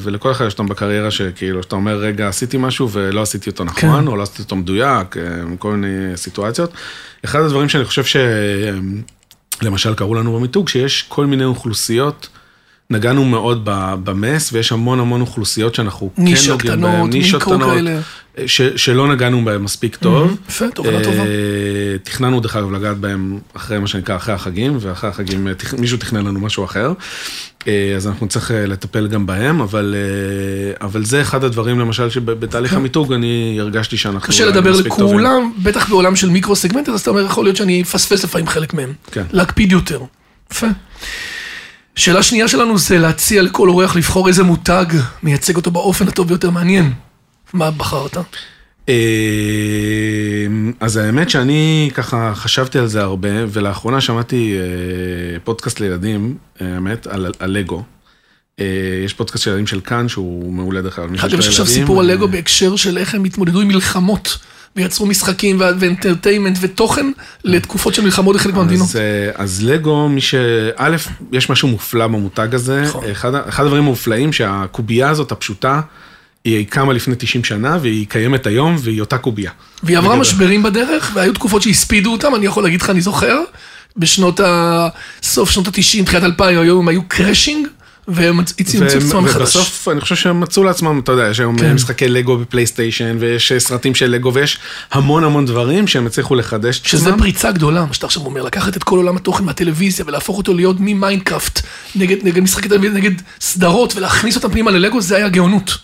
ולכל 0.00 0.32
אחד 0.32 0.46
יש 0.46 0.52
אותם 0.52 0.68
בקריירה 0.68 1.10
שכאילו, 1.10 1.62
שאתה 1.62 1.76
אומר, 1.76 1.96
רגע, 1.96 2.28
עשיתי 2.28 2.56
משהו 2.56 2.90
ולא 2.90 3.22
עשיתי 3.22 3.50
אותו 3.50 3.64
כן. 3.66 3.86
נכון, 3.88 4.08
או 4.08 4.16
לא 4.16 4.22
עשיתי 4.22 4.42
אותו 4.42 4.56
מדויק, 4.56 5.16
אה, 5.16 5.22
כל 5.58 5.72
מיני 5.72 6.16
סיטואציות. 6.16 6.72
אחד 7.24 7.40
הדברים 7.40 7.68
שאני 7.68 7.84
חושב 7.84 8.04
ש... 8.04 8.16
למשל, 9.62 9.94
קראו 9.94 10.14
לנו 10.14 10.38
במיתוג, 10.38 10.68
שיש 10.68 11.04
כל 11.08 11.26
מיני 11.26 11.44
אוכלוסיות. 11.44 12.28
נגענו 12.90 13.24
מאוד 13.24 13.60
במס, 14.04 14.52
ויש 14.52 14.72
המון 14.72 15.00
המון 15.00 15.20
אוכלוסיות 15.20 15.74
שאנחנו 15.74 16.10
כן 16.16 16.22
נוגעים 16.22 16.80
בהן, 16.80 17.10
נישות 17.10 17.42
קטנות, 17.42 17.74
כאלה. 17.74 18.00
ש, 18.46 18.62
שלא 18.62 19.08
נגענו 19.08 19.44
בהן 19.44 19.62
מספיק 19.62 19.96
טוב. 19.96 20.36
יפה, 20.48 20.64
תובנה 20.74 21.04
טובה. 21.04 21.18
אה, 21.18 21.26
תכננו 22.02 22.40
דרך 22.40 22.56
אגב 22.56 22.72
לגעת 22.72 22.96
בהם 22.98 23.38
אחרי 23.54 23.78
מה 23.78 23.86
שנקרא 23.86 24.16
אחרי 24.16 24.34
החגים, 24.34 24.76
ואחרי 24.80 25.10
החגים 25.10 25.48
אה, 25.48 25.52
מישהו 25.78 25.98
תכנן 25.98 26.26
לנו 26.26 26.40
משהו 26.40 26.64
אחר. 26.64 26.92
אה, 27.68 27.94
אז 27.96 28.06
אנחנו 28.06 28.26
נצטרך 28.26 28.50
לטפל 28.54 29.08
גם 29.08 29.26
בהם, 29.26 29.60
אבל, 29.60 29.94
אבל 30.80 31.04
זה 31.04 31.20
אחד 31.20 31.44
הדברים 31.44 31.78
למשל 31.78 32.10
שבתהליך 32.10 32.72
המיתוג 32.72 33.12
אני 33.12 33.56
הרגשתי 33.60 33.96
שאנחנו... 33.96 34.20
כן. 34.20 34.26
קשה 34.28 34.44
אולי 34.44 34.56
לדבר 34.56 34.72
מספיק 34.72 34.94
טובים. 34.94 35.18
לכולם, 35.18 35.52
בטח 35.62 35.88
בעולם 35.88 36.16
של 36.16 36.30
מיקרו 36.30 36.56
סגמנט, 36.56 36.88
אז 36.88 37.00
אתה 37.00 37.10
אומר, 37.10 37.24
יכול 37.24 37.44
להיות 37.44 37.56
שאני 37.56 37.82
אפספס 37.82 38.24
לפעמים 38.24 38.46
חלק 38.46 38.74
מהם. 38.74 38.92
כן. 39.10 39.24
להקפיד 39.32 39.72
יותר. 39.72 40.00
יפה. 40.52 40.66
שאלה 41.96 42.22
שנייה 42.22 42.48
שלנו 42.48 42.78
זה 42.78 42.98
להציע 42.98 43.42
לכל 43.42 43.68
אורח 43.68 43.96
לבחור 43.96 44.28
איזה 44.28 44.42
מותג 44.42 44.86
מייצג 45.22 45.56
אותו 45.56 45.70
באופן 45.70 46.08
הטוב 46.08 46.28
ביותר 46.28 46.50
מעניין. 46.50 46.92
מה 47.52 47.70
בחרת? 47.70 48.16
אה, 48.88 48.94
אז 50.80 50.96
האמת 50.96 51.30
שאני 51.30 51.90
ככה 51.94 52.32
חשבתי 52.34 52.78
על 52.78 52.86
זה 52.86 53.02
הרבה, 53.02 53.28
ולאחרונה 53.48 54.00
שמעתי 54.00 54.56
אה, 54.58 55.38
פודקאסט 55.44 55.80
לילדים, 55.80 56.36
אה, 56.60 56.74
האמת, 56.74 57.06
על, 57.06 57.32
על 57.38 57.50
לגו. 57.50 57.82
יש 59.04 59.14
פודקאסט 59.14 59.44
של 59.44 59.50
ילדים 59.50 59.66
של 59.66 59.80
כאן 59.80 60.08
שהוא 60.08 60.52
מעולה 60.52 60.82
דרך 60.82 60.98
אגב. 60.98 61.14
יש 61.14 61.48
עכשיו 61.48 61.66
סיפור 61.66 62.00
על 62.00 62.06
לגו 62.06 62.28
בהקשר 62.28 62.76
של 62.76 62.98
איך 62.98 63.14
הם 63.14 63.24
התמודדו 63.24 63.60
עם 63.60 63.68
מלחמות, 63.68 64.38
ויצרו 64.76 65.06
משחקים 65.06 65.60
ואנטרטיימנט 65.60 66.58
ותוכן 66.60 67.06
לתקופות 67.44 67.94
של 67.94 68.02
מלחמות 68.02 68.36
בחלק 68.36 68.54
מהמדינות. 68.54 68.88
אז, 68.88 68.96
אה, 68.96 69.30
אז 69.34 69.62
לגו, 69.64 70.08
מי 70.08 70.20
ש... 70.20 70.34
א', 70.76 70.96
יש 71.32 71.50
משהו 71.50 71.68
מופלא 71.68 72.06
במותג 72.06 72.54
הזה. 72.54 72.82
נכון. 72.82 73.04
אחד, 73.10 73.34
אחד 73.34 73.64
הדברים 73.64 73.84
המופלאים 73.84 74.32
שהקובייה 74.32 75.10
הזאת 75.10 75.32
הפשוטה, 75.32 75.80
היא 76.44 76.66
קמה 76.66 76.92
לפני 76.92 77.14
90 77.18 77.44
שנה 77.44 77.78
והיא 77.82 78.06
קיימת 78.08 78.46
היום 78.46 78.76
והיא 78.78 79.00
אותה 79.00 79.18
קובייה. 79.18 79.50
והיא 79.82 79.98
עברה. 79.98 80.16
משברים 80.16 80.62
בדרך, 80.62 81.10
והיו 81.14 81.32
תקופות 81.32 81.62
שהספידו 81.62 82.12
אותם, 82.12 82.34
אני 82.34 82.46
יכול 82.46 82.62
להגיד 82.62 82.82
לך, 82.82 82.90
אני 82.90 83.00
זוכר, 83.00 83.38
בשנות 83.96 84.40
ה... 84.40 84.88
סוף 85.22 85.50
שנות 85.50 85.66
ה-90, 85.66 86.04
תחילת 86.04 86.22
2000, 86.22 86.58
היום 86.58 86.78
הם 86.78 86.88
היו 86.88 87.02
crashing, 87.08 87.66
והם 88.08 88.40
המציאו 88.40 88.86
את 88.86 88.92
עצמם 88.92 89.24
מחדש. 89.24 89.56
ובסוף 89.56 89.88
אני 89.88 90.00
חושב 90.00 90.16
שהם 90.16 90.40
מצאו 90.40 90.64
לעצמם, 90.64 91.00
אתה 91.04 91.12
יודע, 91.12 91.28
יש 91.30 91.40
היום 91.40 91.58
כן. 91.58 91.74
משחקי 91.74 92.08
לגו 92.08 92.36
בפלייסטיישן, 92.36 93.16
ויש 93.20 93.52
אה, 93.52 93.60
סרטים 93.60 93.94
של 93.94 94.06
לגו, 94.06 94.34
ויש 94.34 94.58
המון 94.92 95.24
המון 95.24 95.46
דברים 95.46 95.86
שהם 95.86 96.06
הצליחו 96.06 96.34
לחדש 96.34 96.80
את 96.84 97.08
עצמם. 97.08 97.18
פריצה 97.18 97.52
גדולה, 97.52 97.84
מה 97.84 97.94
שאתה 97.94 98.06
עכשיו 98.06 98.26
אומר, 98.26 98.42
לקחת 98.42 98.76
את 98.76 98.84
כל 98.84 98.96
עולם 98.96 99.16
התוכן 99.16 99.44
מהטלוויזיה 99.44 100.04
ולהפוך 100.08 100.38
אותו 100.38 100.54
להיות 100.54 100.76
ממיינקראפט 100.80 101.60
נגד, 101.94 102.16
נגד 102.22 102.42
משחקי 102.42 102.68
טלוויזיה, 102.68 102.98
נגד 102.98 103.22
סדרות, 103.40 103.96
ולהכניס 103.96 104.36
אותם 104.36 104.50
פנימה 104.50 104.70
ללגו, 104.70 105.00
זה 105.00 105.16
היה 105.16 105.28
גאונות. 105.28 105.78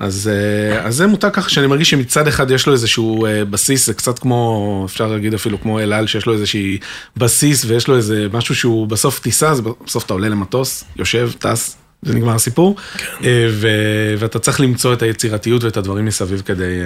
אז, 0.00 0.30
אה, 0.32 0.86
אז 0.86 0.94
זה 0.96 1.06
מותג 1.06 1.30
ככה 1.32 1.50
שאני 1.50 1.66
מרגיש 1.66 1.90
שמצד 1.90 2.28
אחד 2.28 2.50
יש 2.50 2.66
לו 2.66 2.72
איזשהו 2.72 3.26
אה, 3.26 3.44
בסיס, 3.44 3.86
זה 3.86 3.94
קצת 3.94 4.18
כמו, 4.18 4.82
אפשר 4.88 5.06
להגיד 5.06 5.34
אפילו 5.34 5.60
כמו 5.60 5.80
אל 5.80 5.92
על, 5.92 6.06
שיש 6.06 6.26
לו 6.26 6.32
איזושהי 6.32 6.78
בסיס 7.16 7.64
ויש 7.64 7.88
לו 7.88 7.96
איזה 7.96 8.26
משהו 8.32 8.54
שהוא 8.54 8.86
בסוף 8.86 9.18
טיסה, 9.20 9.50
אז 9.50 9.60
בסוף 9.86 10.04
אתה 10.04 10.12
עולה 10.12 10.28
למטוס, 10.28 10.84
יושב, 10.96 11.30
טס, 11.38 11.76
זה 12.02 12.14
נגמר 12.14 12.34
הסיפור, 12.34 12.76
אה, 13.24 13.46
ו- 13.50 14.14
ואתה 14.18 14.38
צריך 14.38 14.60
למצוא 14.60 14.92
את 14.92 15.02
היצירתיות 15.02 15.64
ואת 15.64 15.76
הדברים 15.76 16.04
מסביב 16.04 16.42
כדי, 16.46 16.80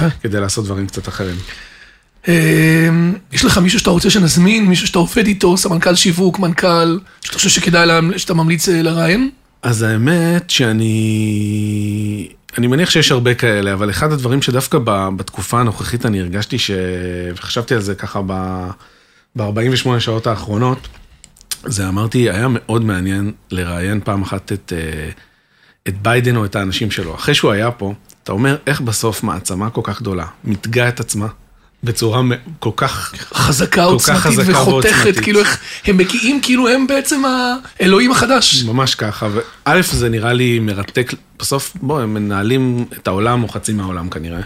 אה. 0.00 0.08
כדי 0.22 0.40
לעשות 0.40 0.64
דברים 0.64 0.86
קצת 0.86 1.08
אחרים. 1.08 1.36
יש 3.32 3.44
לך 3.44 3.58
מישהו 3.58 3.78
שאתה 3.78 3.90
רוצה 3.90 4.10
שנזמין, 4.10 4.66
מישהו 4.66 4.86
שאתה 4.86 4.98
עובד 4.98 5.26
איתו, 5.26 5.56
סמנכ"ל 5.56 5.94
שיווק, 5.94 6.38
מנכ"ל, 6.38 6.98
שאתה 7.24 7.36
חושב 7.38 7.48
שכדאי, 7.50 7.86
לה- 7.86 8.00
שאתה 8.16 8.34
ממליץ 8.34 8.68
אה, 8.68 8.82
לראיין? 8.82 9.30
אז 9.62 9.82
האמת 9.82 10.50
שאני... 10.50 12.28
אני 12.58 12.66
מניח 12.66 12.90
שיש 12.90 13.12
הרבה 13.12 13.34
כאלה, 13.34 13.72
אבל 13.72 13.90
אחד 13.90 14.12
הדברים 14.12 14.42
שדווקא 14.42 14.78
ב- 14.84 15.08
בתקופה 15.16 15.60
הנוכחית 15.60 16.06
אני 16.06 16.20
הרגשתי 16.20 16.58
ש... 16.58 16.70
וחשבתי 17.34 17.74
על 17.74 17.80
זה 17.80 17.94
ככה 17.94 18.20
ב- 18.26 18.70
ב-48 19.36 20.00
שעות 20.00 20.26
האחרונות, 20.26 20.88
זה 21.64 21.88
אמרתי, 21.88 22.30
היה 22.30 22.46
מאוד 22.50 22.84
מעניין 22.84 23.32
לראיין 23.50 24.00
פעם 24.04 24.22
אחת 24.22 24.52
את, 24.52 24.72
אה, 24.76 25.10
את 25.88 26.02
ביידן 26.02 26.36
או 26.36 26.44
את 26.44 26.56
האנשים 26.56 26.90
שלו. 26.90 27.14
אחרי 27.14 27.34
שהוא 27.34 27.50
היה 27.50 27.70
פה, 27.70 27.94
אתה 28.22 28.32
אומר, 28.32 28.56
איך 28.66 28.80
בסוף 28.80 29.22
מעצמה 29.22 29.70
כל 29.70 29.80
כך 29.84 30.00
גדולה 30.00 30.26
מתגה 30.44 30.88
את 30.88 31.00
עצמה 31.00 31.26
בצורה 31.82 32.22
כל 32.58 32.70
כך... 32.76 33.14
חזקה 33.34 33.84
כל 33.84 33.90
כך 33.90 33.92
עוצמתית 33.92 34.20
חזקה 34.22 34.50
וחותכת, 34.52 34.92
ועוצמתית. 34.94 35.20
כאילו 35.20 35.40
איך, 35.40 35.58
הם 35.84 35.96
מגיעים 35.96 36.40
כאילו 36.42 36.68
הם 36.68 36.86
בעצם 36.86 37.22
האלוהים 37.80 38.10
החדש. 38.10 38.64
ממש 38.64 38.94
ככה, 38.94 39.28
וא' 39.66 39.82
זה 39.82 40.08
נראה 40.08 40.32
לי 40.32 40.58
מרתק, 40.58 41.14
בסוף 41.38 41.72
בוא, 41.82 42.00
הם 42.00 42.14
מנהלים 42.14 42.84
את 42.92 43.08
העולם 43.08 43.42
או 43.42 43.48
חצי 43.48 43.72
מהעולם 43.72 44.10
כנראה. 44.10 44.40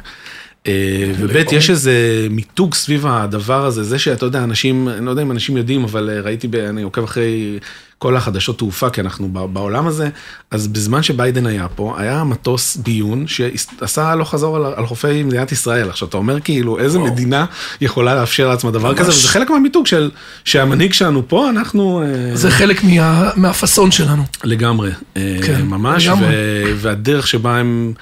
אה, 0.67 0.73
וב' 1.19 1.37
יש 1.53 1.71
איזה 1.71 1.93
מיתוג 2.31 2.75
סביב 2.75 3.07
הדבר 3.07 3.65
הזה, 3.67 3.85
זה 3.85 3.99
שאתה 3.99 4.27
יודע, 4.27 4.45
אנשים, 4.45 4.89
אני 4.89 5.07
לא 5.07 5.11
יודע 5.11 5.23
אם 5.23 5.31
אנשים 5.31 5.57
יודעים, 5.57 5.85
אבל 5.85 6.11
אה, 6.11 6.21
ראיתי, 6.21 6.49
ב- 6.49 6.55
אני 6.55 6.83
עוקב 6.83 7.05
אחרי 7.05 7.59
כל 7.99 8.17
החדשות 8.17 8.59
תעופה, 8.59 8.91
כי 8.91 9.01
אנחנו 9.01 9.29
בעולם 9.29 9.87
הזה, 9.87 10.09
אז 10.51 10.69
בזמן 10.69 11.03
שביידן 11.03 11.47
היה 11.47 11.69
פה, 11.69 11.95
היה 11.99 12.25
מטוס 12.25 12.77
ביון 12.77 13.25
שעשה 13.27 14.05
הלוך 14.13 14.31
חזור 14.31 14.57
על, 14.57 14.65
על 14.77 14.87
חופי 14.87 15.23
מדינת 15.23 15.53
ישראל. 15.53 15.89
עכשיו, 15.89 16.09
אתה 16.09 16.17
אומר 16.17 16.41
כאילו, 16.41 16.79
איזה 16.79 16.99
וואו. 16.99 17.13
מדינה 17.13 17.45
יכולה 17.81 18.15
לאפשר 18.15 18.49
לעצמה 18.49 18.71
דבר 18.71 18.89
ממש. 18.89 18.99
כזה, 18.99 19.11
וזה 19.11 19.29
חלק 19.29 19.51
מהמיתוג 19.51 19.87
של, 19.87 20.11
שהמנהיג 20.45 20.93
שלנו 20.93 21.29
פה, 21.29 21.51
אנחנו... 21.51 22.03
אה, 22.03 22.37
זה 22.37 22.51
חלק 22.51 22.85
מה, 22.85 23.31
מהפאסון 23.37 23.91
שלנו. 23.91 24.23
לגמרי, 24.45 24.91
אה, 25.17 25.39
כן, 25.47 25.63
ממש, 25.63 26.07
לגמרי. 26.07 26.27
ו- 26.31 26.73
והדרך 26.77 27.27
שבה 27.27 27.57
הם 27.57 27.93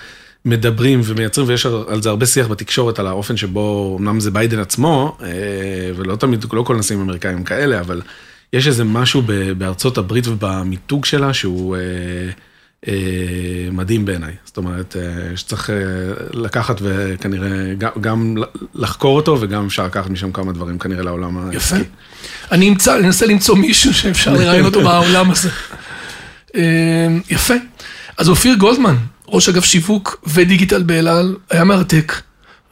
מדברים 0.45 1.01
ומייצרים, 1.05 1.49
ויש 1.49 1.67
על 1.67 2.03
זה 2.03 2.09
הרבה 2.09 2.27
שיח 2.27 2.47
בתקשורת, 2.47 2.99
על 2.99 3.07
האופן 3.07 3.37
שבו, 3.37 3.97
אמנם 4.01 4.21
זה 4.21 4.31
ביידן 4.31 4.59
עצמו, 4.59 5.17
אה, 5.23 5.29
ולא 5.97 6.17
תמיד, 6.17 6.45
לא 6.53 6.63
כל 6.63 6.75
הנשיאים 6.75 7.01
האמריקאים 7.01 7.37
הם 7.37 7.45
כאלה, 7.45 7.81
אבל 7.81 8.03
יש 8.53 8.67
איזה 8.67 8.85
משהו 8.85 9.23
בארצות 9.59 9.99
הברית 9.99 10.27
ובמיתוג 10.29 11.05
שלה 11.05 11.35
שהוא 11.35 11.77
אה, 11.77 11.81
אה, 12.89 12.95
מדהים 13.73 14.05
בעיניי. 14.05 14.33
זאת 14.45 14.57
אומרת, 14.57 14.97
אה, 14.97 15.37
שצריך 15.37 15.71
אה, 15.71 15.77
לקחת 16.33 16.77
וכנראה 16.83 17.75
גם- 18.01 18.37
לחקור 18.75 19.17
אותו, 19.17 19.37
וגם 19.41 19.67
אפשר 19.67 19.87
לקחת 19.87 20.11
משם 20.11 20.33
כמה 20.33 20.53
דברים 20.53 20.79
כנראה 20.79 21.03
לעולם 21.03 21.37
יפה. 21.53 21.77
העסקי. 21.77 21.91
אני 22.53 22.69
אמצא, 22.69 22.99
אנסה 22.99 23.27
למצוא 23.27 23.57
מישהו 23.57 23.95
שאפשר 23.95 24.33
לראיין 24.33 24.65
אותו 24.65 24.81
בעולם 24.81 25.31
הזה. 25.31 25.49
יפה. 27.31 27.55
אז 28.19 28.29
אופיר 28.29 28.55
גולדמן, 28.55 28.97
ראש 29.33 29.49
אגף 29.49 29.65
שיווק 29.65 30.25
ודיגיטל 30.27 30.83
באל 30.83 31.09
על, 31.09 31.37
היה 31.51 31.65
מרתק. 31.65 32.13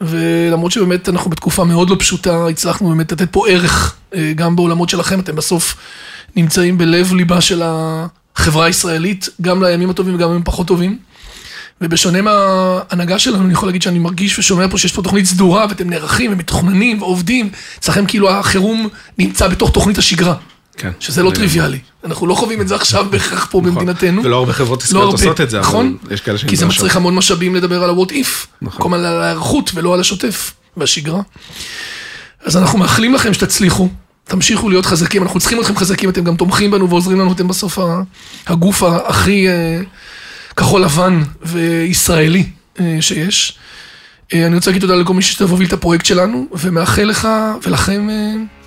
ולמרות 0.01 0.71
שבאמת 0.71 1.09
אנחנו 1.09 1.29
בתקופה 1.31 1.63
מאוד 1.63 1.89
לא 1.89 1.95
פשוטה, 1.99 2.47
הצלחנו 2.47 2.89
באמת 2.89 3.11
לתת 3.11 3.27
פה 3.31 3.49
ערך, 3.49 3.95
אה, 4.15 4.33
גם 4.35 4.55
בעולמות 4.55 4.89
שלכם, 4.89 5.19
אתם 5.19 5.35
בסוף 5.35 5.75
נמצאים 6.35 6.77
בלב 6.77 7.13
ליבה 7.13 7.41
של 7.41 7.61
החברה 7.65 8.65
הישראלית, 8.65 9.29
גם 9.41 9.63
לימים 9.63 9.89
הטובים 9.89 10.15
וגם 10.15 10.27
לימים 10.27 10.43
פחות 10.43 10.67
טובים. 10.67 10.97
ובשונה 11.81 12.21
מההנהגה 12.21 13.19
שלנו, 13.19 13.45
אני 13.45 13.53
יכול 13.53 13.67
להגיד 13.69 13.81
שאני 13.81 13.99
מרגיש 13.99 14.39
ושומע 14.39 14.67
פה 14.69 14.77
שיש 14.77 14.93
פה 14.93 15.01
תוכנית 15.01 15.25
סדורה, 15.25 15.65
ואתם 15.69 15.89
נערכים 15.89 16.33
ומתוכננים 16.33 17.01
ועובדים. 17.01 17.49
אצלכם 17.79 18.05
כאילו 18.05 18.29
החירום 18.29 18.87
נמצא 19.17 19.47
בתוך 19.47 19.71
תוכנית 19.71 19.97
השגרה, 19.97 20.35
כן. 20.79 20.91
שזה 20.99 21.23
לא 21.23 21.31
טריוויאלי. 21.31 21.79
אנחנו 22.03 22.27
לא 22.27 22.35
חווים 22.35 22.61
את 22.61 22.67
זה 22.67 22.75
עכשיו 22.75 23.05
בהכרח 23.11 23.47
פה 23.51 23.61
נכון. 23.61 23.75
במדינתנו. 23.75 24.23
ולא 24.23 24.35
הרבה 24.35 24.53
חברות 24.53 24.79
לא 24.79 24.85
עסקיות 24.85 25.11
עושות 25.11 25.41
את 25.41 25.49
זה, 25.49 25.59
נכון? 25.59 25.97
יש 26.11 26.21
כאלה 26.21 26.37
כי 26.47 26.55
זה. 26.55 26.65
מצריך 26.65 26.95
המון 26.95 27.15
משאבים 27.15 27.55
לדבר 27.55 27.83
על 27.83 27.89
ה-what 27.89 28.09
if, 28.09 28.47
נכון. 28.61 28.77
במקום 28.77 28.93
על 28.93 29.05
ההיערכות 29.05 29.71
ולא 29.73 29.93
על 29.93 29.99
השוטף 29.99 30.53
והשגרה. 30.77 31.21
אז 32.43 32.57
אנחנו 32.57 32.79
מאחלים 32.79 33.13
לכם 33.13 33.33
שתצליחו, 33.33 33.89
תמשיכו 34.23 34.69
להיות 34.69 34.85
חזקים, 34.85 35.23
אנחנו 35.23 35.39
צריכים 35.39 35.59
אתכם 35.59 35.75
חזקים, 35.75 36.09
אתם 36.09 36.23
גם 36.23 36.35
תומכים 36.35 36.71
בנו 36.71 36.89
ועוזרים 36.89 37.19
לנו, 37.19 37.31
אתם 37.31 37.47
בסוף 37.47 37.79
הגוף 38.47 38.83
הכי 38.83 39.47
אה, 39.47 39.81
כחול 40.55 40.81
לבן 40.81 41.23
וישראלי 41.41 42.45
אה, 42.79 42.97
שיש. 43.01 43.57
אה, 44.33 44.47
אני 44.47 44.55
רוצה 44.55 44.69
להגיד 44.69 44.81
תודה 44.81 44.95
לכל 44.95 45.13
מי 45.13 45.21
והוביל 45.39 45.67
את 45.67 45.73
הפרויקט 45.73 46.05
שלנו, 46.05 46.47
ומאחל 46.51 47.03
לך 47.03 47.27
ולכם 47.63 48.07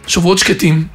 שבועות 0.07 0.39
שקטים. 0.39 0.87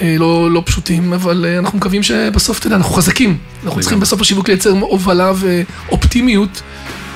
אה, 0.00 0.16
לא, 0.18 0.50
לא 0.50 0.62
פשוטים, 0.66 1.12
אבל 1.12 1.44
אה, 1.48 1.58
אנחנו 1.58 1.78
מקווים 1.78 2.02
שבסוף, 2.02 2.58
אתה 2.58 2.66
יודע, 2.66 2.76
אנחנו 2.76 2.94
חזקים. 2.94 3.38
אנחנו 3.64 3.80
צריכים 3.80 4.00
בסוף 4.00 4.20
השיווק 4.20 4.48
לייצר 4.48 4.70
הובלה 4.70 5.32
ואופטימיות, 5.36 6.62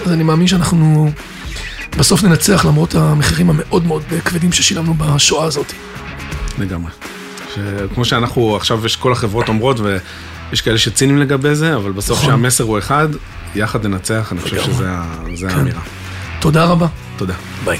אז 0.07 0.13
אני 0.13 0.23
מאמין 0.23 0.47
שאנחנו 0.47 1.11
בסוף 1.99 2.25
ננצח 2.25 2.65
למרות 2.65 2.95
המחירים 2.95 3.51
המאוד 3.51 3.87
מאוד 3.87 4.03
כבדים 4.25 4.53
ששילמנו 4.53 4.95
בשואה 4.95 5.45
הזאת. 5.45 5.73
לגמרי. 6.59 6.91
כמו 7.95 8.05
שאנחנו, 8.05 8.57
עכשיו 8.57 8.87
יש 8.87 8.97
כל 8.97 9.13
החברות 9.13 9.49
אומרות, 9.49 9.81
ויש 9.81 10.61
כאלה 10.61 10.79
שציניים 10.79 11.19
לגבי 11.19 11.55
זה, 11.55 11.77
אבל 11.77 11.93
בסוף 11.93 12.19
נכון. 12.19 12.31
שהמסר 12.31 12.65
הוא 12.65 12.79
אחד, 12.79 13.09
יחד 13.55 13.87
ננצח, 13.87 14.33
אני 14.33 14.41
חושב. 14.41 14.63
שזה 14.63 15.49
כן. 15.49 15.49
האמירה. 15.49 15.81
תודה 16.41 16.65
רבה. 16.65 16.87
תודה. 17.17 17.35
ביי. 17.65 17.79